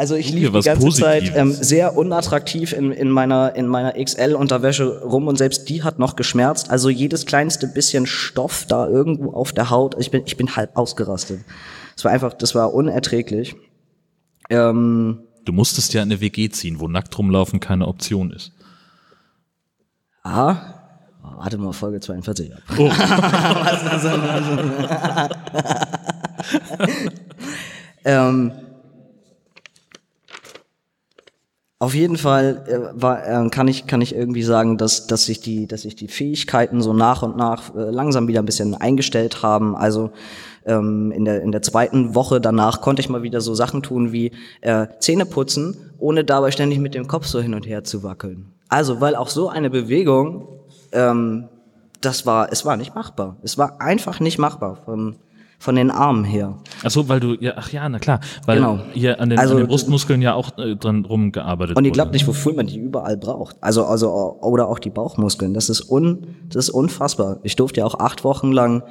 Also 0.02 0.16
ich 0.16 0.32
lief 0.32 0.52
die 0.52 0.62
ganze 0.62 0.90
Zeit 0.90 1.26
Positives. 1.26 1.60
ähm, 1.60 1.62
sehr 1.64 1.96
unattraktiv 1.96 2.74
in, 2.74 2.92
in 2.92 3.12
meiner, 3.12 3.56
in 3.56 3.68
meiner 3.68 4.04
XL-Unterwäsche 4.04 5.04
rum 5.04 5.28
und 5.28 5.38
selbst 5.38 5.70
die 5.70 5.84
hat 5.84 6.00
noch 6.00 6.16
geschmerzt. 6.16 6.72
Also 6.72 6.90
jedes 6.90 7.28
kleinste 7.28 7.68
bisschen 7.68 8.08
Stoff 8.08 8.66
da 8.68 8.88
irgendwo 8.88 9.34
auf 9.34 9.54
der 9.54 9.70
Haut. 9.70 9.96
Ich 10.00 10.10
bin, 10.10 10.24
ich 10.26 10.38
bin 10.38 10.56
halb 10.56 10.76
ausgerastet. 10.76 11.42
Es 11.96 12.04
war 12.04 12.12
einfach, 12.12 12.34
das 12.34 12.56
war 12.56 12.74
unerträglich. 12.74 13.56
Ähm, 14.50 15.20
Du 15.46 15.54
musstest 15.54 15.94
ja 15.94 16.02
in 16.02 16.12
eine 16.12 16.20
WG 16.20 16.50
ziehen, 16.50 16.80
wo 16.80 16.88
nackt 16.88 17.16
rumlaufen 17.16 17.60
keine 17.60 17.88
Option 17.88 18.32
ist. 18.32 18.54
ah, 20.24 20.56
warte 21.22 21.60
mal, 21.60 21.74
Folge 21.74 22.00
42 22.00 22.56
ab. 22.56 22.62
Oh. 22.80 22.90
ähm, 28.06 28.52
auf 31.82 31.96
jeden 31.96 32.16
Fall 32.16 32.64
äh, 32.68 33.02
war, 33.02 33.28
äh, 33.28 33.50
kann 33.50 33.68
ich 33.68 33.88
kann 33.88 34.02
ich 34.02 34.14
irgendwie 34.14 34.44
sagen, 34.44 34.78
dass 34.78 35.08
dass 35.08 35.26
sich 35.26 35.42
die 35.42 35.66
dass 35.66 35.82
sich 35.82 35.96
die 35.96 36.08
Fähigkeiten 36.08 36.80
so 36.80 36.94
nach 36.94 37.24
und 37.24 37.38
nach 37.38 37.74
äh, 37.76 37.90
langsam 37.90 38.28
wieder 38.28 38.44
ein 38.44 38.46
bisschen 38.46 38.76
eingestellt 38.76 39.42
haben. 39.42 39.76
Also 39.76 40.12
ähm, 40.64 41.12
in 41.12 41.26
der 41.26 41.42
in 41.42 41.52
der 41.52 41.64
zweiten 41.64 42.14
Woche 42.14 42.40
danach 42.40 42.82
konnte 42.82 43.00
ich 43.00 43.10
mal 43.10 43.24
wieder 43.24 43.42
so 43.42 43.56
Sachen 43.56 43.82
tun 43.82 44.12
wie 44.12 44.32
äh, 44.62 44.86
Zähne 45.00 45.26
putzen, 45.26 45.76
ohne 45.98 46.24
dabei 46.24 46.52
ständig 46.52 46.78
mit 46.78 46.94
dem 46.94 47.08
Kopf 47.08 47.26
so 47.26 47.42
hin 47.42 47.56
und 47.56 47.66
her 47.66 47.84
zu 47.84 48.04
wackeln. 48.04 48.54
Also 48.70 49.02
weil 49.02 49.16
auch 49.16 49.30
so 49.30 49.50
eine 49.50 49.72
Bewegung, 49.72 50.50
ähm, 50.92 51.48
das 52.00 52.28
war 52.28 52.52
es 52.52 52.64
war 52.64 52.78
nicht 52.78 52.94
machbar. 52.94 53.38
Es 53.42 53.58
war 53.58 53.82
einfach 53.82 54.20
nicht 54.20 54.38
machbar 54.38 54.76
von 54.86 55.16
von 55.62 55.76
den 55.76 55.92
Armen 55.92 56.24
her. 56.24 56.58
Ach 56.84 56.90
so, 56.90 57.08
weil 57.08 57.20
du, 57.20 57.36
ja, 57.36 57.54
ach 57.56 57.72
ja, 57.72 57.88
na 57.88 58.00
klar, 58.00 58.20
weil 58.48 58.58
Genau. 58.58 58.80
hier 58.94 59.22
an 59.22 59.30
den, 59.30 59.38
Also, 59.38 59.54
an 59.54 59.60
den 59.60 59.68
Brustmuskeln 59.68 60.20
ja 60.20 60.34
auch 60.34 60.58
äh, 60.58 60.76
dran 60.76 61.06
rumgearbeitet 61.06 61.78
Und 61.78 61.84
wurde. 61.84 61.92
glaubt 61.92 62.14
nicht, 62.14 62.28
wofür 62.28 62.54
man 62.54 62.66
die 62.66 62.80
überall 62.80 63.16
braucht. 63.16 63.58
Also, 63.62 63.86
also, 63.86 64.40
oder 64.42 64.68
auch 64.68 64.80
die 64.80 64.90
Bauchmuskeln. 64.90 65.54
Das 65.54 65.70
ist 65.70 65.88
un, 65.88 66.26
das 66.50 66.68
ist 66.68 66.70
unfassbar. 66.72 67.38
Ich 67.44 67.56
durfte 67.58 67.82
ja 67.82 67.86
auch 67.86 68.00
acht 68.00 68.24
Wochen 68.24 68.52
lang 68.52 68.82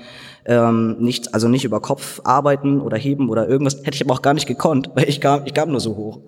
ähm, 0.46 0.96
nicht, 1.00 1.34
also 1.34 1.48
nicht 1.48 1.64
über 1.64 1.80
Kopf 1.80 2.20
arbeiten 2.22 2.80
oder 2.80 2.96
heben 2.96 3.30
oder 3.30 3.48
irgendwas. 3.48 3.78
Hätte 3.82 3.96
ich 3.96 4.04
aber 4.04 4.14
auch 4.14 4.22
gar 4.22 4.34
nicht 4.34 4.46
gekonnt, 4.46 4.90
weil 4.94 5.08
ich 5.08 5.20
kam, 5.20 5.42
ich 5.46 5.54
kam 5.54 5.72
nur 5.72 5.80
so 5.80 5.96
hoch. 5.96 6.20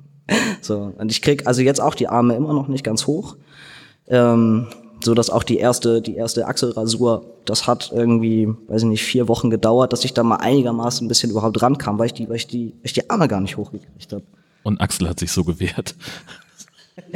so. 0.62 0.94
Und 0.96 1.10
ich 1.10 1.20
krieg 1.20 1.46
also 1.46 1.60
jetzt 1.60 1.82
auch 1.82 1.94
die 1.94 2.08
Arme 2.08 2.34
immer 2.36 2.54
noch 2.54 2.68
nicht 2.68 2.84
ganz 2.84 3.06
hoch. 3.06 3.36
Ähm, 4.08 4.66
so 5.04 5.14
dass 5.14 5.30
auch 5.30 5.42
die 5.42 5.58
erste, 5.58 6.00
die 6.02 6.16
erste 6.16 6.46
Achselrasur, 6.46 7.24
das 7.44 7.66
hat 7.66 7.90
irgendwie, 7.94 8.48
weiß 8.68 8.82
ich 8.82 8.88
nicht, 8.88 9.04
vier 9.04 9.28
Wochen 9.28 9.50
gedauert, 9.50 9.92
dass 9.92 10.04
ich 10.04 10.14
da 10.14 10.22
mal 10.22 10.36
einigermaßen 10.36 11.04
ein 11.04 11.08
bisschen 11.08 11.30
überhaupt 11.30 11.60
rankam, 11.62 11.98
weil 11.98 12.06
ich 12.06 12.14
die, 12.14 12.28
weil 12.28 12.36
ich 12.36 12.46
die, 12.46 12.72
weil 12.76 12.84
ich 12.84 12.92
die 12.92 13.10
Arme 13.10 13.28
gar 13.28 13.40
nicht 13.40 13.56
hochgekriegt 13.56 14.12
habe. 14.12 14.24
Und 14.62 14.80
Axel 14.80 15.08
hat 15.08 15.20
sich 15.20 15.30
so 15.32 15.44
gewehrt. 15.44 15.94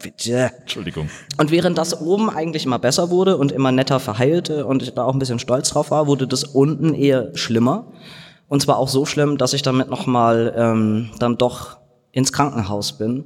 Bitte. 0.00 0.50
Entschuldigung. 0.60 1.08
Und 1.38 1.50
während 1.50 1.76
das 1.78 2.00
oben 2.00 2.30
eigentlich 2.30 2.64
immer 2.66 2.78
besser 2.78 3.10
wurde 3.10 3.36
und 3.36 3.52
immer 3.52 3.72
netter 3.72 4.00
verheilte 4.00 4.66
und 4.66 4.82
ich 4.82 4.94
da 4.94 5.04
auch 5.04 5.12
ein 5.12 5.18
bisschen 5.18 5.38
stolz 5.38 5.70
drauf 5.70 5.90
war, 5.90 6.06
wurde 6.06 6.26
das 6.28 6.44
unten 6.44 6.94
eher 6.94 7.36
schlimmer. 7.36 7.86
Und 8.48 8.62
zwar 8.62 8.78
auch 8.78 8.88
so 8.88 9.06
schlimm, 9.06 9.38
dass 9.38 9.54
ich 9.54 9.62
damit 9.62 9.88
nochmal 9.90 10.54
ähm, 10.56 11.10
dann 11.18 11.38
doch 11.38 11.78
ins 12.12 12.32
Krankenhaus 12.32 12.92
bin. 12.98 13.24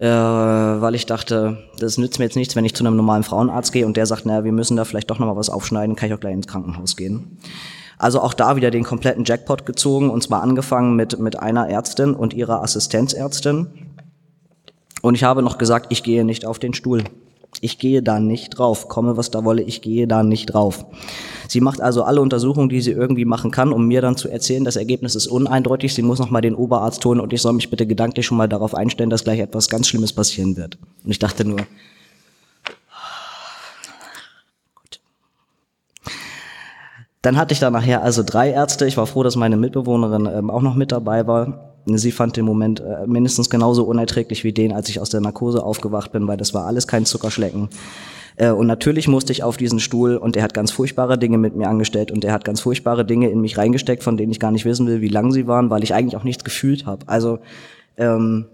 Äh, 0.00 0.06
weil 0.06 0.94
ich 0.94 1.04
dachte, 1.04 1.58
das 1.78 1.98
nützt 1.98 2.18
mir 2.18 2.24
jetzt 2.24 2.36
nichts, 2.36 2.56
wenn 2.56 2.64
ich 2.64 2.74
zu 2.74 2.82
einem 2.82 2.96
normalen 2.96 3.22
Frauenarzt 3.22 3.70
gehe 3.70 3.84
und 3.84 3.98
der 3.98 4.06
sagt, 4.06 4.24
naja, 4.24 4.44
wir 4.44 4.52
müssen 4.52 4.78
da 4.78 4.86
vielleicht 4.86 5.10
doch 5.10 5.18
nochmal 5.18 5.36
was 5.36 5.50
aufschneiden, 5.50 5.94
kann 5.94 6.08
ich 6.08 6.14
auch 6.14 6.20
gleich 6.20 6.32
ins 6.32 6.46
Krankenhaus 6.46 6.96
gehen. 6.96 7.36
Also 7.98 8.22
auch 8.22 8.32
da 8.32 8.56
wieder 8.56 8.70
den 8.70 8.82
kompletten 8.82 9.24
Jackpot 9.26 9.66
gezogen 9.66 10.08
und 10.08 10.22
zwar 10.22 10.42
angefangen 10.42 10.96
mit, 10.96 11.18
mit 11.18 11.38
einer 11.38 11.68
Ärztin 11.68 12.14
und 12.14 12.32
ihrer 12.32 12.62
Assistenzärztin. 12.62 13.66
Und 15.02 15.16
ich 15.16 15.24
habe 15.24 15.42
noch 15.42 15.58
gesagt, 15.58 15.88
ich 15.90 16.02
gehe 16.02 16.24
nicht 16.24 16.46
auf 16.46 16.58
den 16.58 16.72
Stuhl. 16.72 17.04
Ich 17.60 17.78
gehe 17.78 18.02
da 18.02 18.20
nicht 18.20 18.50
drauf. 18.50 18.88
Komme, 18.88 19.16
was 19.16 19.30
da 19.30 19.44
wolle, 19.44 19.62
ich 19.62 19.82
gehe 19.82 20.06
da 20.06 20.22
nicht 20.22 20.46
drauf. 20.46 20.86
Sie 21.48 21.60
macht 21.60 21.80
also 21.80 22.04
alle 22.04 22.20
Untersuchungen, 22.20 22.68
die 22.68 22.80
sie 22.80 22.92
irgendwie 22.92 23.24
machen 23.24 23.50
kann, 23.50 23.72
um 23.72 23.86
mir 23.86 24.00
dann 24.00 24.16
zu 24.16 24.28
erzählen, 24.28 24.64
das 24.64 24.76
Ergebnis 24.76 25.14
ist 25.14 25.26
uneindeutig. 25.26 25.92
Sie 25.92 26.02
muss 26.02 26.18
noch 26.18 26.30
mal 26.30 26.40
den 26.40 26.54
Oberarzt 26.54 27.04
holen 27.04 27.20
und 27.20 27.32
ich 27.32 27.42
soll 27.42 27.52
mich 27.52 27.68
bitte 27.68 27.86
gedanklich 27.86 28.24
schon 28.24 28.38
mal 28.38 28.48
darauf 28.48 28.74
einstellen, 28.74 29.10
dass 29.10 29.24
gleich 29.24 29.40
etwas 29.40 29.68
ganz 29.68 29.88
Schlimmes 29.88 30.12
passieren 30.12 30.56
wird. 30.56 30.78
Und 31.04 31.10
ich 31.10 31.18
dachte 31.18 31.44
nur. 31.44 31.60
Dann 37.22 37.36
hatte 37.36 37.52
ich 37.52 37.60
da 37.60 37.70
nachher 37.70 38.02
also 38.02 38.22
drei 38.22 38.50
Ärzte. 38.50 38.86
Ich 38.86 38.96
war 38.96 39.06
froh, 39.06 39.22
dass 39.22 39.36
meine 39.36 39.56
Mitbewohnerin 39.56 40.26
ähm, 40.26 40.50
auch 40.50 40.62
noch 40.62 40.74
mit 40.74 40.90
dabei 40.90 41.26
war. 41.26 41.74
Sie 41.98 42.12
fand 42.12 42.36
den 42.36 42.44
Moment 42.44 42.80
äh, 42.80 43.06
mindestens 43.06 43.50
genauso 43.50 43.84
unerträglich 43.84 44.44
wie 44.44 44.52
den, 44.52 44.72
als 44.72 44.88
ich 44.88 45.00
aus 45.00 45.10
der 45.10 45.20
Narkose 45.20 45.62
aufgewacht 45.62 46.12
bin, 46.12 46.26
weil 46.28 46.36
das 46.36 46.54
war 46.54 46.66
alles 46.66 46.86
kein 46.86 47.04
Zuckerschlecken. 47.04 47.68
Äh, 48.36 48.50
und 48.50 48.66
natürlich 48.66 49.08
musste 49.08 49.32
ich 49.32 49.42
auf 49.42 49.56
diesen 49.56 49.80
Stuhl 49.80 50.16
und 50.16 50.36
er 50.36 50.42
hat 50.42 50.54
ganz 50.54 50.70
furchtbare 50.70 51.18
Dinge 51.18 51.38
mit 51.38 51.56
mir 51.56 51.68
angestellt 51.68 52.10
und 52.10 52.24
er 52.24 52.32
hat 52.32 52.44
ganz 52.44 52.60
furchtbare 52.60 53.04
Dinge 53.04 53.28
in 53.30 53.40
mich 53.40 53.58
reingesteckt, 53.58 54.02
von 54.02 54.16
denen 54.16 54.32
ich 54.32 54.40
gar 54.40 54.50
nicht 54.50 54.64
wissen 54.64 54.86
will, 54.86 55.00
wie 55.00 55.08
lang 55.08 55.32
sie 55.32 55.46
waren, 55.46 55.70
weil 55.70 55.82
ich 55.82 55.94
eigentlich 55.94 56.16
auch 56.16 56.24
nichts 56.24 56.44
gefühlt 56.44 56.86
habe. 56.86 57.06
Also 57.08 57.38
ähm, 57.96 58.46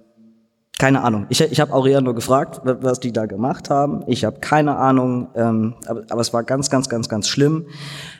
keine 0.78 1.02
Ahnung. 1.02 1.24
Ich, 1.30 1.40
ich 1.40 1.58
habe 1.60 1.72
Aurea 1.72 2.02
nur 2.02 2.14
gefragt, 2.14 2.60
wa- 2.64 2.76
was 2.82 3.00
die 3.00 3.10
da 3.10 3.24
gemacht 3.24 3.70
haben. 3.70 4.02
Ich 4.08 4.26
habe 4.26 4.40
keine 4.40 4.76
Ahnung, 4.76 5.28
ähm, 5.34 5.74
aber, 5.86 6.02
aber 6.10 6.20
es 6.20 6.34
war 6.34 6.42
ganz, 6.42 6.68
ganz, 6.68 6.90
ganz, 6.90 7.08
ganz 7.08 7.28
schlimm. 7.28 7.64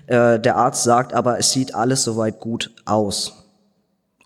Äh, 0.06 0.40
der 0.40 0.56
Arzt 0.56 0.82
sagt 0.84 1.12
aber, 1.12 1.38
es 1.38 1.52
sieht 1.52 1.74
alles 1.74 2.02
soweit 2.04 2.40
gut 2.40 2.70
aus. 2.86 3.45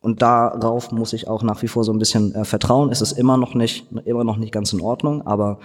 Und 0.01 0.22
darauf 0.22 0.92
muss 0.92 1.12
ich 1.12 1.28
auch 1.28 1.42
nach 1.42 1.61
wie 1.62 1.68
vor 1.68 1.84
so 1.84 1.92
ein 1.92 1.98
bisschen 1.98 2.34
äh, 2.34 2.44
vertrauen. 2.44 2.90
Es 2.90 3.03
ist 3.03 3.12
immer 3.12 3.36
noch 3.36 3.55
nicht, 3.55 3.86
immer 4.05 4.24
noch 4.24 4.38
nicht 4.38 4.53
ganz 4.53 4.72
in 4.72 4.80
Ordnung, 4.80 5.26
aber 5.26 5.59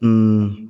mh, 0.00 0.68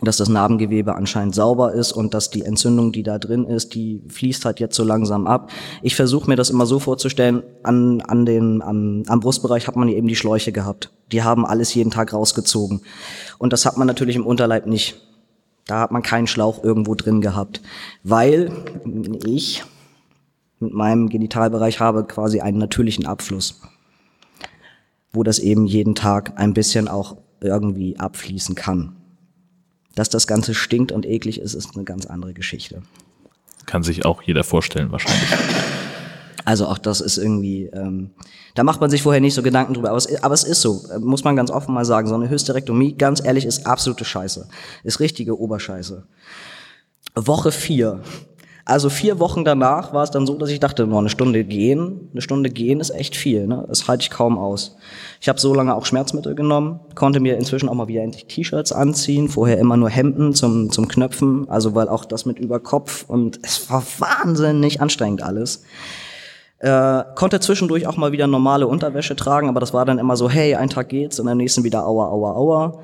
dass 0.00 0.18
das 0.18 0.28
Narbengewebe 0.28 0.94
anscheinend 0.94 1.34
sauber 1.34 1.72
ist 1.72 1.92
und 1.92 2.14
dass 2.14 2.30
die 2.30 2.44
Entzündung, 2.44 2.92
die 2.92 3.02
da 3.02 3.18
drin 3.18 3.44
ist, 3.44 3.74
die 3.74 4.00
fließt 4.08 4.44
halt 4.44 4.60
jetzt 4.60 4.76
so 4.76 4.84
langsam 4.84 5.26
ab. 5.26 5.50
Ich 5.82 5.96
versuche 5.96 6.30
mir 6.30 6.36
das 6.36 6.50
immer 6.50 6.66
so 6.66 6.78
vorzustellen, 6.78 7.42
an, 7.64 8.00
an 8.02 8.24
den, 8.24 8.62
am, 8.62 9.02
am 9.08 9.20
Brustbereich 9.20 9.66
hat 9.66 9.76
man 9.76 9.88
eben 9.88 10.06
die 10.06 10.16
Schläuche 10.16 10.52
gehabt. 10.52 10.92
Die 11.10 11.24
haben 11.24 11.44
alles 11.44 11.74
jeden 11.74 11.90
Tag 11.90 12.12
rausgezogen. 12.12 12.82
Und 13.38 13.52
das 13.52 13.66
hat 13.66 13.76
man 13.76 13.88
natürlich 13.88 14.14
im 14.14 14.26
Unterleib 14.26 14.66
nicht. 14.66 15.00
Da 15.66 15.80
hat 15.80 15.90
man 15.90 16.02
keinen 16.02 16.28
Schlauch 16.28 16.62
irgendwo 16.62 16.94
drin 16.94 17.20
gehabt. 17.20 17.60
Weil 18.04 18.52
ich 19.26 19.64
mit 20.60 20.72
meinem 20.72 21.08
Genitalbereich 21.08 21.80
habe 21.80 22.04
quasi 22.04 22.40
einen 22.40 22.58
natürlichen 22.58 23.06
Abfluss, 23.06 23.60
wo 25.12 25.22
das 25.22 25.38
eben 25.38 25.66
jeden 25.66 25.94
Tag 25.94 26.32
ein 26.36 26.54
bisschen 26.54 26.88
auch 26.88 27.16
irgendwie 27.40 27.98
abfließen 27.98 28.54
kann. 28.54 28.96
Dass 29.94 30.08
das 30.08 30.26
Ganze 30.26 30.54
stinkt 30.54 30.92
und 30.92 31.06
eklig 31.06 31.40
ist, 31.40 31.54
ist 31.54 31.74
eine 31.74 31.84
ganz 31.84 32.06
andere 32.06 32.34
Geschichte. 32.34 32.82
Kann 33.66 33.82
sich 33.82 34.04
auch 34.04 34.22
jeder 34.22 34.44
vorstellen, 34.44 34.92
wahrscheinlich. 34.92 35.28
Also 36.44 36.66
auch 36.66 36.78
das 36.78 37.02
ist 37.02 37.18
irgendwie, 37.18 37.64
ähm, 37.66 38.10
da 38.54 38.64
macht 38.64 38.80
man 38.80 38.88
sich 38.88 39.02
vorher 39.02 39.20
nicht 39.20 39.34
so 39.34 39.42
Gedanken 39.42 39.74
drüber, 39.74 39.90
aber 39.90 39.98
es, 39.98 40.22
aber 40.22 40.32
es 40.32 40.44
ist 40.44 40.62
so, 40.62 40.82
äh, 40.90 40.98
muss 40.98 41.22
man 41.22 41.36
ganz 41.36 41.50
offen 41.50 41.74
mal 41.74 41.84
sagen. 41.84 42.08
So 42.08 42.14
eine 42.14 42.30
Hysterektomie, 42.30 42.94
ganz 42.94 43.22
ehrlich, 43.22 43.44
ist 43.44 43.66
absolute 43.66 44.06
Scheiße. 44.06 44.48
Ist 44.82 45.00
richtige 45.00 45.38
Oberscheiße. 45.38 46.06
Woche 47.14 47.52
vier. 47.52 48.00
Also 48.68 48.90
vier 48.90 49.18
Wochen 49.18 49.46
danach 49.46 49.94
war 49.94 50.04
es 50.04 50.10
dann 50.10 50.26
so, 50.26 50.34
dass 50.34 50.50
ich 50.50 50.60
dachte, 50.60 50.86
nur 50.86 50.98
eine 50.98 51.08
Stunde 51.08 51.42
gehen, 51.42 52.10
eine 52.12 52.20
Stunde 52.20 52.50
gehen 52.50 52.80
ist 52.80 52.90
echt 52.90 53.16
viel, 53.16 53.46
ne? 53.46 53.64
Das 53.66 53.88
halte 53.88 54.02
ich 54.02 54.10
kaum 54.10 54.36
aus. 54.36 54.76
Ich 55.22 55.30
habe 55.30 55.40
so 55.40 55.54
lange 55.54 55.74
auch 55.74 55.86
Schmerzmittel 55.86 56.34
genommen, 56.34 56.78
konnte 56.94 57.18
mir 57.18 57.38
inzwischen 57.38 57.70
auch 57.70 57.74
mal 57.74 57.88
wieder 57.88 58.02
endlich 58.02 58.26
T-Shirts 58.26 58.72
anziehen, 58.72 59.30
vorher 59.30 59.56
immer 59.56 59.78
nur 59.78 59.88
Hemden 59.88 60.34
zum, 60.34 60.70
zum 60.70 60.86
Knöpfen, 60.86 61.48
also 61.48 61.74
weil 61.74 61.88
auch 61.88 62.04
das 62.04 62.26
mit 62.26 62.38
Überkopf 62.38 63.06
und 63.08 63.40
es 63.42 63.70
war 63.70 63.82
wahnsinnig 64.00 64.82
anstrengend 64.82 65.22
alles. 65.22 65.62
Äh, 66.58 67.04
konnte 67.14 67.40
zwischendurch 67.40 67.86
auch 67.86 67.96
mal 67.96 68.12
wieder 68.12 68.26
normale 68.26 68.66
Unterwäsche 68.66 69.16
tragen, 69.16 69.48
aber 69.48 69.60
das 69.60 69.72
war 69.72 69.86
dann 69.86 69.98
immer 69.98 70.16
so, 70.18 70.28
hey, 70.28 70.56
ein 70.56 70.68
Tag 70.68 70.90
geht's 70.90 71.18
und 71.18 71.28
am 71.28 71.38
nächsten 71.38 71.64
wieder 71.64 71.86
aua, 71.86 72.08
aua, 72.10 72.32
aua. 72.32 72.82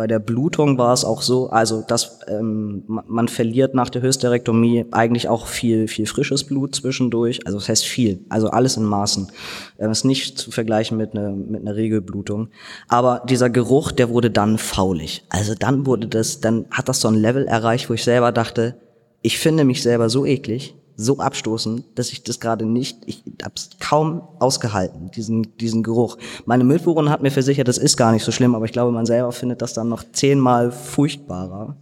Bei 0.00 0.06
der 0.06 0.18
Blutung 0.18 0.78
war 0.78 0.94
es 0.94 1.04
auch 1.04 1.20
so, 1.20 1.50
also 1.50 1.84
dass 1.86 2.20
ähm, 2.26 2.84
man, 2.86 3.28
verliert 3.28 3.74
nach 3.74 3.90
der 3.90 4.00
Hysterektomie 4.00 4.86
eigentlich 4.92 5.28
auch 5.28 5.46
viel, 5.46 5.88
viel 5.88 6.06
frisches 6.06 6.44
Blut 6.44 6.74
zwischendurch. 6.74 7.46
Also 7.46 7.58
das 7.58 7.68
heißt 7.68 7.84
viel, 7.84 8.24
also 8.30 8.48
alles 8.48 8.78
in 8.78 8.84
Maßen. 8.84 9.30
Ähm, 9.78 9.90
ist 9.90 10.06
nicht 10.06 10.38
zu 10.38 10.52
vergleichen 10.52 10.96
mit 10.96 11.14
einer 11.14 11.32
mit 11.32 11.60
einer 11.60 11.76
Regelblutung. 11.76 12.48
Aber 12.88 13.22
dieser 13.28 13.50
Geruch, 13.50 13.92
der 13.92 14.08
wurde 14.08 14.30
dann 14.30 14.56
faulig. 14.56 15.22
Also 15.28 15.52
dann 15.54 15.84
wurde 15.84 16.08
das, 16.08 16.40
dann 16.40 16.64
hat 16.70 16.88
das 16.88 17.02
so 17.02 17.08
ein 17.08 17.14
Level 17.14 17.46
erreicht, 17.46 17.90
wo 17.90 17.92
ich 17.92 18.02
selber 18.02 18.32
dachte, 18.32 18.76
ich 19.20 19.38
finde 19.38 19.64
mich 19.64 19.82
selber 19.82 20.08
so 20.08 20.24
eklig, 20.24 20.76
so 21.00 21.18
abstoßend, 21.18 21.84
dass 21.94 22.10
ich 22.10 22.22
das 22.22 22.40
gerade 22.40 22.66
nicht, 22.66 22.98
ich 23.06 23.22
hab's 23.42 23.70
kaum 23.80 24.22
ausgehalten, 24.38 25.10
diesen, 25.10 25.56
diesen 25.56 25.82
Geruch. 25.82 26.18
Meine 26.44 26.64
Mitbewohnerin 26.64 27.10
hat 27.10 27.22
mir 27.22 27.30
versichert, 27.30 27.68
das 27.68 27.78
ist 27.78 27.96
gar 27.96 28.12
nicht 28.12 28.24
so 28.24 28.32
schlimm, 28.32 28.54
aber 28.54 28.64
ich 28.64 28.72
glaube, 28.72 28.92
man 28.92 29.06
selber 29.06 29.32
findet 29.32 29.62
das 29.62 29.72
dann 29.72 29.88
noch 29.88 30.04
zehnmal 30.12 30.70
furchtbarer. 30.72 31.76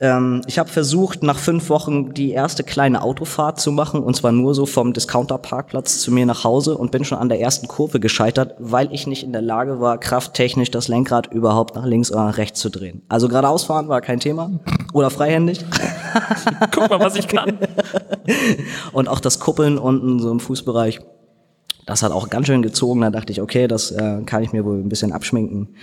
Ähm, 0.00 0.42
ich 0.46 0.60
habe 0.60 0.68
versucht, 0.68 1.24
nach 1.24 1.38
fünf 1.38 1.70
Wochen 1.70 2.14
die 2.14 2.30
erste 2.30 2.62
kleine 2.62 3.02
Autofahrt 3.02 3.58
zu 3.58 3.72
machen, 3.72 4.00
und 4.00 4.14
zwar 4.14 4.30
nur 4.30 4.54
so 4.54 4.64
vom 4.64 4.92
Discounter-Parkplatz 4.92 6.00
zu 6.00 6.12
mir 6.12 6.24
nach 6.24 6.44
Hause 6.44 6.78
und 6.78 6.92
bin 6.92 7.04
schon 7.04 7.18
an 7.18 7.28
der 7.28 7.40
ersten 7.40 7.66
Kurve 7.66 7.98
gescheitert, 7.98 8.54
weil 8.58 8.92
ich 8.92 9.08
nicht 9.08 9.24
in 9.24 9.32
der 9.32 9.42
Lage 9.42 9.80
war, 9.80 9.98
krafttechnisch 9.98 10.70
das 10.70 10.86
Lenkrad 10.86 11.32
überhaupt 11.32 11.74
nach 11.74 11.84
links 11.84 12.12
oder 12.12 12.26
nach 12.26 12.38
rechts 12.38 12.60
zu 12.60 12.70
drehen. 12.70 13.02
Also 13.08 13.28
geradeaus 13.28 13.64
fahren 13.64 13.88
war 13.88 14.00
kein 14.00 14.20
Thema 14.20 14.60
oder 14.92 15.10
freihändig. 15.10 15.64
Guck 16.72 16.90
mal, 16.90 17.00
was 17.00 17.16
ich 17.16 17.26
kann. 17.26 17.58
und 18.92 19.08
auch 19.08 19.20
das 19.20 19.40
Kuppeln 19.40 19.78
unten 19.78 20.20
so 20.20 20.30
im 20.30 20.38
Fußbereich, 20.38 21.00
das 21.86 22.04
hat 22.04 22.12
auch 22.12 22.28
ganz 22.28 22.46
schön 22.46 22.62
gezogen. 22.62 23.00
Da 23.00 23.10
dachte 23.10 23.32
ich, 23.32 23.42
okay, 23.42 23.66
das 23.66 23.90
äh, 23.90 24.22
kann 24.26 24.44
ich 24.44 24.52
mir 24.52 24.64
wohl 24.64 24.76
ein 24.76 24.88
bisschen 24.88 25.12
abschminken. 25.12 25.74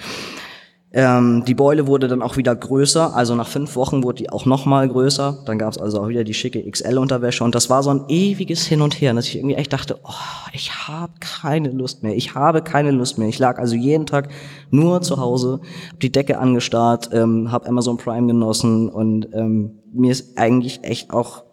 Ähm, 0.97 1.43
die 1.45 1.55
Beule 1.55 1.87
wurde 1.87 2.07
dann 2.07 2.21
auch 2.21 2.37
wieder 2.37 2.55
größer, 2.55 3.13
also 3.13 3.35
nach 3.35 3.49
fünf 3.49 3.75
Wochen 3.75 4.01
wurde 4.01 4.19
die 4.19 4.29
auch 4.29 4.45
nochmal 4.45 4.87
größer. 4.87 5.39
Dann 5.45 5.59
gab 5.59 5.73
es 5.73 5.77
also 5.77 6.01
auch 6.01 6.07
wieder 6.07 6.23
die 6.23 6.33
schicke 6.33 6.63
XL-Unterwäsche 6.63 7.43
und 7.43 7.53
das 7.53 7.69
war 7.69 7.83
so 7.83 7.89
ein 7.89 8.05
ewiges 8.07 8.65
Hin 8.65 8.81
und 8.81 8.93
Her, 9.01 9.13
dass 9.13 9.27
ich 9.27 9.35
irgendwie 9.35 9.55
echt 9.55 9.73
dachte, 9.73 9.99
oh, 10.05 10.49
ich 10.53 10.87
habe 10.87 11.11
keine 11.19 11.69
Lust 11.69 12.01
mehr, 12.01 12.15
ich 12.15 12.33
habe 12.33 12.61
keine 12.61 12.91
Lust 12.91 13.17
mehr. 13.17 13.27
Ich 13.27 13.39
lag 13.39 13.59
also 13.59 13.75
jeden 13.75 14.05
Tag 14.05 14.29
nur 14.71 15.01
zu 15.01 15.17
Hause, 15.17 15.59
hab 15.91 15.99
die 15.99 16.13
Decke 16.13 16.39
angestarrt, 16.39 17.09
ähm, 17.11 17.51
habe 17.51 17.67
Amazon 17.67 17.97
Prime 17.97 18.27
genossen 18.27 18.87
und 18.87 19.27
ähm, 19.33 19.79
mir 19.91 20.13
ist 20.13 20.37
eigentlich 20.37 20.85
echt 20.85 21.11
auch 21.11 21.43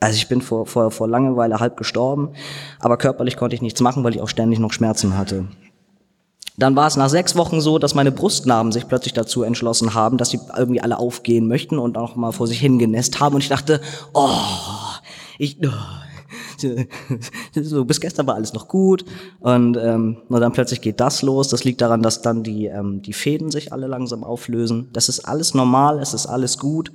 also 0.00 0.16
ich 0.16 0.28
bin 0.28 0.40
vor, 0.40 0.64
vor, 0.66 0.90
vor 0.90 1.06
Langeweile 1.06 1.60
halb 1.60 1.76
gestorben, 1.76 2.30
aber 2.80 2.96
körperlich 2.96 3.36
konnte 3.36 3.54
ich 3.54 3.62
nichts 3.62 3.82
machen, 3.82 4.02
weil 4.02 4.14
ich 4.14 4.22
auch 4.22 4.30
ständig 4.30 4.58
noch 4.58 4.72
Schmerzen 4.72 5.16
hatte. 5.16 5.44
Dann 6.56 6.76
war 6.76 6.86
es 6.86 6.96
nach 6.96 7.08
sechs 7.08 7.36
Wochen 7.36 7.60
so, 7.60 7.78
dass 7.78 7.94
meine 7.94 8.12
Brustnarben 8.12 8.72
sich 8.72 8.86
plötzlich 8.86 9.14
dazu 9.14 9.42
entschlossen 9.42 9.94
haben, 9.94 10.18
dass 10.18 10.30
sie 10.30 10.40
irgendwie 10.56 10.80
alle 10.80 10.98
aufgehen 10.98 11.48
möchten 11.48 11.78
und 11.78 11.96
auch 11.96 12.16
mal 12.16 12.32
vor 12.32 12.46
sich 12.46 12.60
hingenässt 12.60 13.20
haben. 13.20 13.34
Und 13.34 13.42
ich 13.42 13.48
dachte, 13.48 13.80
oh, 14.12 14.28
ich, 15.38 15.58
oh, 15.64 15.70
so, 17.54 17.84
bis 17.84 18.00
gestern 18.00 18.26
war 18.26 18.34
alles 18.34 18.52
noch 18.52 18.68
gut. 18.68 19.04
Und, 19.40 19.76
ähm, 19.76 20.18
und 20.28 20.40
dann 20.40 20.52
plötzlich 20.52 20.80
geht 20.80 21.00
das 21.00 21.22
los. 21.22 21.48
Das 21.48 21.64
liegt 21.64 21.80
daran, 21.80 22.02
dass 22.02 22.22
dann 22.22 22.42
die, 22.42 22.66
ähm, 22.66 23.02
die 23.02 23.12
Fäden 23.12 23.50
sich 23.50 23.72
alle 23.72 23.86
langsam 23.86 24.24
auflösen. 24.24 24.88
Das 24.92 25.08
ist 25.08 25.20
alles 25.20 25.54
normal, 25.54 25.98
es 26.00 26.14
ist 26.14 26.26
alles 26.26 26.58
gut. 26.58 26.92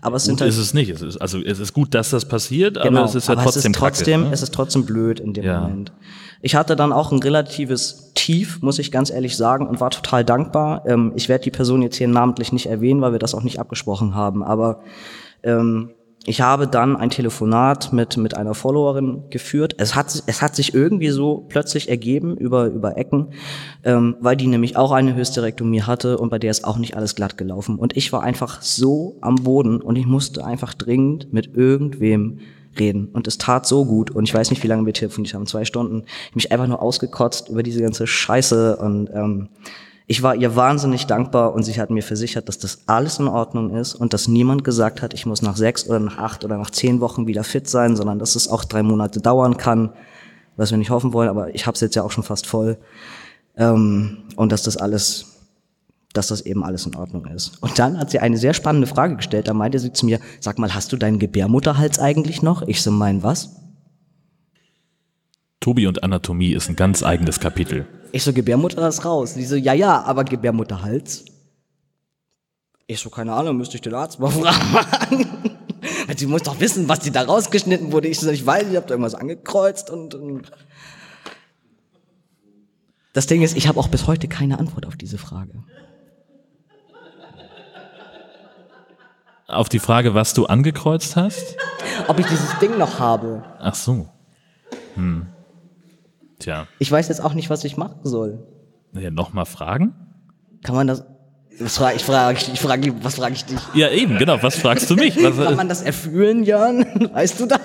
Aber 0.00 0.16
es 0.16 0.24
sind 0.24 0.40
halt, 0.40 0.50
ist 0.50 0.58
es 0.58 0.74
nicht. 0.74 0.90
Es 0.90 1.02
ist, 1.02 1.16
also 1.16 1.40
es 1.40 1.58
ist 1.58 1.72
gut, 1.72 1.94
dass 1.94 2.10
das 2.10 2.26
passiert, 2.26 2.80
Genau, 2.80 3.00
aber 3.00 3.08
es 3.08 3.14
ist 3.14 3.28
ja 3.28 3.34
aber 3.34 3.42
trotzdem 3.42 3.72
es 3.72 3.76
ist 3.76 3.80
trotzdem, 3.80 4.20
ne? 4.22 4.32
es 4.32 4.42
ist 4.42 4.54
trotzdem 4.54 4.86
blöd 4.86 5.18
in 5.20 5.32
dem 5.32 5.44
Ja. 5.44 5.62
Moment. 5.62 5.92
Ich 6.40 6.54
hatte 6.54 6.76
dann 6.76 6.92
auch 6.92 7.12
ein 7.12 7.18
relatives 7.18 8.12
Tief, 8.14 8.62
muss 8.62 8.78
ich 8.78 8.92
ganz 8.92 9.10
ehrlich 9.10 9.36
sagen, 9.36 9.66
und 9.66 9.80
war 9.80 9.90
total 9.90 10.24
dankbar. 10.24 10.84
Ähm, 10.86 11.12
ich 11.16 11.28
werde 11.28 11.44
die 11.44 11.50
Person 11.50 11.82
jetzt 11.82 11.96
hier 11.96 12.08
namentlich 12.08 12.52
nicht 12.52 12.66
erwähnen, 12.66 13.00
weil 13.00 13.12
wir 13.12 13.18
das 13.18 13.34
auch 13.34 13.42
nicht 13.42 13.58
abgesprochen 13.58 14.14
haben, 14.14 14.42
aber 14.42 14.80
ähm, 15.42 15.90
ich 16.28 16.42
habe 16.42 16.66
dann 16.66 16.94
ein 16.94 17.08
Telefonat 17.08 17.92
mit, 17.94 18.18
mit 18.18 18.36
einer 18.36 18.52
Followerin 18.52 19.30
geführt. 19.30 19.76
Es 19.78 19.94
hat, 19.94 20.24
es 20.26 20.42
hat 20.42 20.54
sich 20.54 20.74
irgendwie 20.74 21.08
so 21.08 21.46
plötzlich 21.48 21.88
ergeben 21.88 22.36
über, 22.36 22.66
über 22.66 22.98
Ecken, 22.98 23.28
ähm, 23.82 24.16
weil 24.20 24.36
die 24.36 24.46
nämlich 24.46 24.76
auch 24.76 24.92
eine 24.92 25.16
Hysterektomie 25.16 25.82
hatte 25.82 26.18
und 26.18 26.28
bei 26.28 26.38
der 26.38 26.50
ist 26.50 26.66
auch 26.66 26.76
nicht 26.76 26.98
alles 26.98 27.14
glatt 27.14 27.38
gelaufen. 27.38 27.78
Und 27.78 27.96
ich 27.96 28.12
war 28.12 28.22
einfach 28.22 28.60
so 28.60 29.16
am 29.22 29.36
Boden 29.36 29.80
und 29.80 29.96
ich 29.96 30.04
musste 30.04 30.44
einfach 30.44 30.74
dringend 30.74 31.32
mit 31.32 31.56
irgendwem 31.56 32.40
reden. 32.78 33.08
Und 33.12 33.26
es 33.26 33.38
tat 33.38 33.66
so 33.66 33.84
gut. 33.84 34.10
Und 34.10 34.24
ich 34.24 34.34
weiß 34.34 34.50
nicht, 34.50 34.62
wie 34.62 34.68
lange 34.68 34.86
wir 34.86 34.92
telefoniert 34.92 35.34
haben, 35.34 35.46
zwei 35.46 35.64
Stunden. 35.64 36.04
Ich 36.30 36.36
mich 36.36 36.52
einfach 36.52 36.66
nur 36.66 36.82
ausgekotzt 36.82 37.48
über 37.48 37.62
diese 37.62 37.82
ganze 37.82 38.06
Scheiße 38.06 38.76
und 38.76 39.10
ähm, 39.12 39.48
ich 40.10 40.22
war 40.22 40.34
ihr 40.34 40.56
wahnsinnig 40.56 41.06
dankbar 41.06 41.52
und 41.52 41.64
sie 41.64 41.78
hat 41.78 41.90
mir 41.90 42.02
versichert, 42.02 42.48
dass 42.48 42.58
das 42.58 42.78
alles 42.86 43.18
in 43.18 43.28
Ordnung 43.28 43.76
ist 43.76 43.94
und 43.94 44.14
dass 44.14 44.26
niemand 44.26 44.64
gesagt 44.64 45.02
hat, 45.02 45.12
ich 45.12 45.26
muss 45.26 45.42
nach 45.42 45.56
sechs 45.56 45.86
oder 45.86 46.00
nach 46.00 46.16
acht 46.16 46.46
oder 46.46 46.56
nach 46.56 46.70
zehn 46.70 47.00
Wochen 47.00 47.26
wieder 47.26 47.44
fit 47.44 47.68
sein, 47.68 47.94
sondern 47.94 48.18
dass 48.18 48.34
es 48.34 48.48
auch 48.48 48.64
drei 48.64 48.82
Monate 48.82 49.20
dauern 49.20 49.58
kann, 49.58 49.92
was 50.56 50.70
wir 50.70 50.78
nicht 50.78 50.88
hoffen 50.88 51.12
wollen, 51.12 51.28
aber 51.28 51.54
ich 51.54 51.66
habe 51.66 51.74
es 51.74 51.82
jetzt 51.82 51.94
ja 51.94 52.02
auch 52.02 52.10
schon 52.10 52.24
fast 52.24 52.46
voll. 52.46 52.78
Ähm, 53.58 54.24
und 54.36 54.50
dass 54.50 54.62
das 54.62 54.78
alles, 54.78 55.37
dass 56.12 56.28
das 56.28 56.40
eben 56.40 56.64
alles 56.64 56.86
in 56.86 56.94
Ordnung 56.94 57.26
ist. 57.26 57.62
Und 57.62 57.78
dann 57.78 57.98
hat 57.98 58.10
sie 58.10 58.18
eine 58.18 58.38
sehr 58.38 58.54
spannende 58.54 58.86
Frage 58.86 59.16
gestellt. 59.16 59.48
Da 59.48 59.54
meinte 59.54 59.78
sie 59.78 59.92
zu 59.92 60.06
mir, 60.06 60.20
sag 60.40 60.58
mal, 60.58 60.74
hast 60.74 60.92
du 60.92 60.96
deinen 60.96 61.18
Gebärmutterhals 61.18 61.98
eigentlich 61.98 62.42
noch? 62.42 62.62
Ich 62.62 62.82
so, 62.82 62.90
mein 62.90 63.22
was? 63.22 63.56
Tobi 65.60 65.86
und 65.86 66.02
Anatomie 66.02 66.52
ist 66.52 66.68
ein 66.68 66.76
ganz 66.76 67.02
eigenes 67.02 67.40
Kapitel. 67.40 67.86
Ich 68.12 68.22
so, 68.22 68.32
Gebärmutterhals 68.32 69.04
raus. 69.04 69.34
Die 69.34 69.44
so, 69.44 69.56
ja, 69.56 69.74
ja, 69.74 70.02
aber 70.02 70.24
Gebärmutterhals? 70.24 71.26
Ich 72.86 73.00
so, 73.00 73.10
keine 73.10 73.34
Ahnung, 73.34 73.58
müsste 73.58 73.76
ich 73.76 73.82
den 73.82 73.94
Arzt 73.94 74.18
mal 74.18 74.30
fragen. 74.30 75.26
Weil 76.06 76.18
Sie 76.18 76.26
muss 76.26 76.42
doch 76.42 76.58
wissen, 76.58 76.88
was 76.88 77.00
die 77.00 77.10
da 77.10 77.22
rausgeschnitten 77.22 77.92
wurde. 77.92 78.08
Ich 78.08 78.18
so, 78.18 78.30
ich 78.30 78.44
weiß, 78.44 78.68
ich 78.70 78.76
habe 78.76 78.86
da 78.86 78.94
irgendwas 78.94 79.14
angekreuzt 79.14 79.90
und, 79.90 80.14
und 80.14 80.50
das 83.12 83.26
Ding 83.26 83.42
ist, 83.42 83.56
ich 83.56 83.68
habe 83.68 83.78
auch 83.80 83.88
bis 83.88 84.06
heute 84.06 84.28
keine 84.28 84.58
Antwort 84.58 84.86
auf 84.86 84.96
diese 84.96 85.18
Frage. 85.18 85.64
Auf 89.50 89.70
die 89.70 89.78
Frage, 89.78 90.12
was 90.12 90.34
du 90.34 90.44
angekreuzt 90.44 91.16
hast? 91.16 91.56
Ob 92.06 92.18
ich 92.18 92.26
dieses 92.26 92.58
Ding 92.58 92.76
noch 92.76 92.98
habe. 93.00 93.42
Ach 93.58 93.74
so. 93.74 94.06
Hm. 94.94 95.26
Tja, 96.38 96.66
Ich 96.78 96.92
weiß 96.92 97.08
jetzt 97.08 97.24
auch 97.24 97.32
nicht, 97.32 97.48
was 97.48 97.64
ich 97.64 97.78
machen 97.78 98.00
soll. 98.02 98.46
ja, 98.92 99.10
nochmal 99.10 99.46
fragen? 99.46 99.94
Kann 100.62 100.74
man 100.74 100.86
das? 100.86 101.02
Was 101.58 101.78
frage 101.78 101.96
ich? 101.96 102.04
Frage 102.04 102.38
ich, 102.52 102.60
frage, 102.60 102.94
was 103.02 103.14
frage 103.16 103.34
ich 103.34 103.44
dich? 103.46 103.58
Ja, 103.74 103.88
eben, 103.88 104.18
genau. 104.18 104.40
Was 104.42 104.56
fragst 104.56 104.90
du 104.90 104.94
mich? 104.96 105.16
Kann 105.16 105.36
Was, 105.38 105.56
man 105.56 105.68
das 105.68 105.80
erfühlen, 105.82 106.44
Jörn? 106.44 107.08
Weißt 107.14 107.40
du 107.40 107.46
das? 107.46 107.58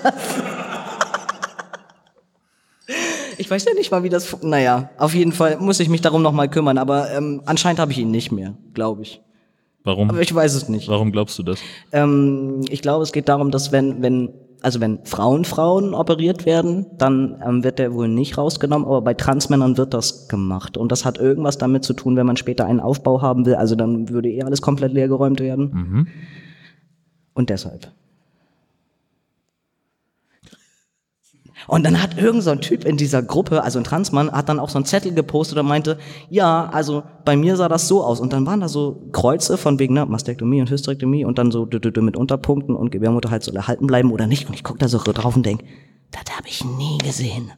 Ich 3.36 3.50
weiß 3.50 3.64
ja 3.66 3.74
nicht 3.74 3.90
mal, 3.90 4.02
wie 4.02 4.08
das. 4.08 4.34
Naja, 4.42 4.88
auf 4.96 5.14
jeden 5.14 5.32
Fall 5.32 5.58
muss 5.58 5.80
ich 5.80 5.88
mich 5.90 6.00
darum 6.00 6.22
noch 6.22 6.32
mal 6.32 6.48
kümmern, 6.48 6.78
aber 6.78 7.10
ähm, 7.10 7.42
anscheinend 7.44 7.78
habe 7.78 7.92
ich 7.92 7.98
ihn 7.98 8.10
nicht 8.10 8.32
mehr, 8.32 8.54
glaube 8.72 9.02
ich. 9.02 9.20
Warum, 9.84 10.10
Aber 10.10 10.20
ich 10.20 10.34
weiß 10.34 10.54
es 10.54 10.68
nicht. 10.68 10.88
warum 10.88 11.12
glaubst 11.12 11.38
du 11.38 11.42
das? 11.42 11.60
Ähm, 11.92 12.62
ich 12.68 12.82
glaube, 12.82 13.02
es 13.02 13.12
geht 13.12 13.28
darum, 13.28 13.50
dass 13.50 13.70
wenn, 13.72 14.02
wenn, 14.02 14.30
also 14.60 14.80
wenn 14.80 15.04
Frauen 15.04 15.44
Frauen 15.44 15.94
operiert 15.94 16.46
werden, 16.46 16.86
dann 16.98 17.40
ähm, 17.46 17.62
wird 17.64 17.78
der 17.78 17.94
wohl 17.94 18.08
nicht 18.08 18.36
rausgenommen, 18.38 18.86
aber 18.86 19.02
bei 19.02 19.14
Transmännern 19.14 19.76
wird 19.76 19.94
das 19.94 20.26
gemacht. 20.28 20.76
Und 20.76 20.90
das 20.90 21.04
hat 21.04 21.18
irgendwas 21.18 21.58
damit 21.58 21.84
zu 21.84 21.92
tun, 21.92 22.16
wenn 22.16 22.26
man 22.26 22.36
später 22.36 22.66
einen 22.66 22.80
Aufbau 22.80 23.22
haben 23.22 23.46
will. 23.46 23.54
Also 23.54 23.76
dann 23.76 24.08
würde 24.08 24.30
eh 24.30 24.42
alles 24.42 24.62
komplett 24.62 24.92
leergeräumt 24.92 25.38
werden. 25.40 26.08
Und 27.34 27.50
deshalb. 27.50 27.88
Und 31.66 31.84
dann 31.84 32.02
hat 32.02 32.18
irgend 32.18 32.42
so 32.42 32.50
ein 32.50 32.60
Typ 32.60 32.84
in 32.84 32.96
dieser 32.96 33.22
Gruppe, 33.22 33.62
also 33.62 33.78
ein 33.78 33.84
Transmann, 33.84 34.30
hat 34.30 34.48
dann 34.48 34.58
auch 34.60 34.68
so 34.68 34.78
einen 34.78 34.84
Zettel 34.84 35.12
gepostet 35.14 35.58
und 35.58 35.66
meinte, 35.66 35.98
ja, 36.28 36.68
also 36.72 37.02
bei 37.24 37.36
mir 37.36 37.56
sah 37.56 37.68
das 37.68 37.88
so 37.88 38.04
aus. 38.04 38.20
Und 38.20 38.32
dann 38.32 38.46
waren 38.46 38.60
da 38.60 38.68
so 38.68 39.08
Kreuze 39.12 39.56
von 39.56 39.78
wegen 39.78 39.94
ne, 39.94 40.04
Mastektomie 40.06 40.60
und 40.60 40.70
Hysterektomie 40.70 41.24
und 41.24 41.38
dann 41.38 41.50
so 41.50 41.64
dü- 41.64 41.80
dü- 41.80 41.90
dü 41.90 42.00
mit 42.02 42.16
Unterpunkten 42.16 42.76
und 42.76 42.90
Gebärmutterhals 42.90 43.46
soll 43.46 43.56
erhalten 43.56 43.86
bleiben 43.86 44.12
oder 44.12 44.26
nicht. 44.26 44.46
Und 44.48 44.54
ich 44.54 44.64
guck 44.64 44.78
da 44.78 44.88
so 44.88 44.98
drauf 44.98 45.36
und 45.36 45.46
denk, 45.46 45.62
das 46.10 46.36
habe 46.36 46.48
ich 46.48 46.64
nie 46.64 46.98
gesehen. 46.98 47.52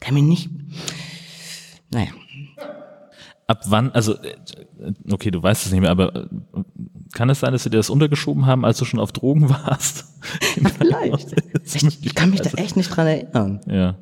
Kann 0.00 0.14
mir 0.14 0.22
nicht. 0.22 0.50
Naja. 1.90 2.08
Ab 3.46 3.64
wann, 3.66 3.90
also, 3.90 4.14
äh, 4.14 4.34
okay, 5.10 5.30
du 5.30 5.42
weißt 5.42 5.66
es 5.66 5.72
nicht 5.72 5.80
mehr, 5.80 5.90
aber 5.90 6.14
äh, 6.14 6.26
kann 7.12 7.30
es 7.30 7.40
sein, 7.40 7.52
dass 7.52 7.62
sie 7.64 7.70
dir 7.70 7.76
das 7.78 7.90
untergeschoben 7.90 8.46
haben, 8.46 8.64
als 8.64 8.78
du 8.78 8.84
schon 8.84 9.00
auf 9.00 9.12
Drogen 9.12 9.48
warst? 9.50 10.04
Vielleicht. 10.78 11.34
Ich 12.02 12.14
kann 12.14 12.30
mich 12.30 12.40
da 12.40 12.50
echt 12.50 12.76
nicht 12.76 12.88
dran 12.88 13.06
erinnern. 13.06 13.60
Ja. 13.66 13.94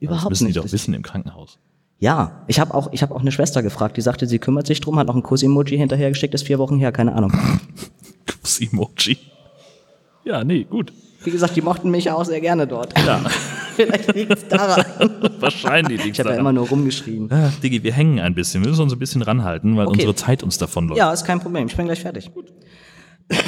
Überhaupt 0.00 0.24
das 0.24 0.30
müssen 0.30 0.44
nicht. 0.46 0.56
die 0.56 0.60
doch 0.60 0.72
wissen 0.72 0.94
im 0.94 1.02
Krankenhaus. 1.02 1.58
Ja, 1.98 2.44
ich 2.46 2.60
habe 2.60 2.72
auch, 2.74 2.92
ich 2.92 3.02
habe 3.02 3.14
auch 3.14 3.20
eine 3.20 3.32
Schwester 3.32 3.62
gefragt, 3.62 3.96
die 3.96 4.00
sagte, 4.00 4.26
sie 4.26 4.38
kümmert 4.38 4.66
sich 4.68 4.80
drum, 4.80 4.98
hat 4.98 5.08
noch 5.08 5.16
ein 5.16 5.22
Kuss-Emoji 5.22 5.76
hinterhergeschickt, 5.76 6.32
ist 6.32 6.46
vier 6.46 6.58
Wochen 6.60 6.78
her, 6.78 6.92
keine 6.92 7.14
Ahnung. 7.14 7.32
Kuss-Emoji. 8.40 9.18
Ja, 10.24 10.44
nee, 10.44 10.64
gut. 10.64 10.92
Wie 11.24 11.30
gesagt, 11.30 11.56
die 11.56 11.62
mochten 11.62 11.90
mich 11.90 12.04
ja 12.04 12.14
auch 12.14 12.24
sehr 12.24 12.40
gerne 12.40 12.66
dort. 12.66 12.96
Ja, 12.98 13.20
Vielleicht 13.78 14.14
liegt 14.14 14.32
es 14.32 14.48
daran. 14.48 14.84
wahrscheinlich 15.40 16.02
liegt's 16.04 16.18
Ich 16.18 16.24
habe 16.24 16.30
ja 16.30 16.36
daran. 16.36 16.40
immer 16.40 16.52
nur 16.52 16.68
rumgeschrien. 16.68 17.30
Ah, 17.32 17.50
Diggi, 17.62 17.82
wir 17.82 17.92
hängen 17.92 18.18
ein 18.20 18.34
bisschen. 18.34 18.62
Wir 18.62 18.70
müssen 18.70 18.82
uns 18.82 18.92
ein 18.92 18.98
bisschen 18.98 19.22
ranhalten, 19.22 19.76
weil 19.76 19.86
Okay. 19.86 19.94
unsere 19.98 20.14
Zeit 20.14 20.42
uns 20.42 20.58
davonläuft. 20.58 20.98
Ja, 20.98 21.12
ist 21.12 21.24
kein 21.24 21.40
Problem. 21.40 21.66
Ich 21.68 21.76
bin 21.76 21.86
gleich 21.86 22.00
fertig. 22.00 22.30
Gut. 22.34 22.52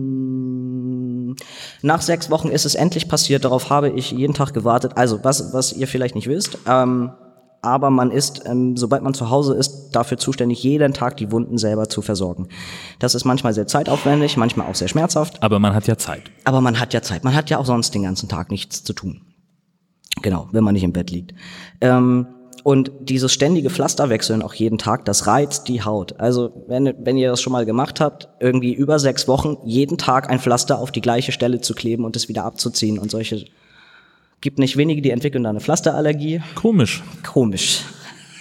ähm, 0.00 1.36
nach 1.82 2.02
sechs 2.02 2.30
Wochen 2.30 2.48
ist 2.48 2.64
es 2.66 2.74
endlich 2.74 3.08
passiert. 3.08 3.44
Darauf 3.44 3.70
habe 3.70 3.90
ich 3.90 4.10
jeden 4.10 4.34
Tag 4.34 4.52
gewartet. 4.52 4.92
Also, 4.96 5.20
was, 5.22 5.52
was 5.52 5.72
ihr 5.72 5.86
vielleicht 5.88 6.14
nicht 6.14 6.26
wisst, 6.28 6.58
ähm, 6.68 7.10
aber 7.62 7.90
man 7.90 8.10
ist, 8.10 8.42
ähm, 8.46 8.76
sobald 8.76 9.02
man 9.02 9.14
zu 9.14 9.30
Hause 9.30 9.54
ist, 9.54 9.90
dafür 9.92 10.18
zuständig, 10.18 10.62
jeden 10.62 10.94
Tag 10.94 11.16
die 11.16 11.30
Wunden 11.30 11.58
selber 11.58 11.88
zu 11.88 12.02
versorgen. 12.02 12.48
Das 12.98 13.14
ist 13.14 13.24
manchmal 13.24 13.54
sehr 13.54 13.66
zeitaufwendig, 13.66 14.36
manchmal 14.36 14.66
auch 14.66 14.74
sehr 14.74 14.88
schmerzhaft. 14.88 15.42
Aber 15.42 15.58
man 15.58 15.74
hat 15.74 15.86
ja 15.86 15.96
Zeit. 15.96 16.30
Aber 16.44 16.60
man 16.60 16.80
hat 16.80 16.94
ja 16.94 17.02
Zeit. 17.02 17.24
Man 17.24 17.34
hat 17.34 17.50
ja 17.50 17.58
auch 17.58 17.66
sonst 17.66 17.94
den 17.94 18.02
ganzen 18.02 18.28
Tag 18.28 18.50
nichts 18.50 18.84
zu 18.84 18.92
tun. 18.92 19.22
Genau, 20.22 20.48
wenn 20.52 20.64
man 20.64 20.74
nicht 20.74 20.84
im 20.84 20.92
Bett 20.92 21.10
liegt. 21.10 21.34
Ähm, 21.80 22.26
und 22.62 22.90
dieses 23.00 23.32
ständige 23.32 23.70
Pflasterwechseln 23.70 24.42
auch 24.42 24.54
jeden 24.54 24.78
Tag, 24.78 25.04
das 25.06 25.26
reizt 25.26 25.68
die 25.68 25.82
Haut. 25.82 26.20
Also 26.20 26.64
wenn, 26.66 26.94
wenn 26.98 27.16
ihr 27.16 27.30
das 27.30 27.40
schon 27.40 27.52
mal 27.52 27.64
gemacht 27.64 28.00
habt, 28.00 28.28
irgendwie 28.38 28.74
über 28.74 28.98
sechs 28.98 29.28
Wochen 29.28 29.56
jeden 29.64 29.96
Tag 29.98 30.28
ein 30.28 30.40
Pflaster 30.40 30.78
auf 30.78 30.92
die 30.92 31.00
gleiche 31.00 31.32
Stelle 31.32 31.60
zu 31.60 31.74
kleben 31.74 32.04
und 32.04 32.16
es 32.16 32.28
wieder 32.28 32.44
abzuziehen 32.44 32.98
und 32.98 33.10
solche. 33.10 33.46
Gibt 34.40 34.58
nicht 34.58 34.76
wenige, 34.76 35.02
die 35.02 35.10
entwickeln 35.10 35.44
da 35.44 35.50
eine 35.50 35.60
Pflasterallergie. 35.60 36.40
Komisch. 36.54 37.02
Komisch. 37.26 37.84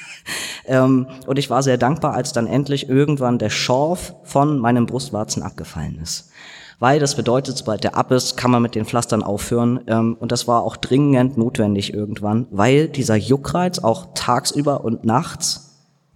ähm, 0.65 1.07
und 1.27 1.37
ich 1.37 1.49
war 1.49 1.61
sehr 1.61 1.77
dankbar, 1.77 2.13
als 2.13 2.31
dann 2.31 2.47
endlich 2.47 2.87
irgendwann 2.87 3.37
der 3.37 3.49
Schorf 3.49 4.15
von 4.23 4.59
meinem 4.59 4.85
Brustwarzen 4.85 5.43
abgefallen 5.43 5.99
ist. 6.01 6.31
Weil 6.79 6.99
das 6.99 7.15
bedeutet, 7.15 7.57
sobald 7.57 7.83
der 7.83 7.97
ab 7.97 8.11
ist, 8.11 8.37
kann 8.37 8.51
man 8.51 8.61
mit 8.61 8.73
den 8.75 8.85
Pflastern 8.85 9.23
aufhören. 9.23 9.81
Ähm, 9.87 10.15
und 10.17 10.31
das 10.31 10.47
war 10.47 10.63
auch 10.63 10.77
dringend 10.77 11.37
notwendig 11.37 11.93
irgendwann, 11.93 12.47
weil 12.51 12.87
dieser 12.87 13.17
Juckreiz 13.17 13.79
auch 13.79 14.13
tagsüber 14.15 14.85
und 14.85 15.03
nachts 15.03 15.68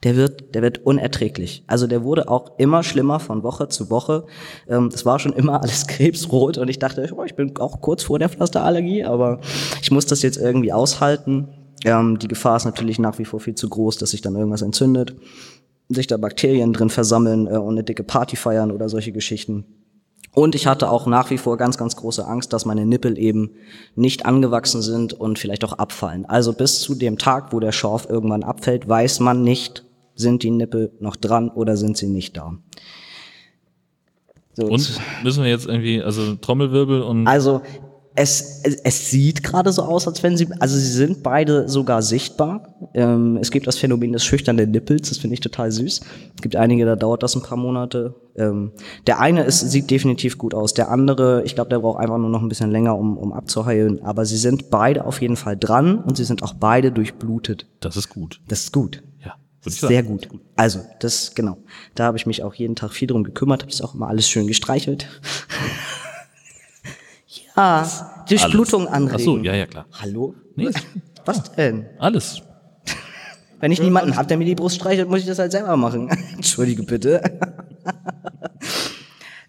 der 0.04 0.16
wird, 0.16 0.54
der 0.54 0.62
wird 0.62 0.86
unerträglich. 0.86 1.64
Also 1.68 1.88
der 1.88 2.04
wurde 2.04 2.28
auch 2.28 2.58
immer 2.58 2.84
schlimmer 2.84 3.20
von 3.20 3.44
Woche 3.44 3.70
zu 3.70 3.90
Woche. 3.90 4.26
Ähm, 4.68 4.90
das 4.90 5.06
war 5.06 5.20
schon 5.20 5.34
immer 5.34 5.62
alles 5.62 5.88
krebsrot 5.88 6.58
und 6.58 6.70
ich 6.70 6.80
dachte, 6.80 7.10
oh, 7.16 7.24
ich 7.24 7.36
bin 7.36 7.58
auch 7.58 7.82
kurz 7.82 8.04
vor 8.04 8.20
der 8.20 8.30
Pflasterallergie, 8.30 9.04
aber 9.04 9.40
ich 9.82 9.92
muss 9.92 10.06
das 10.06 10.22
jetzt 10.22 10.38
irgendwie 10.38 10.74
aushalten. 10.74 11.48
Ähm, 11.86 12.20
die 12.20 12.28
Gefahr 12.28 12.58
ist 12.58 12.66
natürlich 12.66 13.00
nach 13.00 13.18
wie 13.20 13.26
vor 13.26 13.40
viel 13.40 13.56
zu 13.56 13.70
groß, 13.70 13.98
dass 13.98 14.12
sich 14.12 14.22
dann 14.22 14.36
irgendwas 14.36 14.62
entzündet, 14.62 15.16
sich 15.90 16.08
da 16.08 16.18
Bakterien 16.18 16.74
drin 16.74 16.90
versammeln 16.90 17.48
äh, 17.48 17.58
und 17.58 17.74
eine 17.74 17.84
dicke 17.84 18.04
Party 18.04 18.36
feiern 18.36 18.72
oder 18.72 18.90
solche 18.90 19.12
Geschichten. 19.12 19.66
Und 20.36 20.56
ich 20.56 20.66
hatte 20.66 20.90
auch 20.90 21.06
nach 21.06 21.30
wie 21.30 21.38
vor 21.38 21.58
ganz, 21.58 21.78
ganz 21.78 21.96
große 21.96 22.26
Angst, 22.26 22.54
dass 22.54 22.66
meine 22.66 22.88
Nippel 22.88 23.20
eben 23.20 23.52
nicht 23.96 24.26
angewachsen 24.26 24.82
sind 24.82 25.14
und 25.14 25.38
vielleicht 25.38 25.64
auch 25.64 25.74
abfallen. 25.74 26.26
Also 26.26 26.54
bis 26.54 26.82
zu 26.82 26.96
dem 26.96 27.20
Tag, 27.20 27.54
wo 27.54 27.60
der 27.60 27.72
Schorf 27.72 28.08
irgendwann 28.10 28.44
abfällt, 28.44 28.90
weiß 28.90 29.20
man 29.20 29.44
nicht, 29.44 29.83
sind 30.16 30.44
die 30.44 30.52
Nippel 30.52 30.92
noch 31.00 31.16
dran 31.16 31.50
oder 31.50 31.78
sind 31.78 31.98
sie 31.98 32.08
nicht 32.08 32.38
da? 32.38 32.58
So, 34.54 34.66
Und 34.68 35.00
müssen 35.24 35.44
wir 35.44 35.50
jetzt 35.50 35.66
irgendwie, 35.66 36.02
also 36.02 36.36
Trommelwirbel 36.36 37.02
und 37.02 37.28
Also 37.28 37.62
es, 38.16 38.62
es, 38.64 38.76
es 38.76 39.10
sieht 39.10 39.42
gerade 39.42 39.72
so 39.72 39.82
aus, 39.82 40.08
als 40.08 40.22
wenn 40.22 40.38
sie, 40.38 40.48
also 40.60 40.78
sie 40.78 40.92
sind 40.92 41.24
beide 41.24 41.68
sogar 41.68 42.04
sichtbar. 42.04 42.76
Ähm, 42.94 43.38
es 43.42 43.50
gibt 43.50 43.66
das 43.66 43.78
Phänomen 43.78 44.14
des 44.14 44.24
schüchternen 44.24 44.70
Nippels, 44.70 45.10
das 45.10 45.18
finde 45.18 45.34
ich 45.34 45.40
total 45.40 45.72
süß. 45.72 46.02
Es 46.36 46.42
gibt 46.42 46.56
einige, 46.56 46.86
da 46.86 46.96
dauert 46.96 47.24
das 47.24 47.36
ein 47.36 47.42
paar 47.42 47.58
Monate. 47.58 48.14
Ähm, 48.36 48.72
der 49.08 49.20
eine 49.20 49.44
ist, 49.44 49.62
sieht 49.72 49.90
definitiv 49.90 50.38
gut 50.38 50.54
aus, 50.54 50.74
der 50.76 50.92
andere, 50.92 51.44
ich 51.44 51.56
glaube, 51.56 51.70
der 51.70 51.80
braucht 51.80 52.00
einfach 52.00 52.18
nur 52.20 52.30
noch 52.30 52.42
ein 52.42 52.50
bisschen 52.50 52.70
länger, 52.70 52.98
um, 52.98 53.18
um 53.18 53.34
abzuheilen. 53.34 54.04
Aber 54.04 54.26
sie 54.26 54.38
sind 54.38 54.70
beide 54.70 55.06
auf 55.06 55.20
jeden 55.22 55.36
Fall 55.36 55.58
dran 55.58 55.98
und 55.98 56.18
sie 56.18 56.24
sind 56.24 56.44
auch 56.44 56.54
beide 56.54 56.92
durchblutet. 56.92 57.66
das 57.80 57.98
ist 57.98 58.10
gut. 58.10 58.42
Das 58.48 58.62
ist 58.62 58.74
gut. 58.74 59.02
Sehr 59.66 60.04
gut. 60.04 60.28
Also, 60.56 60.82
das, 61.00 61.36
genau. 61.36 61.58
Da 61.96 62.06
habe 62.06 62.18
ich 62.18 62.26
mich 62.26 62.44
auch 62.44 62.54
jeden 62.54 62.76
Tag 62.76 62.92
viel 62.92 63.08
drum 63.08 63.24
gekümmert, 63.24 63.62
habe 63.62 63.72
das 63.72 63.82
auch 63.82 63.96
immer 63.96 64.08
alles 64.08 64.28
schön 64.28 64.48
gestreichelt. 64.48 65.08
ja, 67.56 68.26
Durchblutung 68.28 68.88
anregen. 68.88 69.16
Ach 69.16 69.24
so, 69.24 69.38
ja, 69.38 69.56
ja, 69.56 69.66
klar. 69.66 69.86
Hallo? 69.94 70.36
Nee. 70.56 70.70
Was 71.26 71.52
denn? 71.54 71.86
Alles. 71.98 72.42
Wenn 73.62 73.72
ich 73.72 73.82
niemanden 73.82 74.18
habe, 74.18 74.28
der 74.28 74.38
mir 74.38 74.46
die 74.46 74.56
Brust 74.56 74.76
streichelt, 74.76 75.10
muss 75.10 75.22
ich 75.22 75.26
das 75.26 75.40
halt 75.40 75.54
selber 75.54 75.78
machen. 75.78 76.10
Entschuldige 76.36 76.84
bitte. 76.84 77.22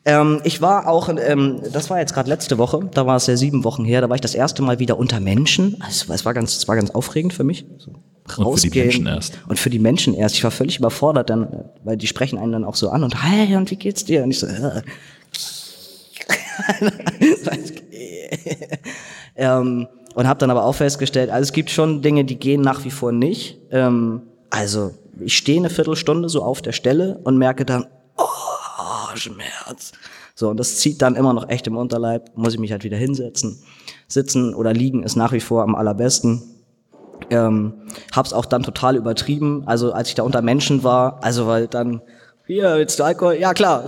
ähm, 0.04 0.40
ich 0.44 0.62
war 0.62 0.86
auch, 0.86 1.08
ähm, 1.08 1.60
das 1.72 1.90
war 1.90 1.98
jetzt 1.98 2.14
gerade 2.14 2.28
letzte 2.28 2.58
Woche, 2.58 2.88
da 2.92 3.04
war 3.06 3.16
es 3.16 3.26
ja 3.26 3.36
sieben 3.36 3.64
Wochen 3.64 3.84
her, 3.84 4.00
da 4.00 4.08
war 4.08 4.14
ich 4.14 4.20
das 4.20 4.36
erste 4.36 4.62
Mal 4.62 4.78
wieder 4.78 4.96
unter 4.96 5.18
Menschen. 5.18 5.76
Also, 5.80 6.12
es 6.12 6.24
war 6.24 6.34
ganz, 6.34 6.56
es 6.56 6.68
war 6.68 6.76
ganz 6.76 6.90
aufregend 6.90 7.32
für 7.32 7.42
mich. 7.42 7.66
So, 7.78 7.94
Und 8.25 8.33
für 8.33 8.37
die 8.37 8.43
rausgehen. 8.43 8.87
Menschen 8.87 9.07
erst. 9.07 9.39
Und 9.49 9.59
für 9.59 9.70
die 9.70 9.79
Menschen 9.79 10.14
erst. 10.14 10.35
Ich 10.35 10.45
war 10.45 10.51
völlig 10.51 10.79
überfordert 10.79 11.31
dann, 11.31 11.64
weil 11.85 11.97
die 11.97 12.07
sprechen 12.07 12.39
einen 12.39 12.53
dann 12.53 12.64
auch 12.64 12.75
so 12.75 12.91
an 12.91 13.05
und 13.05 13.22
hey, 13.22 13.55
und 13.57 13.70
wie 13.70 13.77
geht's 13.77 14.05
dir? 14.05 14.22
Und 14.22 14.31
ich 14.31 14.39
so, 14.39 14.47
äh. 14.47 14.83
ähm, 19.37 19.89
und 20.14 20.29
habe 20.29 20.39
dann 20.39 20.51
aber 20.51 20.64
auch 20.64 20.75
festgestellt, 20.75 21.31
also 21.31 21.43
es 21.43 21.53
gibt 21.53 21.70
schon 21.70 22.03
Dinge, 22.03 22.25
die 22.25 22.37
gehen 22.37 22.61
nach 22.61 22.85
wie 22.85 22.91
vor 22.91 23.12
nicht. 23.12 23.59
Ähm, 23.70 24.22
also 24.51 24.95
ich 25.20 25.37
stehe 25.37 25.59
eine 25.59 25.70
Viertelstunde 25.70 26.29
so 26.29 26.43
auf 26.43 26.62
der 26.62 26.72
Stelle 26.72 27.20
und 27.25 27.37
merke 27.37 27.64
dann, 27.64 27.87
oh, 28.16 29.16
Schmerz. 29.16 29.93
So, 30.35 30.49
und 30.49 30.59
das 30.59 30.77
zieht 30.79 31.03
dann 31.03 31.16
immer 31.16 31.33
noch 31.33 31.49
echt 31.49 31.66
im 31.66 31.77
Unterleib, 31.77 32.31
muss 32.37 32.55
ich 32.55 32.61
mich 32.61 32.72
halt 32.72 32.85
wieder 32.85 32.97
hinsetzen. 32.97 33.62
Sitzen 34.09 34.55
oder 34.55 34.72
liegen 34.72 35.03
ist 35.03 35.16
nach 35.16 35.33
wie 35.33 35.41
vor 35.41 35.62
am 35.62 35.75
allerbesten. 35.75 36.43
Ähm, 37.30 37.74
hab's 38.14 38.32
auch 38.32 38.44
dann 38.44 38.62
total 38.62 38.96
übertrieben. 38.96 39.62
Also 39.66 39.92
als 39.92 40.08
ich 40.08 40.14
da 40.14 40.22
unter 40.22 40.42
Menschen 40.42 40.82
war, 40.82 41.22
also 41.22 41.46
weil 41.46 41.66
dann, 41.66 42.02
hier, 42.46 42.74
willst 42.76 42.98
du 42.98 43.04
Alkohol? 43.04 43.34
Ja, 43.34 43.54
klar. 43.54 43.84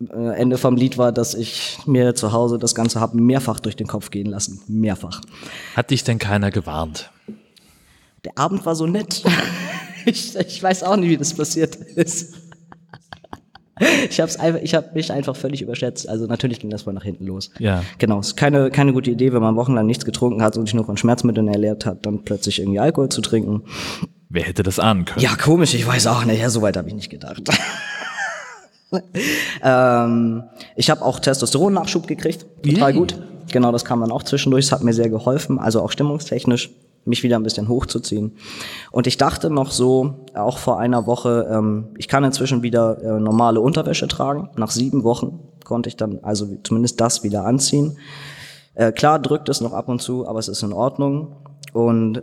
Äh, 0.00 0.36
Ende 0.36 0.58
vom 0.58 0.76
Lied 0.76 0.96
war, 0.96 1.12
dass 1.12 1.34
ich 1.34 1.78
mir 1.86 2.14
zu 2.14 2.32
Hause 2.32 2.58
das 2.58 2.74
Ganze 2.74 3.00
hab 3.00 3.14
mehrfach 3.14 3.60
durch 3.60 3.76
den 3.76 3.86
Kopf 3.86 4.10
gehen 4.10 4.30
lassen. 4.30 4.60
Mehrfach. 4.68 5.20
Hat 5.74 5.90
dich 5.90 6.04
denn 6.04 6.18
keiner 6.18 6.50
gewarnt? 6.50 7.10
Der 8.24 8.38
Abend 8.38 8.64
war 8.66 8.74
so 8.74 8.86
nett. 8.86 9.22
Ich, 10.04 10.34
ich 10.36 10.62
weiß 10.62 10.84
auch 10.84 10.96
nicht, 10.96 11.10
wie 11.10 11.16
das 11.18 11.34
passiert 11.34 11.74
ist. 11.74 12.34
Ich 14.10 14.20
hab's 14.20 14.36
einfach, 14.36 14.60
ich 14.62 14.74
habe 14.74 14.88
mich 14.94 15.12
einfach 15.12 15.36
völlig 15.36 15.62
überschätzt. 15.62 16.08
Also 16.08 16.26
natürlich 16.26 16.60
ging 16.60 16.70
das 16.70 16.86
mal 16.86 16.92
nach 16.92 17.02
hinten 17.02 17.26
los. 17.26 17.50
Ja. 17.58 17.82
Genau, 17.98 18.20
ist 18.20 18.36
keine 18.36 18.70
keine 18.70 18.92
gute 18.92 19.10
Idee, 19.10 19.32
wenn 19.32 19.42
man 19.42 19.56
wochenlang 19.56 19.86
nichts 19.86 20.04
getrunken 20.04 20.42
hat 20.42 20.56
und 20.56 20.66
sich 20.66 20.74
nur 20.74 20.84
von 20.84 20.96
Schmerzmitteln 20.96 21.48
ernährt 21.48 21.86
hat, 21.86 22.06
dann 22.06 22.24
plötzlich 22.24 22.58
irgendwie 22.58 22.80
Alkohol 22.80 23.08
zu 23.08 23.20
trinken. 23.20 23.62
Wer 24.28 24.42
hätte 24.42 24.62
das 24.62 24.78
ahnen 24.78 25.04
können? 25.04 25.20
Ja, 25.20 25.36
komisch, 25.36 25.74
ich 25.74 25.86
weiß 25.86 26.06
auch 26.06 26.24
nicht, 26.24 26.40
ja, 26.40 26.50
so 26.50 26.62
weit 26.62 26.76
habe 26.76 26.88
ich 26.88 26.94
nicht 26.94 27.10
gedacht. 27.10 27.42
ähm, 29.62 30.44
ich 30.76 30.90
habe 30.90 31.02
auch 31.02 31.18
Testosteronnachschub 31.18 32.06
gekriegt, 32.06 32.46
total 32.62 32.90
Yay. 32.90 32.98
gut. 32.98 33.18
Genau, 33.50 33.72
das 33.72 33.84
kam 33.84 34.00
dann 34.00 34.12
auch 34.12 34.22
zwischendurch, 34.22 34.66
es 34.66 34.72
hat 34.72 34.82
mir 34.82 34.92
sehr 34.92 35.08
geholfen, 35.08 35.58
also 35.58 35.82
auch 35.82 35.90
stimmungstechnisch 35.90 36.70
mich 37.08 37.22
wieder 37.22 37.36
ein 37.36 37.42
bisschen 37.42 37.68
hochzuziehen. 37.68 38.36
Und 38.90 39.06
ich 39.06 39.16
dachte 39.16 39.50
noch 39.50 39.70
so, 39.70 40.26
auch 40.34 40.58
vor 40.58 40.78
einer 40.78 41.06
Woche, 41.06 41.48
ähm, 41.50 41.88
ich 41.96 42.08
kann 42.08 42.24
inzwischen 42.24 42.62
wieder 42.62 43.02
äh, 43.02 43.20
normale 43.20 43.60
Unterwäsche 43.60 44.08
tragen. 44.08 44.50
Nach 44.56 44.70
sieben 44.70 45.02
Wochen 45.02 45.40
konnte 45.64 45.88
ich 45.88 45.96
dann 45.96 46.20
also 46.22 46.46
zumindest 46.62 47.00
das 47.00 47.22
wieder 47.22 47.44
anziehen. 47.44 47.98
Äh, 48.74 48.92
klar 48.92 49.18
drückt 49.18 49.48
es 49.48 49.60
noch 49.60 49.72
ab 49.72 49.88
und 49.88 50.00
zu, 50.00 50.26
aber 50.26 50.38
es 50.38 50.48
ist 50.48 50.62
in 50.62 50.72
Ordnung. 50.72 51.36
Und 51.72 52.22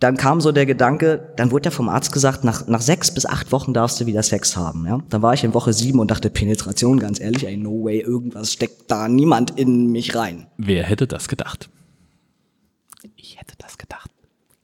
dann 0.00 0.16
kam 0.18 0.40
so 0.40 0.52
der 0.52 0.66
Gedanke, 0.66 1.32
dann 1.36 1.50
wurde 1.50 1.66
ja 1.66 1.70
vom 1.70 1.88
Arzt 1.88 2.12
gesagt, 2.12 2.44
nach, 2.44 2.66
nach 2.66 2.82
sechs 2.82 3.14
bis 3.14 3.24
acht 3.24 3.50
Wochen 3.50 3.72
darfst 3.72 3.98
du 4.00 4.06
wieder 4.06 4.22
Sex 4.22 4.56
haben. 4.56 4.86
Ja? 4.86 5.00
Dann 5.08 5.22
war 5.22 5.32
ich 5.32 5.42
in 5.42 5.54
Woche 5.54 5.72
sieben 5.72 6.00
und 6.00 6.10
dachte, 6.10 6.28
Penetration, 6.28 6.98
ganz 6.98 7.18
ehrlich, 7.18 7.46
ey, 7.46 7.56
no 7.56 7.84
way, 7.84 8.00
irgendwas 8.00 8.52
steckt 8.52 8.90
da 8.90 9.08
niemand 9.08 9.58
in 9.58 9.90
mich 9.90 10.14
rein. 10.14 10.48
Wer 10.58 10.82
hätte 10.82 11.06
das 11.06 11.28
gedacht? 11.28 11.70
Ich 13.28 13.40
hätte 13.40 13.54
das 13.58 13.76
gedacht. 13.76 14.08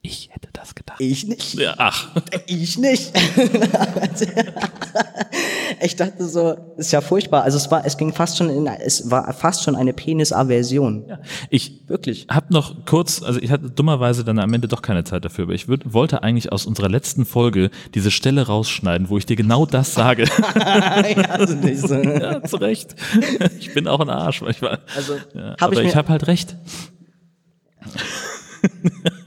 Ich 0.01 0.29
hätte 0.31 0.47
das 0.53 0.73
gedacht. 0.73 1.01
Ich 1.01 1.27
nicht. 1.27 1.55
Ja, 1.55 1.75
ach. 1.77 2.09
Ich 2.45 2.77
nicht. 2.77 3.11
ich 5.81 5.95
dachte 5.97 6.27
so, 6.27 6.55
ist 6.77 6.93
ja 6.93 7.01
furchtbar. 7.01 7.43
Also 7.43 7.57
es 7.57 7.69
war, 7.71 7.85
es 7.85 7.97
ging 7.97 8.13
fast 8.13 8.37
schon 8.37 8.49
in, 8.49 8.67
es 8.67 9.11
war 9.11 9.33
fast 9.33 9.63
schon 9.63 9.75
eine 9.75 9.91
Penisaversion. 9.91 11.11
Ich 11.49 11.89
Wirklich. 11.89 12.27
hab 12.29 12.51
noch 12.51 12.85
kurz, 12.85 13.21
also 13.21 13.41
ich 13.41 13.51
hatte 13.51 13.69
dummerweise 13.69 14.23
dann 14.23 14.39
am 14.39 14.53
Ende 14.53 14.69
doch 14.69 14.81
keine 14.81 15.03
Zeit 15.03 15.25
dafür, 15.25 15.43
aber 15.45 15.53
ich 15.53 15.67
würd, 15.67 15.93
wollte 15.93 16.23
eigentlich 16.23 16.53
aus 16.53 16.65
unserer 16.65 16.89
letzten 16.89 17.25
Folge 17.25 17.69
diese 17.93 18.11
Stelle 18.11 18.47
rausschneiden, 18.47 19.09
wo 19.09 19.17
ich 19.17 19.25
dir 19.25 19.35
genau 19.35 19.65
das 19.65 19.93
sage. 19.93 20.23
ja, 20.55 21.23
also 21.31 21.53
nicht 21.55 21.79
so. 21.79 21.95
ja, 21.95 22.41
zu 22.43 22.57
Recht. 22.57 22.95
Ich 23.59 23.73
bin 23.73 23.89
auch 23.89 23.99
ein 23.99 24.09
Arsch 24.09 24.41
manchmal. 24.41 24.79
Also, 24.95 25.15
ja, 25.33 25.51
hab 25.51 25.63
aber 25.63 25.81
ich 25.81 25.89
ich, 25.89 25.95
habe 25.97 26.07
halt 26.07 26.27
recht. 26.27 26.55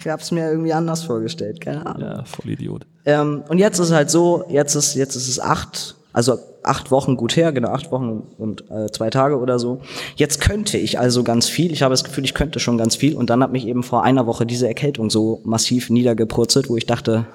Ich 0.00 0.08
hab's 0.08 0.30
mir 0.30 0.50
irgendwie 0.50 0.72
anders 0.72 1.02
vorgestellt, 1.02 1.60
keine 1.60 1.84
Ahnung. 1.86 2.02
Ja, 2.02 2.24
voll 2.24 2.50
Idiot. 2.52 2.86
Ähm, 3.04 3.42
und 3.48 3.58
jetzt 3.58 3.78
ist 3.78 3.88
es 3.88 3.92
halt 3.92 4.10
so, 4.10 4.44
jetzt 4.48 4.74
ist, 4.74 4.94
jetzt 4.94 5.16
ist 5.16 5.28
es 5.28 5.40
acht, 5.40 5.96
also 6.12 6.38
acht 6.62 6.90
Wochen 6.90 7.16
gut 7.16 7.36
her, 7.36 7.52
genau 7.52 7.70
acht 7.70 7.90
Wochen 7.90 8.22
und 8.38 8.70
äh, 8.70 8.90
zwei 8.90 9.10
Tage 9.10 9.38
oder 9.38 9.58
so. 9.58 9.80
Jetzt 10.16 10.40
könnte 10.40 10.78
ich 10.78 10.98
also 10.98 11.24
ganz 11.24 11.48
viel. 11.48 11.72
Ich 11.72 11.82
habe 11.82 11.92
das 11.92 12.04
Gefühl, 12.04 12.24
ich 12.24 12.34
könnte 12.34 12.60
schon 12.60 12.78
ganz 12.78 12.96
viel. 12.96 13.16
Und 13.16 13.30
dann 13.30 13.42
hat 13.42 13.52
mich 13.52 13.66
eben 13.66 13.82
vor 13.82 14.04
einer 14.04 14.26
Woche 14.26 14.46
diese 14.46 14.68
Erkältung 14.68 15.10
so 15.10 15.40
massiv 15.44 15.90
niedergeprutzelt, 15.90 16.68
wo 16.68 16.76
ich 16.76 16.86
dachte, 16.86 17.26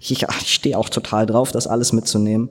ich, 0.00 0.10
ich 0.10 0.54
stehe 0.54 0.78
auch 0.78 0.88
total 0.88 1.26
drauf, 1.26 1.52
das 1.52 1.66
alles 1.66 1.92
mitzunehmen. 1.92 2.50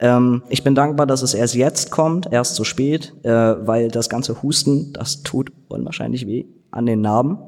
Ähm, 0.00 0.42
ich 0.48 0.64
bin 0.64 0.74
dankbar, 0.74 1.06
dass 1.06 1.22
es 1.22 1.34
erst 1.34 1.54
jetzt 1.54 1.90
kommt, 1.90 2.32
erst 2.32 2.56
so 2.56 2.64
spät, 2.64 3.14
äh, 3.22 3.30
weil 3.30 3.88
das 3.88 4.08
ganze 4.08 4.42
Husten, 4.42 4.92
das 4.92 5.22
tut 5.22 5.52
unwahrscheinlich 5.68 6.26
weh 6.26 6.46
an 6.70 6.86
den 6.86 7.00
Narben. 7.00 7.38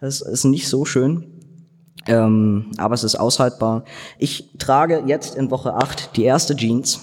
Das 0.00 0.20
ist 0.20 0.44
nicht 0.44 0.68
so 0.68 0.84
schön. 0.84 1.24
Ähm, 2.06 2.70
aber 2.78 2.94
es 2.94 3.04
ist 3.04 3.16
aushaltbar. 3.16 3.84
Ich 4.18 4.50
trage 4.58 5.02
jetzt 5.06 5.34
in 5.34 5.50
Woche 5.50 5.74
8 5.74 6.16
die 6.16 6.24
erste 6.24 6.56
Jeans. 6.56 7.00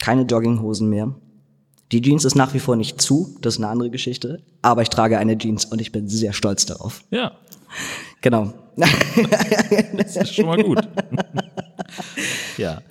Keine 0.00 0.22
Jogginghosen 0.22 0.88
mehr. 0.88 1.14
Die 1.92 2.02
Jeans 2.02 2.24
ist 2.24 2.34
nach 2.34 2.52
wie 2.52 2.58
vor 2.58 2.76
nicht 2.76 3.00
zu, 3.00 3.36
das 3.40 3.54
ist 3.54 3.60
eine 3.60 3.68
andere 3.68 3.90
Geschichte. 3.90 4.42
Aber 4.60 4.82
ich 4.82 4.90
trage 4.90 5.18
eine 5.18 5.38
Jeans 5.38 5.64
und 5.64 5.80
ich 5.80 5.92
bin 5.92 6.08
sehr 6.08 6.32
stolz 6.32 6.66
darauf. 6.66 7.04
Ja, 7.10 7.32
Genau. 8.20 8.52
das 9.96 10.16
ist 10.16 10.34
schon 10.34 10.46
mal 10.46 10.62
gut. 10.62 10.80
ja. 12.56 12.82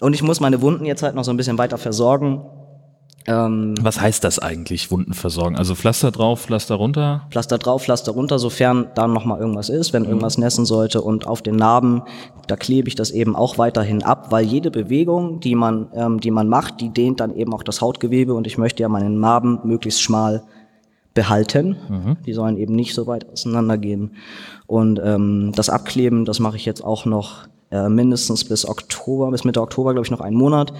Und 0.00 0.14
ich 0.14 0.22
muss 0.22 0.40
meine 0.40 0.60
Wunden 0.60 0.84
jetzt 0.84 1.02
halt 1.02 1.14
noch 1.14 1.24
so 1.24 1.30
ein 1.30 1.36
bisschen 1.36 1.58
weiter 1.58 1.78
versorgen. 1.78 2.42
Ähm, 3.26 3.74
Was 3.80 4.00
heißt 4.00 4.22
das 4.22 4.38
eigentlich, 4.38 4.90
Wunden 4.90 5.14
versorgen? 5.14 5.56
Also 5.56 5.74
Pflaster 5.74 6.10
drauf, 6.10 6.42
Pflaster 6.42 6.74
runter? 6.74 7.26
Pflaster 7.30 7.58
drauf, 7.58 7.84
Pflaster 7.84 8.12
runter, 8.12 8.38
sofern 8.38 8.88
da 8.94 9.06
nochmal 9.06 9.40
irgendwas 9.40 9.68
ist, 9.68 9.92
wenn 9.92 10.04
irgendwas 10.04 10.36
nässen 10.36 10.66
sollte. 10.66 11.00
Und 11.00 11.26
auf 11.26 11.40
den 11.40 11.56
Narben, 11.56 12.02
da 12.48 12.56
klebe 12.56 12.88
ich 12.88 12.94
das 12.94 13.10
eben 13.10 13.34
auch 13.34 13.56
weiterhin 13.56 14.02
ab, 14.02 14.26
weil 14.30 14.44
jede 14.44 14.70
Bewegung, 14.70 15.40
die 15.40 15.54
man, 15.54 15.88
ähm, 15.94 16.20
die 16.20 16.30
man 16.30 16.48
macht, 16.48 16.80
die 16.80 16.90
dehnt 16.90 17.20
dann 17.20 17.34
eben 17.34 17.54
auch 17.54 17.62
das 17.62 17.80
Hautgewebe 17.80 18.34
und 18.34 18.46
ich 18.46 18.58
möchte 18.58 18.82
ja 18.82 18.88
meine 18.88 19.10
Narben 19.10 19.60
möglichst 19.64 20.02
schmal 20.02 20.42
behalten. 21.14 21.76
Die 22.26 22.32
sollen 22.32 22.58
eben 22.58 22.74
nicht 22.74 22.92
so 22.92 23.06
weit 23.06 23.30
auseinandergehen. 23.30 24.16
Und 24.66 25.00
ähm, 25.02 25.52
das 25.54 25.70
Abkleben, 25.70 26.24
das 26.24 26.40
mache 26.40 26.56
ich 26.56 26.64
jetzt 26.66 26.84
auch 26.84 27.04
noch 27.04 27.46
äh, 27.74 27.88
mindestens 27.88 28.44
bis 28.44 28.68
Oktober, 28.68 29.32
bis 29.32 29.42
Mitte 29.42 29.60
Oktober, 29.60 29.94
glaube 29.94 30.06
ich, 30.06 30.10
noch 30.12 30.20
einen 30.20 30.36
Monat. 30.36 30.72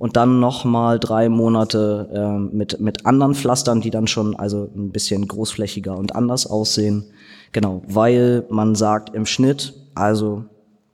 Und 0.00 0.16
dann 0.16 0.40
nochmal 0.40 0.98
drei 0.98 1.28
Monate 1.28 2.08
ähm, 2.12 2.50
mit, 2.52 2.80
mit 2.80 3.06
anderen 3.06 3.36
Pflastern, 3.36 3.80
die 3.80 3.90
dann 3.90 4.08
schon 4.08 4.34
also 4.34 4.68
ein 4.74 4.90
bisschen 4.90 5.28
großflächiger 5.28 5.96
und 5.96 6.16
anders 6.16 6.48
aussehen. 6.48 7.04
Genau, 7.52 7.82
weil 7.86 8.44
man 8.48 8.74
sagt 8.74 9.14
im 9.14 9.26
Schnitt, 9.26 9.74
also 9.94 10.42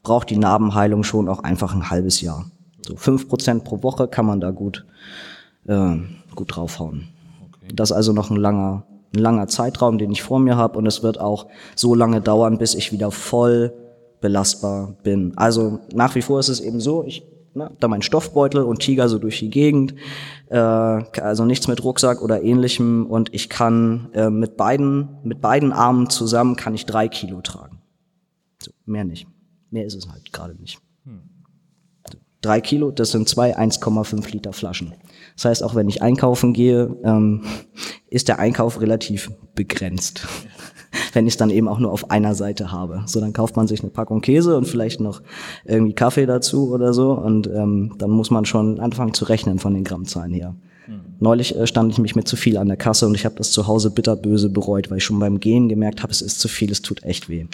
braucht 0.02 0.28
die 0.28 0.36
Narbenheilung 0.36 1.04
schon 1.04 1.26
auch 1.26 1.42
einfach 1.42 1.74
ein 1.74 1.88
halbes 1.88 2.20
Jahr. 2.20 2.50
So 2.86 2.96
fünf 2.96 3.26
Prozent 3.26 3.64
pro 3.64 3.82
Woche 3.82 4.08
kann 4.08 4.26
man 4.26 4.42
da 4.42 4.50
gut, 4.50 4.84
äh, 5.66 5.96
gut 6.34 6.54
draufhauen. 6.54 7.08
Das 7.74 7.90
ist 7.90 7.96
also 7.96 8.12
noch 8.12 8.28
ein 8.28 8.36
langer, 8.36 8.82
ein 9.14 9.20
langer 9.20 9.48
Zeitraum, 9.48 9.96
den 9.96 10.10
ich 10.10 10.22
vor 10.22 10.38
mir 10.38 10.56
habe 10.56 10.78
und 10.78 10.84
es 10.84 11.02
wird 11.02 11.18
auch 11.18 11.46
so 11.74 11.94
lange 11.94 12.20
dauern, 12.20 12.58
bis 12.58 12.74
ich 12.74 12.92
wieder 12.92 13.10
voll 13.10 13.72
belastbar 14.20 14.96
bin. 15.02 15.36
Also 15.36 15.80
nach 15.92 16.14
wie 16.14 16.22
vor 16.22 16.40
ist 16.40 16.48
es 16.48 16.60
eben 16.60 16.80
so, 16.80 17.04
ich 17.04 17.24
ne, 17.54 17.70
da 17.80 17.88
mein 17.88 18.02
Stoffbeutel 18.02 18.62
und 18.62 18.80
Tiger 18.80 19.08
so 19.08 19.18
durch 19.18 19.38
die 19.38 19.50
Gegend, 19.50 19.94
äh, 20.48 20.56
also 20.56 21.44
nichts 21.44 21.68
mit 21.68 21.82
Rucksack 21.82 22.22
oder 22.22 22.42
ähnlichem 22.42 23.06
und 23.06 23.34
ich 23.34 23.48
kann 23.48 24.10
äh, 24.12 24.30
mit 24.30 24.56
beiden 24.56 25.18
mit 25.24 25.40
beiden 25.40 25.72
Armen 25.72 26.10
zusammen 26.10 26.56
kann 26.56 26.74
ich 26.74 26.86
drei 26.86 27.08
Kilo 27.08 27.40
tragen. 27.40 27.80
So, 28.62 28.70
mehr 28.84 29.04
nicht. 29.04 29.26
Mehr 29.70 29.84
ist 29.84 29.94
es 29.94 30.08
halt 30.08 30.32
gerade 30.32 30.54
nicht. 30.54 30.78
So, 32.10 32.18
drei 32.40 32.60
Kilo, 32.60 32.90
das 32.90 33.10
sind 33.10 33.28
zwei 33.28 33.56
1,5 33.56 34.30
Liter 34.32 34.52
Flaschen. 34.52 34.94
Das 35.34 35.44
heißt, 35.44 35.62
auch 35.62 35.74
wenn 35.74 35.88
ich 35.88 36.02
einkaufen 36.02 36.52
gehe, 36.52 36.96
ähm, 37.04 37.44
ist 38.08 38.28
der 38.28 38.38
Einkauf 38.38 38.80
relativ 38.80 39.30
begrenzt. 39.54 40.26
wenn 41.12 41.26
ich 41.26 41.34
es 41.34 41.36
dann 41.36 41.50
eben 41.50 41.68
auch 41.68 41.78
nur 41.78 41.92
auf 41.92 42.10
einer 42.10 42.34
Seite 42.34 42.72
habe. 42.72 43.02
So, 43.06 43.20
dann 43.20 43.32
kauft 43.32 43.56
man 43.56 43.66
sich 43.66 43.80
eine 43.80 43.90
Packung 43.90 44.20
Käse 44.20 44.56
und 44.56 44.66
vielleicht 44.66 45.00
noch 45.00 45.22
irgendwie 45.64 45.94
Kaffee 45.94 46.26
dazu 46.26 46.70
oder 46.72 46.92
so 46.94 47.12
und 47.12 47.46
ähm, 47.48 47.94
dann 47.98 48.10
muss 48.10 48.30
man 48.30 48.44
schon 48.44 48.80
anfangen 48.80 49.14
zu 49.14 49.24
rechnen 49.26 49.58
von 49.58 49.74
den 49.74 49.84
Grammzahlen 49.84 50.32
her. 50.32 50.54
Neulich 51.18 51.56
äh, 51.56 51.66
stand 51.66 51.90
ich 51.92 51.98
mich 51.98 52.14
mit 52.14 52.28
zu 52.28 52.36
viel 52.36 52.58
an 52.58 52.68
der 52.68 52.76
Kasse 52.76 53.06
und 53.06 53.14
ich 53.14 53.24
habe 53.24 53.34
das 53.36 53.50
zu 53.50 53.66
Hause 53.66 53.90
bitterböse 53.90 54.50
bereut, 54.50 54.90
weil 54.90 54.98
ich 54.98 55.04
schon 55.04 55.18
beim 55.18 55.40
Gehen 55.40 55.68
gemerkt 55.68 56.02
habe, 56.02 56.12
es 56.12 56.20
ist 56.22 56.38
zu 56.40 56.46
viel, 56.48 56.70
es 56.70 56.82
tut 56.82 57.02
echt 57.02 57.28
weh. 57.28 57.46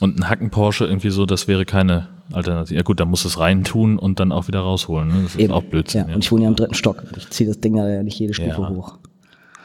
Und 0.00 0.18
ein 0.18 0.28
Hacken 0.30 0.50
Porsche 0.50 0.86
irgendwie 0.86 1.10
so, 1.10 1.26
das 1.26 1.46
wäre 1.46 1.64
keine 1.66 2.08
Alternative. 2.32 2.74
Ja 2.74 2.82
gut, 2.82 2.98
dann 3.00 3.08
musst 3.10 3.24
du 3.24 3.28
es 3.28 3.38
reintun 3.38 3.98
und 3.98 4.18
dann 4.18 4.32
auch 4.32 4.48
wieder 4.48 4.60
rausholen. 4.60 5.08
Ne? 5.08 5.14
Das 5.24 5.34
ist 5.34 5.40
Eben. 5.40 5.52
auch 5.52 5.62
Blödsinn. 5.62 6.06
Ja, 6.08 6.14
und 6.14 6.24
ich 6.24 6.32
wohne 6.32 6.44
ja 6.44 6.48
im 6.48 6.56
dritten 6.56 6.74
Stock. 6.74 7.04
Ich 7.18 7.28
ziehe 7.30 7.46
das 7.48 7.60
Ding 7.60 7.76
ja 7.76 8.02
nicht 8.02 8.18
jede 8.18 8.32
Stufe 8.32 8.48
Ja. 8.62 8.68
hoch. 8.70 8.98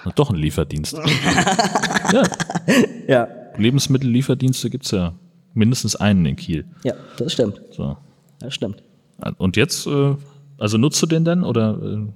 Na, 0.05 0.11
Doch 0.15 0.29
ein 0.29 0.35
Lieferdienst. 0.35 0.93
ja, 2.13 2.23
Ja. 3.07 3.27
Lebensmittellieferdienste 3.57 4.69
gibt's 4.69 4.91
ja 4.91 5.13
mindestens 5.53 5.95
einen 5.95 6.25
in 6.25 6.35
Kiel. 6.35 6.65
Ja, 6.83 6.93
das 7.17 7.33
stimmt. 7.33 7.61
So. 7.71 7.97
Das 8.39 8.53
stimmt. 8.53 8.83
Und 9.37 9.55
jetzt, 9.55 9.87
äh, 9.87 10.15
also 10.57 10.77
nutzt 10.77 11.01
du 11.01 11.05
den 11.07 11.23
denn 11.23 11.43
oder 11.43 11.79
äh, 11.81 12.07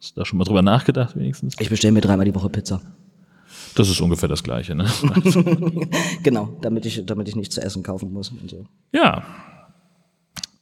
hast 0.00 0.16
du 0.16 0.20
da 0.20 0.24
schon 0.24 0.38
mal 0.38 0.44
drüber 0.44 0.62
nachgedacht 0.62 1.16
wenigstens? 1.16 1.56
Ich 1.58 1.68
bestelle 1.68 1.92
mir 1.92 2.00
dreimal 2.00 2.24
die 2.24 2.34
Woche 2.34 2.48
Pizza. 2.48 2.80
Das 3.74 3.90
ist 3.90 4.00
ungefähr 4.00 4.28
das 4.28 4.42
Gleiche, 4.42 4.74
ne? 4.74 4.86
Genau, 6.22 6.56
damit 6.62 6.86
ich, 6.86 7.04
damit 7.04 7.28
ich 7.28 7.36
nichts 7.36 7.56
zu 7.56 7.60
essen 7.62 7.82
kaufen 7.82 8.12
muss 8.12 8.30
und 8.30 8.48
so. 8.48 8.64
ja. 8.92 9.24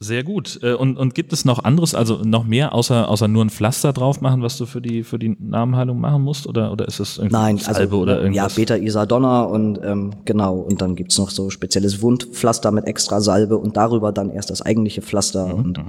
Sehr 0.05 0.22
gut. 0.22 0.61
Äh, 0.62 0.74
Und, 0.74 0.98
und 0.98 1.14
gibt 1.14 1.32
es 1.32 1.46
noch 1.46 1.64
anderes, 1.64 1.94
also 1.94 2.20
noch 2.22 2.44
mehr, 2.44 2.74
außer, 2.74 3.09
außer 3.09 3.26
nur 3.26 3.42
ein 3.42 3.48
Pflaster 3.48 3.94
drauf 3.94 4.20
machen, 4.20 4.42
was 4.42 4.59
du 4.59 4.66
für 4.66 4.82
die, 4.82 5.02
für 5.02 5.18
die 5.18 5.34
Narbenheilung 5.40 5.98
machen 5.98 6.22
musst? 6.22 6.46
Oder, 6.46 6.72
oder 6.72 6.86
ist 6.86 7.00
es 7.00 7.16
irgendwie 7.16 7.34
Nein, 7.34 7.57
Salbe 7.57 7.80
also 7.80 7.98
oder 8.00 8.16
ja, 8.16 8.22
irgendwas? 8.24 8.55
Beta 8.55 8.76
Isadonna 8.76 9.44
und 9.44 9.80
ähm, 9.82 10.11
genau, 10.26 10.57
und 10.57 10.82
dann 10.82 10.94
gibt's 10.94 11.16
noch 11.16 11.30
so 11.30 11.48
spezielles 11.48 12.02
Wundpflaster 12.02 12.70
mit 12.70 12.86
extra 12.86 13.22
Salbe 13.22 13.57
und 13.57 13.78
darüber 13.78 14.12
dann 14.12 14.28
erst 14.28 14.50
das 14.50 14.61
eigentliche 14.61 15.00
Pflaster 15.00 15.46
Mhm, 15.46 15.55
und, 15.55 15.80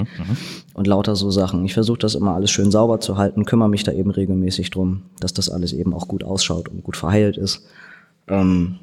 und 0.75 0.87
lauter 0.87 1.15
so 1.17 1.29
Sachen. 1.29 1.65
Ich 1.65 1.73
versuche 1.73 1.99
das 1.99 2.15
immer 2.15 2.35
alles 2.35 2.51
schön 2.51 2.71
sauber 2.71 3.01
zu 3.01 3.17
halten, 3.17 3.43
kümmere 3.43 3.69
mich 3.69 3.83
da 3.83 3.91
eben 3.91 4.11
regelmäßig 4.11 4.69
drum, 4.69 5.01
dass 5.19 5.33
das 5.33 5.49
alles 5.49 5.73
eben 5.73 5.93
auch 5.93 6.07
gut 6.07 6.23
ausschaut 6.23 6.69
und 6.69 6.83
gut 6.83 6.95
verheilt 6.95 7.35
ist. 7.37 7.65
Ähm, 8.29 8.77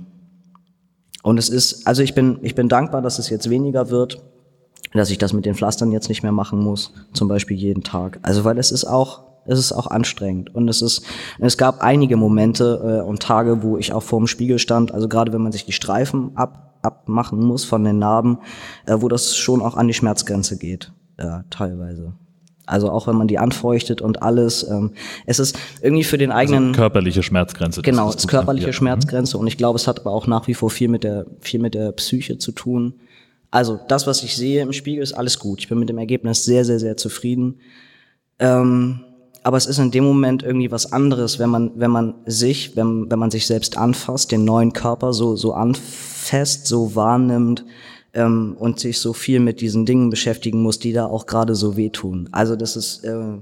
und 1.22 1.38
es 1.38 1.48
ist, 1.48 1.86
also 1.86 2.02
ich 2.02 2.14
bin, 2.14 2.38
ich 2.42 2.54
bin 2.54 2.68
dankbar, 2.68 3.00
dass 3.00 3.18
es 3.18 3.30
jetzt 3.30 3.48
weniger 3.48 3.88
wird, 3.90 4.20
dass 4.92 5.10
ich 5.10 5.18
das 5.18 5.32
mit 5.32 5.46
den 5.46 5.54
Pflastern 5.54 5.92
jetzt 5.92 6.08
nicht 6.08 6.22
mehr 6.22 6.32
machen 6.32 6.60
muss, 6.60 6.92
zum 7.12 7.28
Beispiel 7.28 7.56
jeden 7.56 7.82
Tag. 7.82 8.18
Also 8.22 8.44
weil 8.44 8.58
es 8.58 8.70
ist 8.70 8.84
auch, 8.84 9.22
es 9.46 9.58
ist 9.58 9.72
auch 9.72 9.86
anstrengend 9.86 10.54
und 10.54 10.68
es 10.68 10.82
ist, 10.82 11.04
es 11.38 11.56
gab 11.56 11.82
einige 11.82 12.16
Momente 12.16 13.00
äh, 13.00 13.08
und 13.08 13.20
Tage, 13.22 13.62
wo 13.62 13.76
ich 13.78 13.92
auch 13.92 14.02
vor 14.02 14.18
dem 14.18 14.26
Spiegel 14.26 14.58
stand. 14.58 14.92
Also 14.92 15.08
gerade 15.08 15.32
wenn 15.32 15.42
man 15.42 15.52
sich 15.52 15.64
die 15.64 15.72
Streifen 15.72 16.36
ab, 16.36 16.78
abmachen 16.82 17.40
muss 17.40 17.64
von 17.64 17.84
den 17.84 17.98
Narben, 17.98 18.38
äh, 18.86 18.96
wo 18.98 19.08
das 19.08 19.36
schon 19.36 19.62
auch 19.62 19.76
an 19.76 19.88
die 19.88 19.94
Schmerzgrenze 19.94 20.58
geht, 20.58 20.92
äh, 21.16 21.40
teilweise. 21.50 22.12
Also 22.64 22.90
auch 22.90 23.08
wenn 23.08 23.16
man 23.16 23.26
die 23.26 23.38
anfeuchtet 23.38 24.00
und 24.00 24.22
alles, 24.22 24.68
ähm, 24.68 24.92
es 25.26 25.40
ist 25.40 25.58
irgendwie 25.80 26.04
für 26.04 26.16
den 26.16 26.30
eigenen 26.30 26.72
Körperliche 26.72 27.22
Schmerzgrenze. 27.22 27.82
das 27.82 27.84
Genau, 27.84 28.08
ist 28.08 28.16
das 28.16 28.22
gut, 28.22 28.30
körperliche 28.30 28.68
ja. 28.68 28.72
Schmerzgrenze 28.72 29.36
und 29.36 29.46
ich 29.48 29.56
glaube, 29.56 29.76
es 29.76 29.88
hat 29.88 30.00
aber 30.00 30.12
auch 30.12 30.28
nach 30.28 30.46
wie 30.46 30.54
vor 30.54 30.70
viel 30.70 30.88
mit 30.88 31.02
der 31.02 31.26
viel 31.40 31.60
mit 31.60 31.74
der 31.74 31.90
Psyche 31.92 32.38
zu 32.38 32.52
tun. 32.52 32.94
Also 33.52 33.78
das, 33.86 34.06
was 34.06 34.22
ich 34.22 34.34
sehe 34.34 34.62
im 34.62 34.72
Spiegel, 34.72 35.02
ist 35.02 35.12
alles 35.12 35.38
gut. 35.38 35.60
Ich 35.60 35.68
bin 35.68 35.78
mit 35.78 35.90
dem 35.90 35.98
Ergebnis 35.98 36.44
sehr, 36.44 36.64
sehr, 36.64 36.80
sehr 36.80 36.96
zufrieden. 36.96 37.60
Ähm, 38.38 39.04
aber 39.44 39.58
es 39.58 39.66
ist 39.66 39.78
in 39.78 39.90
dem 39.90 40.04
Moment 40.04 40.42
irgendwie 40.42 40.70
was 40.70 40.90
anderes, 40.92 41.38
wenn 41.38 41.50
man, 41.50 41.72
wenn 41.74 41.90
man 41.90 42.14
sich, 42.24 42.76
wenn, 42.76 43.10
wenn 43.10 43.18
man 43.18 43.30
sich 43.30 43.46
selbst 43.46 43.76
anfasst, 43.76 44.32
den 44.32 44.44
neuen 44.44 44.72
Körper 44.72 45.12
so, 45.12 45.36
so 45.36 45.52
anfasst, 45.52 46.66
so 46.66 46.94
wahrnimmt 46.94 47.66
ähm, 48.14 48.56
und 48.58 48.80
sich 48.80 48.98
so 48.98 49.12
viel 49.12 49.38
mit 49.38 49.60
diesen 49.60 49.84
Dingen 49.84 50.08
beschäftigen 50.08 50.62
muss, 50.62 50.78
die 50.78 50.94
da 50.94 51.04
auch 51.04 51.26
gerade 51.26 51.54
so 51.54 51.76
wehtun. 51.76 52.30
Also 52.32 52.56
das 52.56 52.74
ist 52.74 53.04
äh, 53.04 53.36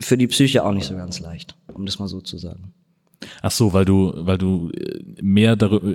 für 0.00 0.16
die 0.16 0.28
Psyche 0.28 0.64
auch 0.64 0.72
nicht 0.72 0.86
so 0.86 0.94
ganz 0.94 1.18
leicht, 1.18 1.56
um 1.72 1.84
das 1.84 1.98
mal 1.98 2.08
so 2.08 2.20
zu 2.20 2.38
sagen. 2.38 2.72
Ach 3.42 3.50
so, 3.50 3.72
weil 3.72 3.84
du, 3.84 4.12
weil 4.16 4.38
du 4.38 4.70
äh, 4.70 5.00
mehr 5.22 5.56
darüber, 5.56 5.86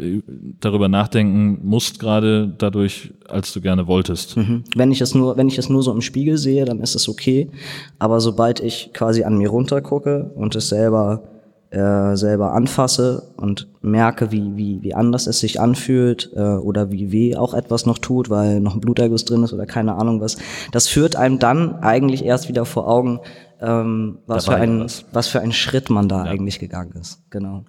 darüber 0.59 0.87
nachdenken 0.87 1.59
musst 1.63 1.99
gerade 1.99 2.53
dadurch, 2.57 3.13
als 3.27 3.53
du 3.53 3.61
gerne 3.61 3.87
wolltest. 3.87 4.37
Mhm. 4.37 4.63
Wenn 4.75 4.91
ich 4.91 5.01
es 5.01 5.15
nur, 5.15 5.37
wenn 5.37 5.47
ich 5.47 5.57
es 5.57 5.69
nur 5.69 5.83
so 5.83 5.91
im 5.91 6.01
Spiegel 6.01 6.37
sehe, 6.37 6.65
dann 6.65 6.79
ist 6.79 6.95
es 6.95 7.07
okay. 7.09 7.49
Aber 7.97 8.21
sobald 8.21 8.59
ich 8.59 8.91
quasi 8.93 9.23
an 9.23 9.37
mir 9.37 9.49
runtergucke 9.49 10.31
und 10.35 10.55
es 10.55 10.69
selber 10.69 11.23
äh, 11.71 12.15
selber 12.15 12.53
anfasse 12.53 13.31
und 13.37 13.67
merke, 13.81 14.31
wie 14.31 14.57
wie 14.57 14.81
wie 14.81 14.95
anders 14.95 15.27
es 15.27 15.39
sich 15.39 15.61
anfühlt 15.61 16.31
äh, 16.35 16.41
oder 16.41 16.91
wie 16.91 17.11
weh 17.11 17.35
auch 17.35 17.53
etwas 17.53 17.85
noch 17.85 17.99
tut, 17.99 18.31
weil 18.31 18.59
noch 18.59 18.73
ein 18.73 18.81
Bluterguss 18.81 19.25
drin 19.25 19.43
ist 19.43 19.53
oder 19.53 19.67
keine 19.67 19.93
Ahnung 19.93 20.19
was, 20.19 20.37
das 20.71 20.87
führt 20.87 21.15
einem 21.15 21.37
dann 21.37 21.75
eigentlich 21.75 22.25
erst 22.25 22.49
wieder 22.49 22.65
vor 22.65 22.87
Augen, 22.87 23.19
ähm, 23.61 24.19
was 24.27 24.45
für 24.45 24.51
ja 24.51 24.57
ein 24.57 24.79
was. 24.81 25.05
was 25.11 25.27
für 25.27 25.41
ein 25.41 25.51
Schritt 25.51 25.89
man 25.89 26.07
da 26.09 26.23
eigentlich 26.23 26.59
gegangen 26.59 26.93
ist. 26.93 27.21
Genau. 27.29 27.63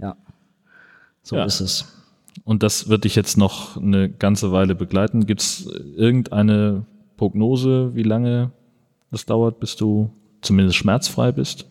Ja. 0.00 0.16
So 1.22 1.36
Ja. 1.36 1.44
ist 1.44 1.60
es. 1.60 1.92
Und 2.44 2.62
das 2.62 2.88
wird 2.88 3.04
dich 3.04 3.14
jetzt 3.16 3.36
noch 3.38 3.76
eine 3.76 4.08
ganze 4.10 4.52
Weile 4.52 4.74
begleiten. 4.74 5.26
Gibt 5.26 5.40
es 5.40 5.66
irgendeine 5.96 6.84
Prognose, 7.16 7.94
wie 7.94 8.02
lange 8.02 8.50
das 9.10 9.24
dauert, 9.26 9.58
bis 9.58 9.76
du 9.76 10.10
zumindest 10.42 10.76
schmerzfrei 10.76 11.32
bist? 11.32 11.66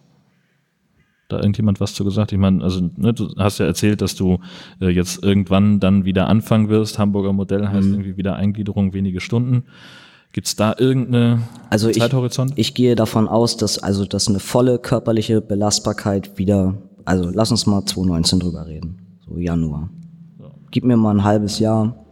Da 1.27 1.37
irgendjemand 1.37 1.79
was 1.79 1.93
zu 1.93 2.03
gesagt? 2.03 2.31
Ich 2.33 2.37
meine, 2.37 2.63
also 2.63 2.89
ne, 2.97 3.13
du 3.13 3.29
hast 3.37 3.57
ja 3.59 3.65
erzählt, 3.65 4.01
dass 4.01 4.15
du 4.15 4.39
äh, 4.79 4.89
jetzt 4.89 5.23
irgendwann 5.23 5.79
dann 5.79 6.05
wieder 6.05 6.27
anfangen 6.27 6.69
wirst. 6.69 6.99
Hamburger 6.99 7.33
Modell 7.33 7.67
heißt 7.67 7.87
Mhm. 7.87 7.93
irgendwie 7.93 8.17
wieder 8.17 8.35
Eingliederung 8.35 8.93
wenige 8.93 9.19
Stunden. 9.21 9.63
Gibt 10.35 10.47
es 10.47 10.57
da 10.57 10.75
irgendeine 10.77 11.43
Also 11.69 11.87
ich, 11.87 11.97
Zeithorizont? 11.97 12.51
ich 12.57 12.73
gehe 12.73 12.95
davon 12.95 13.29
aus, 13.29 13.55
dass 13.55 13.79
also 13.79 14.03
dass 14.03 14.27
eine 14.27 14.41
volle 14.41 14.79
körperliche 14.79 15.39
Belastbarkeit 15.39 16.37
wieder, 16.37 16.75
also 17.05 17.29
lass 17.33 17.51
uns 17.51 17.65
mal 17.65 17.85
2019 17.85 18.41
drüber 18.41 18.65
reden, 18.65 18.97
so 19.25 19.37
Januar. 19.37 19.89
Gib 20.71 20.83
mir 20.83 20.97
mal 20.97 21.11
ein 21.11 21.23
halbes 21.23 21.59
Jahr 21.59 22.05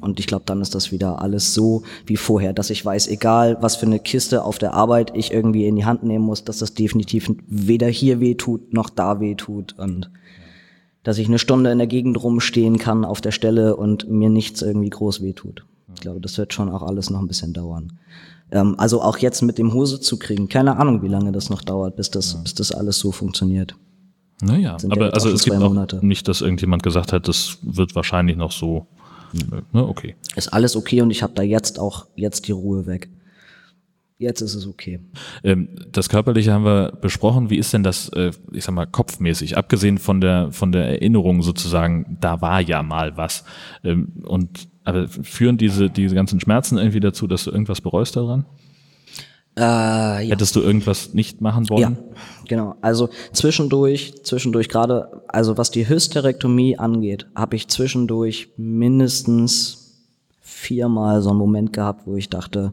und 0.00 0.18
ich 0.18 0.26
glaube, 0.26 0.42
dann 0.44 0.60
ist 0.60 0.74
das 0.74 0.90
wieder 0.90 1.22
alles 1.22 1.54
so 1.54 1.84
wie 2.04 2.16
vorher, 2.16 2.52
dass 2.52 2.70
ich 2.70 2.84
weiß, 2.84 3.06
egal 3.06 3.58
was 3.60 3.76
für 3.76 3.86
eine 3.86 4.00
Kiste 4.00 4.42
auf 4.42 4.58
der 4.58 4.74
Arbeit 4.74 5.12
ich 5.14 5.32
irgendwie 5.32 5.68
in 5.68 5.76
die 5.76 5.84
Hand 5.84 6.02
nehmen 6.02 6.24
muss, 6.24 6.42
dass 6.42 6.58
das 6.58 6.74
definitiv 6.74 7.30
weder 7.46 7.86
hier 7.86 8.18
weh 8.18 8.34
tut 8.34 8.72
noch 8.74 8.90
da 8.90 9.20
weh 9.20 9.36
tut 9.36 9.78
und 9.78 10.10
dass 11.04 11.18
ich 11.18 11.28
eine 11.28 11.38
Stunde 11.38 11.70
in 11.70 11.78
der 11.78 11.86
Gegend 11.86 12.20
rumstehen 12.20 12.78
kann 12.78 13.04
auf 13.04 13.20
der 13.20 13.30
Stelle 13.30 13.76
und 13.76 14.10
mir 14.10 14.30
nichts 14.30 14.62
irgendwie 14.62 14.90
groß 14.90 15.22
weh 15.22 15.32
tut. 15.32 15.64
Ich 15.98 16.02
glaube, 16.02 16.20
das 16.20 16.38
wird 16.38 16.54
schon 16.54 16.68
auch 16.68 16.84
alles 16.84 17.10
noch 17.10 17.18
ein 17.18 17.26
bisschen 17.26 17.52
dauern. 17.52 17.92
Ähm, 18.52 18.76
also 18.78 19.02
auch 19.02 19.18
jetzt 19.18 19.42
mit 19.42 19.58
dem 19.58 19.72
Hose 19.72 20.00
zu 20.00 20.16
kriegen, 20.16 20.48
keine 20.48 20.76
Ahnung, 20.76 21.02
wie 21.02 21.08
lange 21.08 21.32
das 21.32 21.50
noch 21.50 21.60
dauert, 21.60 21.96
bis 21.96 22.08
das, 22.08 22.40
bis 22.40 22.54
das 22.54 22.70
alles 22.70 23.00
so 23.00 23.10
funktioniert. 23.10 23.74
Naja, 24.40 24.78
Sind 24.78 24.90
ja 24.90 24.96
aber 24.96 25.06
jetzt 25.06 25.14
also 25.14 25.30
es 25.30 25.42
gibt 25.42 25.56
zwei 25.56 25.64
auch 25.64 25.70
Monate. 25.70 26.06
nicht, 26.06 26.28
dass 26.28 26.40
irgendjemand 26.40 26.84
gesagt 26.84 27.12
hat, 27.12 27.26
das 27.26 27.58
wird 27.62 27.96
wahrscheinlich 27.96 28.36
noch 28.36 28.52
so. 28.52 28.86
Ne, 29.72 29.84
okay. 29.84 30.14
Ist 30.36 30.52
alles 30.52 30.76
okay 30.76 31.02
und 31.02 31.10
ich 31.10 31.24
habe 31.24 31.32
da 31.34 31.42
jetzt 31.42 31.80
auch 31.80 32.06
jetzt 32.14 32.46
die 32.46 32.52
Ruhe 32.52 32.86
weg. 32.86 33.10
Jetzt 34.18 34.40
ist 34.40 34.54
es 34.54 34.68
okay. 34.68 35.00
Ähm, 35.42 35.68
das 35.90 36.08
Körperliche 36.08 36.52
haben 36.52 36.64
wir 36.64 36.92
besprochen. 37.00 37.50
Wie 37.50 37.58
ist 37.58 37.72
denn 37.72 37.82
das, 37.82 38.08
äh, 38.10 38.30
ich 38.52 38.64
sag 38.64 38.72
mal, 38.72 38.86
kopfmäßig? 38.86 39.56
Abgesehen 39.56 39.98
von 39.98 40.20
der, 40.20 40.52
von 40.52 40.70
der 40.70 40.86
Erinnerung 40.86 41.42
sozusagen, 41.42 42.16
da 42.20 42.40
war 42.40 42.60
ja 42.60 42.84
mal 42.84 43.16
was. 43.16 43.44
Ähm, 43.82 44.12
und, 44.24 44.68
aber 44.88 45.06
führen 45.06 45.58
diese, 45.58 45.90
diese 45.90 46.14
ganzen 46.14 46.40
Schmerzen 46.40 46.78
irgendwie 46.78 47.00
dazu, 47.00 47.26
dass 47.26 47.44
du 47.44 47.50
irgendwas 47.50 47.82
bereust 47.82 48.16
daran? 48.16 48.46
Äh, 49.54 49.60
ja. 49.60 50.18
Hättest 50.18 50.56
du 50.56 50.60
irgendwas 50.60 51.12
nicht 51.12 51.40
machen 51.40 51.68
wollen? 51.68 51.80
Ja, 51.80 51.92
genau. 52.46 52.76
Also 52.80 53.10
zwischendurch, 53.32 54.14
zwischendurch 54.22 54.68
gerade, 54.68 55.22
also 55.28 55.58
was 55.58 55.70
die 55.70 55.88
Hysterektomie 55.88 56.78
angeht, 56.78 57.26
habe 57.34 57.56
ich 57.56 57.68
zwischendurch 57.68 58.48
mindestens 58.56 59.98
viermal 60.40 61.20
so 61.20 61.30
einen 61.30 61.38
Moment 61.38 61.72
gehabt, 61.72 62.06
wo 62.06 62.16
ich 62.16 62.30
dachte, 62.30 62.72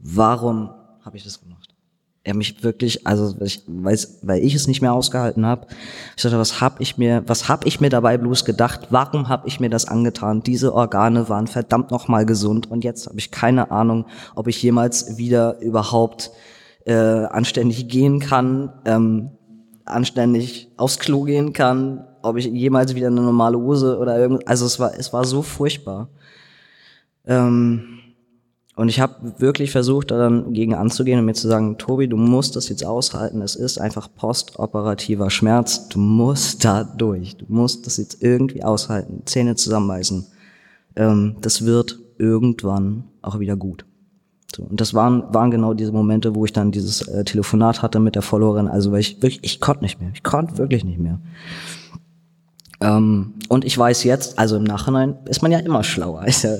warum 0.00 0.70
habe 1.02 1.16
ich 1.16 1.24
das 1.24 1.40
gemacht? 1.40 1.63
Er 2.26 2.34
mich 2.34 2.64
wirklich, 2.64 3.06
also 3.06 3.38
weil 3.38 3.46
ich, 3.46 3.62
weiß, 3.66 4.20
weil 4.22 4.42
ich 4.42 4.54
es 4.54 4.66
nicht 4.66 4.80
mehr 4.80 4.94
ausgehalten 4.94 5.44
habe. 5.44 5.66
Ich 6.16 6.22
dachte, 6.22 6.38
was 6.38 6.60
habe 6.62 6.82
ich 6.82 6.96
mir, 6.96 7.22
was 7.26 7.50
habe 7.50 7.68
ich 7.68 7.80
mir 7.80 7.90
dabei 7.90 8.16
bloß 8.16 8.46
gedacht? 8.46 8.88
Warum 8.88 9.28
habe 9.28 9.46
ich 9.46 9.60
mir 9.60 9.68
das 9.68 9.86
angetan? 9.86 10.42
Diese 10.42 10.74
Organe 10.74 11.28
waren 11.28 11.46
verdammt 11.46 11.90
noch 11.90 12.08
mal 12.08 12.24
gesund 12.24 12.70
und 12.70 12.82
jetzt 12.82 13.08
habe 13.08 13.18
ich 13.18 13.30
keine 13.30 13.70
Ahnung, 13.70 14.06
ob 14.34 14.48
ich 14.48 14.62
jemals 14.62 15.18
wieder 15.18 15.60
überhaupt 15.60 16.30
äh, 16.86 16.94
anständig 16.94 17.88
gehen 17.88 18.20
kann, 18.20 18.72
ähm, 18.86 19.30
anständig 19.84 20.70
aufs 20.78 20.98
Klo 20.98 21.24
gehen 21.24 21.52
kann, 21.52 22.06
ob 22.22 22.38
ich 22.38 22.46
jemals 22.46 22.94
wieder 22.94 23.08
eine 23.08 23.20
normale 23.20 23.58
Hose 23.58 23.98
oder 23.98 24.18
irgend, 24.18 24.48
also 24.48 24.64
es 24.64 24.80
war, 24.80 24.98
es 24.98 25.12
war 25.12 25.24
so 25.24 25.42
furchtbar. 25.42 26.08
Ähm, 27.26 27.98
und 28.76 28.88
ich 28.88 28.98
habe 28.98 29.34
wirklich 29.38 29.70
versucht, 29.70 30.10
da 30.10 30.18
dann 30.18 30.52
gegen 30.52 30.74
anzugehen 30.74 31.20
und 31.20 31.26
mir 31.26 31.34
zu 31.34 31.46
sagen, 31.46 31.78
Tobi, 31.78 32.08
du 32.08 32.16
musst 32.16 32.56
das 32.56 32.68
jetzt 32.68 32.84
aushalten. 32.84 33.40
Es 33.40 33.54
ist 33.54 33.80
einfach 33.80 34.08
postoperativer 34.12 35.30
Schmerz. 35.30 35.88
Du 35.88 36.00
musst 36.00 36.64
da 36.64 36.82
durch. 36.82 37.36
Du 37.36 37.44
musst 37.48 37.86
das 37.86 37.98
jetzt 37.98 38.20
irgendwie 38.20 38.64
aushalten. 38.64 39.22
Zähne 39.26 39.54
zusammenbeißen. 39.54 40.26
Ähm, 40.96 41.36
das 41.40 41.64
wird 41.64 42.00
irgendwann 42.18 43.04
auch 43.22 43.38
wieder 43.38 43.56
gut. 43.56 43.84
So, 44.54 44.64
und 44.64 44.80
das 44.80 44.92
waren, 44.92 45.22
waren 45.32 45.52
genau 45.52 45.74
diese 45.74 45.92
Momente, 45.92 46.34
wo 46.34 46.44
ich 46.44 46.52
dann 46.52 46.72
dieses 46.72 47.02
äh, 47.02 47.22
Telefonat 47.24 47.80
hatte 47.80 48.00
mit 48.00 48.16
der 48.16 48.22
Followerin. 48.22 48.66
Also 48.66 48.90
weil 48.90 49.00
ich 49.00 49.22
wirklich, 49.22 49.38
ich 49.42 49.60
konnte 49.60 49.84
nicht 49.84 50.00
mehr. 50.00 50.10
Ich 50.14 50.24
konnte 50.24 50.58
wirklich 50.58 50.84
nicht 50.84 50.98
mehr. 50.98 51.20
Ähm, 52.84 53.34
und 53.48 53.64
ich 53.64 53.76
weiß 53.76 54.04
jetzt, 54.04 54.38
also 54.38 54.56
im 54.56 54.64
Nachhinein 54.64 55.16
ist 55.28 55.42
man 55.42 55.50
ja 55.50 55.58
immer 55.58 55.82
schlauer, 55.82 56.24
ist 56.26 56.44
ja 56.44 56.56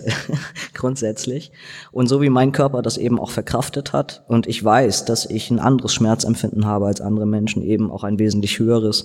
grundsätzlich. 0.72 1.52
Und 1.92 2.08
so 2.08 2.22
wie 2.22 2.30
mein 2.30 2.52
Körper 2.52 2.82
das 2.82 2.96
eben 2.96 3.20
auch 3.20 3.30
verkraftet 3.30 3.92
hat 3.92 4.24
und 4.26 4.46
ich 4.46 4.62
weiß, 4.64 5.04
dass 5.04 5.26
ich 5.28 5.50
ein 5.50 5.58
anderes 5.58 5.92
Schmerzempfinden 5.92 6.64
habe 6.66 6.86
als 6.86 7.00
andere 7.00 7.26
Menschen, 7.26 7.62
eben 7.62 7.90
auch 7.90 8.04
ein 8.04 8.18
wesentlich 8.18 8.58
höheres, 8.58 9.04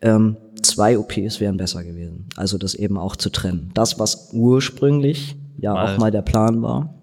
ähm, 0.00 0.36
zwei 0.62 0.98
OPs 0.98 1.40
wären 1.40 1.56
besser 1.58 1.84
gewesen. 1.84 2.26
Also 2.36 2.56
das 2.58 2.74
eben 2.74 2.98
auch 2.98 3.16
zu 3.16 3.30
trennen. 3.30 3.70
Das, 3.74 3.98
was 3.98 4.30
ursprünglich 4.32 5.36
ja 5.58 5.74
Mal- 5.74 5.94
auch 5.94 5.98
mal 5.98 6.10
der 6.10 6.22
Plan 6.22 6.62
war. 6.62 6.94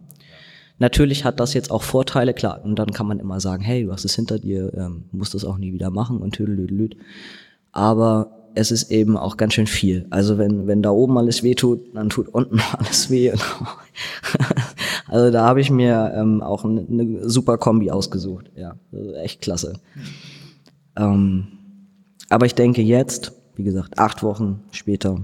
Natürlich 0.79 1.25
hat 1.25 1.39
das 1.39 1.53
jetzt 1.53 1.69
auch 1.69 1.83
Vorteile, 1.83 2.33
klar. 2.33 2.61
Und 2.63 2.79
dann 2.79 2.91
kann 2.91 3.05
man 3.05 3.19
immer 3.19 3.39
sagen, 3.39 3.61
hey, 3.61 3.85
du 3.85 3.91
hast 3.91 4.03
es 4.03 4.15
hinter 4.15 4.39
dir, 4.39 4.73
ähm, 4.75 5.03
musst 5.11 5.35
es 5.35 5.45
auch 5.45 5.59
nie 5.59 5.73
wieder 5.73 5.91
machen 5.91 6.17
und 6.17 6.31
tüdelüdelüd. 6.31 6.97
Aber 7.71 8.40
es 8.55 8.71
ist 8.71 8.91
eben 8.91 9.17
auch 9.17 9.37
ganz 9.37 9.53
schön 9.53 9.67
viel. 9.67 10.05
Also 10.09 10.37
wenn, 10.37 10.67
wenn 10.67 10.81
da 10.81 10.91
oben 10.91 11.17
alles 11.17 11.43
weh 11.43 11.55
tut, 11.55 11.95
dann 11.95 12.09
tut 12.09 12.27
unten 12.29 12.59
alles 12.77 13.09
weh. 13.09 13.31
also 15.07 15.31
da 15.31 15.45
habe 15.45 15.61
ich 15.61 15.69
mir 15.69 16.13
ähm, 16.15 16.41
auch 16.41 16.65
eine, 16.65 16.85
eine 16.89 17.29
super 17.29 17.57
Kombi 17.57 17.91
ausgesucht. 17.91 18.51
Ja, 18.55 18.75
echt 19.21 19.41
klasse. 19.41 19.73
Ähm, 20.95 21.47
aber 22.29 22.45
ich 22.45 22.55
denke 22.55 22.81
jetzt, 22.81 23.33
wie 23.55 23.63
gesagt, 23.63 23.99
acht 23.99 24.23
Wochen 24.23 24.61
später, 24.71 25.21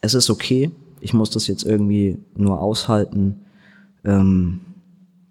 es 0.00 0.14
ist 0.14 0.30
okay. 0.30 0.70
Ich 1.00 1.12
muss 1.12 1.30
das 1.30 1.46
jetzt 1.46 1.64
irgendwie 1.64 2.18
nur 2.34 2.60
aushalten. 2.60 3.40
Ähm, 4.04 4.60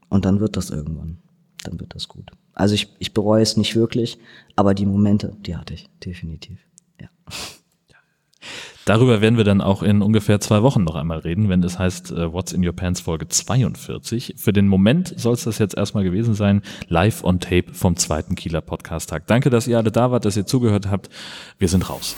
und 0.10 0.26
dann 0.26 0.40
wird 0.40 0.58
das 0.58 0.70
irgendwann. 0.70 1.18
Dann 1.64 1.80
wird 1.80 1.96
das 1.96 2.08
gut. 2.08 2.32
Also 2.54 2.74
ich, 2.74 2.94
ich 3.00 3.14
bereue 3.14 3.42
es 3.42 3.58
nicht 3.58 3.76
wirklich, 3.76 4.18
aber 4.56 4.74
die 4.74 4.86
Momente, 4.86 5.36
die 5.46 5.58
hatte 5.58 5.74
ich 5.74 5.90
definitiv. 6.04 6.65
Darüber 8.86 9.20
werden 9.20 9.36
wir 9.36 9.44
dann 9.44 9.62
auch 9.62 9.82
in 9.82 10.04
ungefähr 10.04 10.40
zwei 10.40 10.62
Wochen 10.62 10.84
noch 10.84 10.94
einmal 10.94 11.18
reden, 11.18 11.50
wenn 11.50 11.64
es 11.64 11.80
heißt 11.80 12.12
äh, 12.12 12.32
What's 12.32 12.54
in 12.54 12.64
Your 12.64 12.74
Pants 12.74 13.02
Folge 13.02 13.28
42. 13.28 14.36
Für 14.38 14.54
den 14.54 14.68
Moment 14.68 15.12
soll 15.20 15.34
es 15.34 15.44
das 15.44 15.58
jetzt 15.58 15.76
erstmal 15.76 16.04
gewesen 16.04 16.36
sein, 16.36 16.62
live 16.88 17.24
on 17.24 17.40
tape 17.40 17.74
vom 17.74 17.96
zweiten 17.98 18.36
Kieler 18.36 18.62
Podcast-Tag. 18.62 19.26
Danke, 19.26 19.50
dass 19.50 19.68
ihr 19.68 19.80
alle 19.80 19.92
da 19.92 20.12
wart, 20.12 20.26
dass 20.26 20.38
ihr 20.38 20.46
zugehört 20.46 20.88
habt. 20.88 21.10
Wir 21.58 21.68
sind 21.68 21.90
raus. 21.90 22.16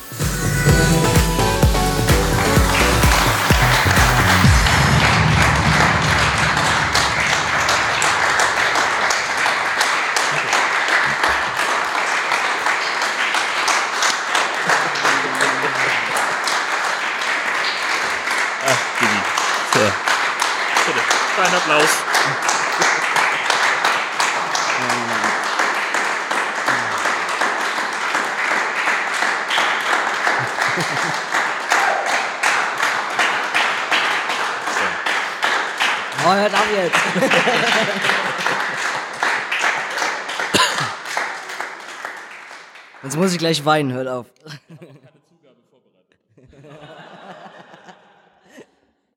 Bitte, 21.38 21.50
ein 21.50 21.56
Applaus. 21.56 21.90
Oh, 36.26 36.34
hört 36.34 36.54
auf 36.54 36.72
jetzt. 36.76 36.96
Jetzt 43.04 43.16
muss 43.16 43.32
ich 43.32 43.38
gleich 43.38 43.64
weinen, 43.64 43.94
hört 43.94 44.08
auf. 44.08 44.26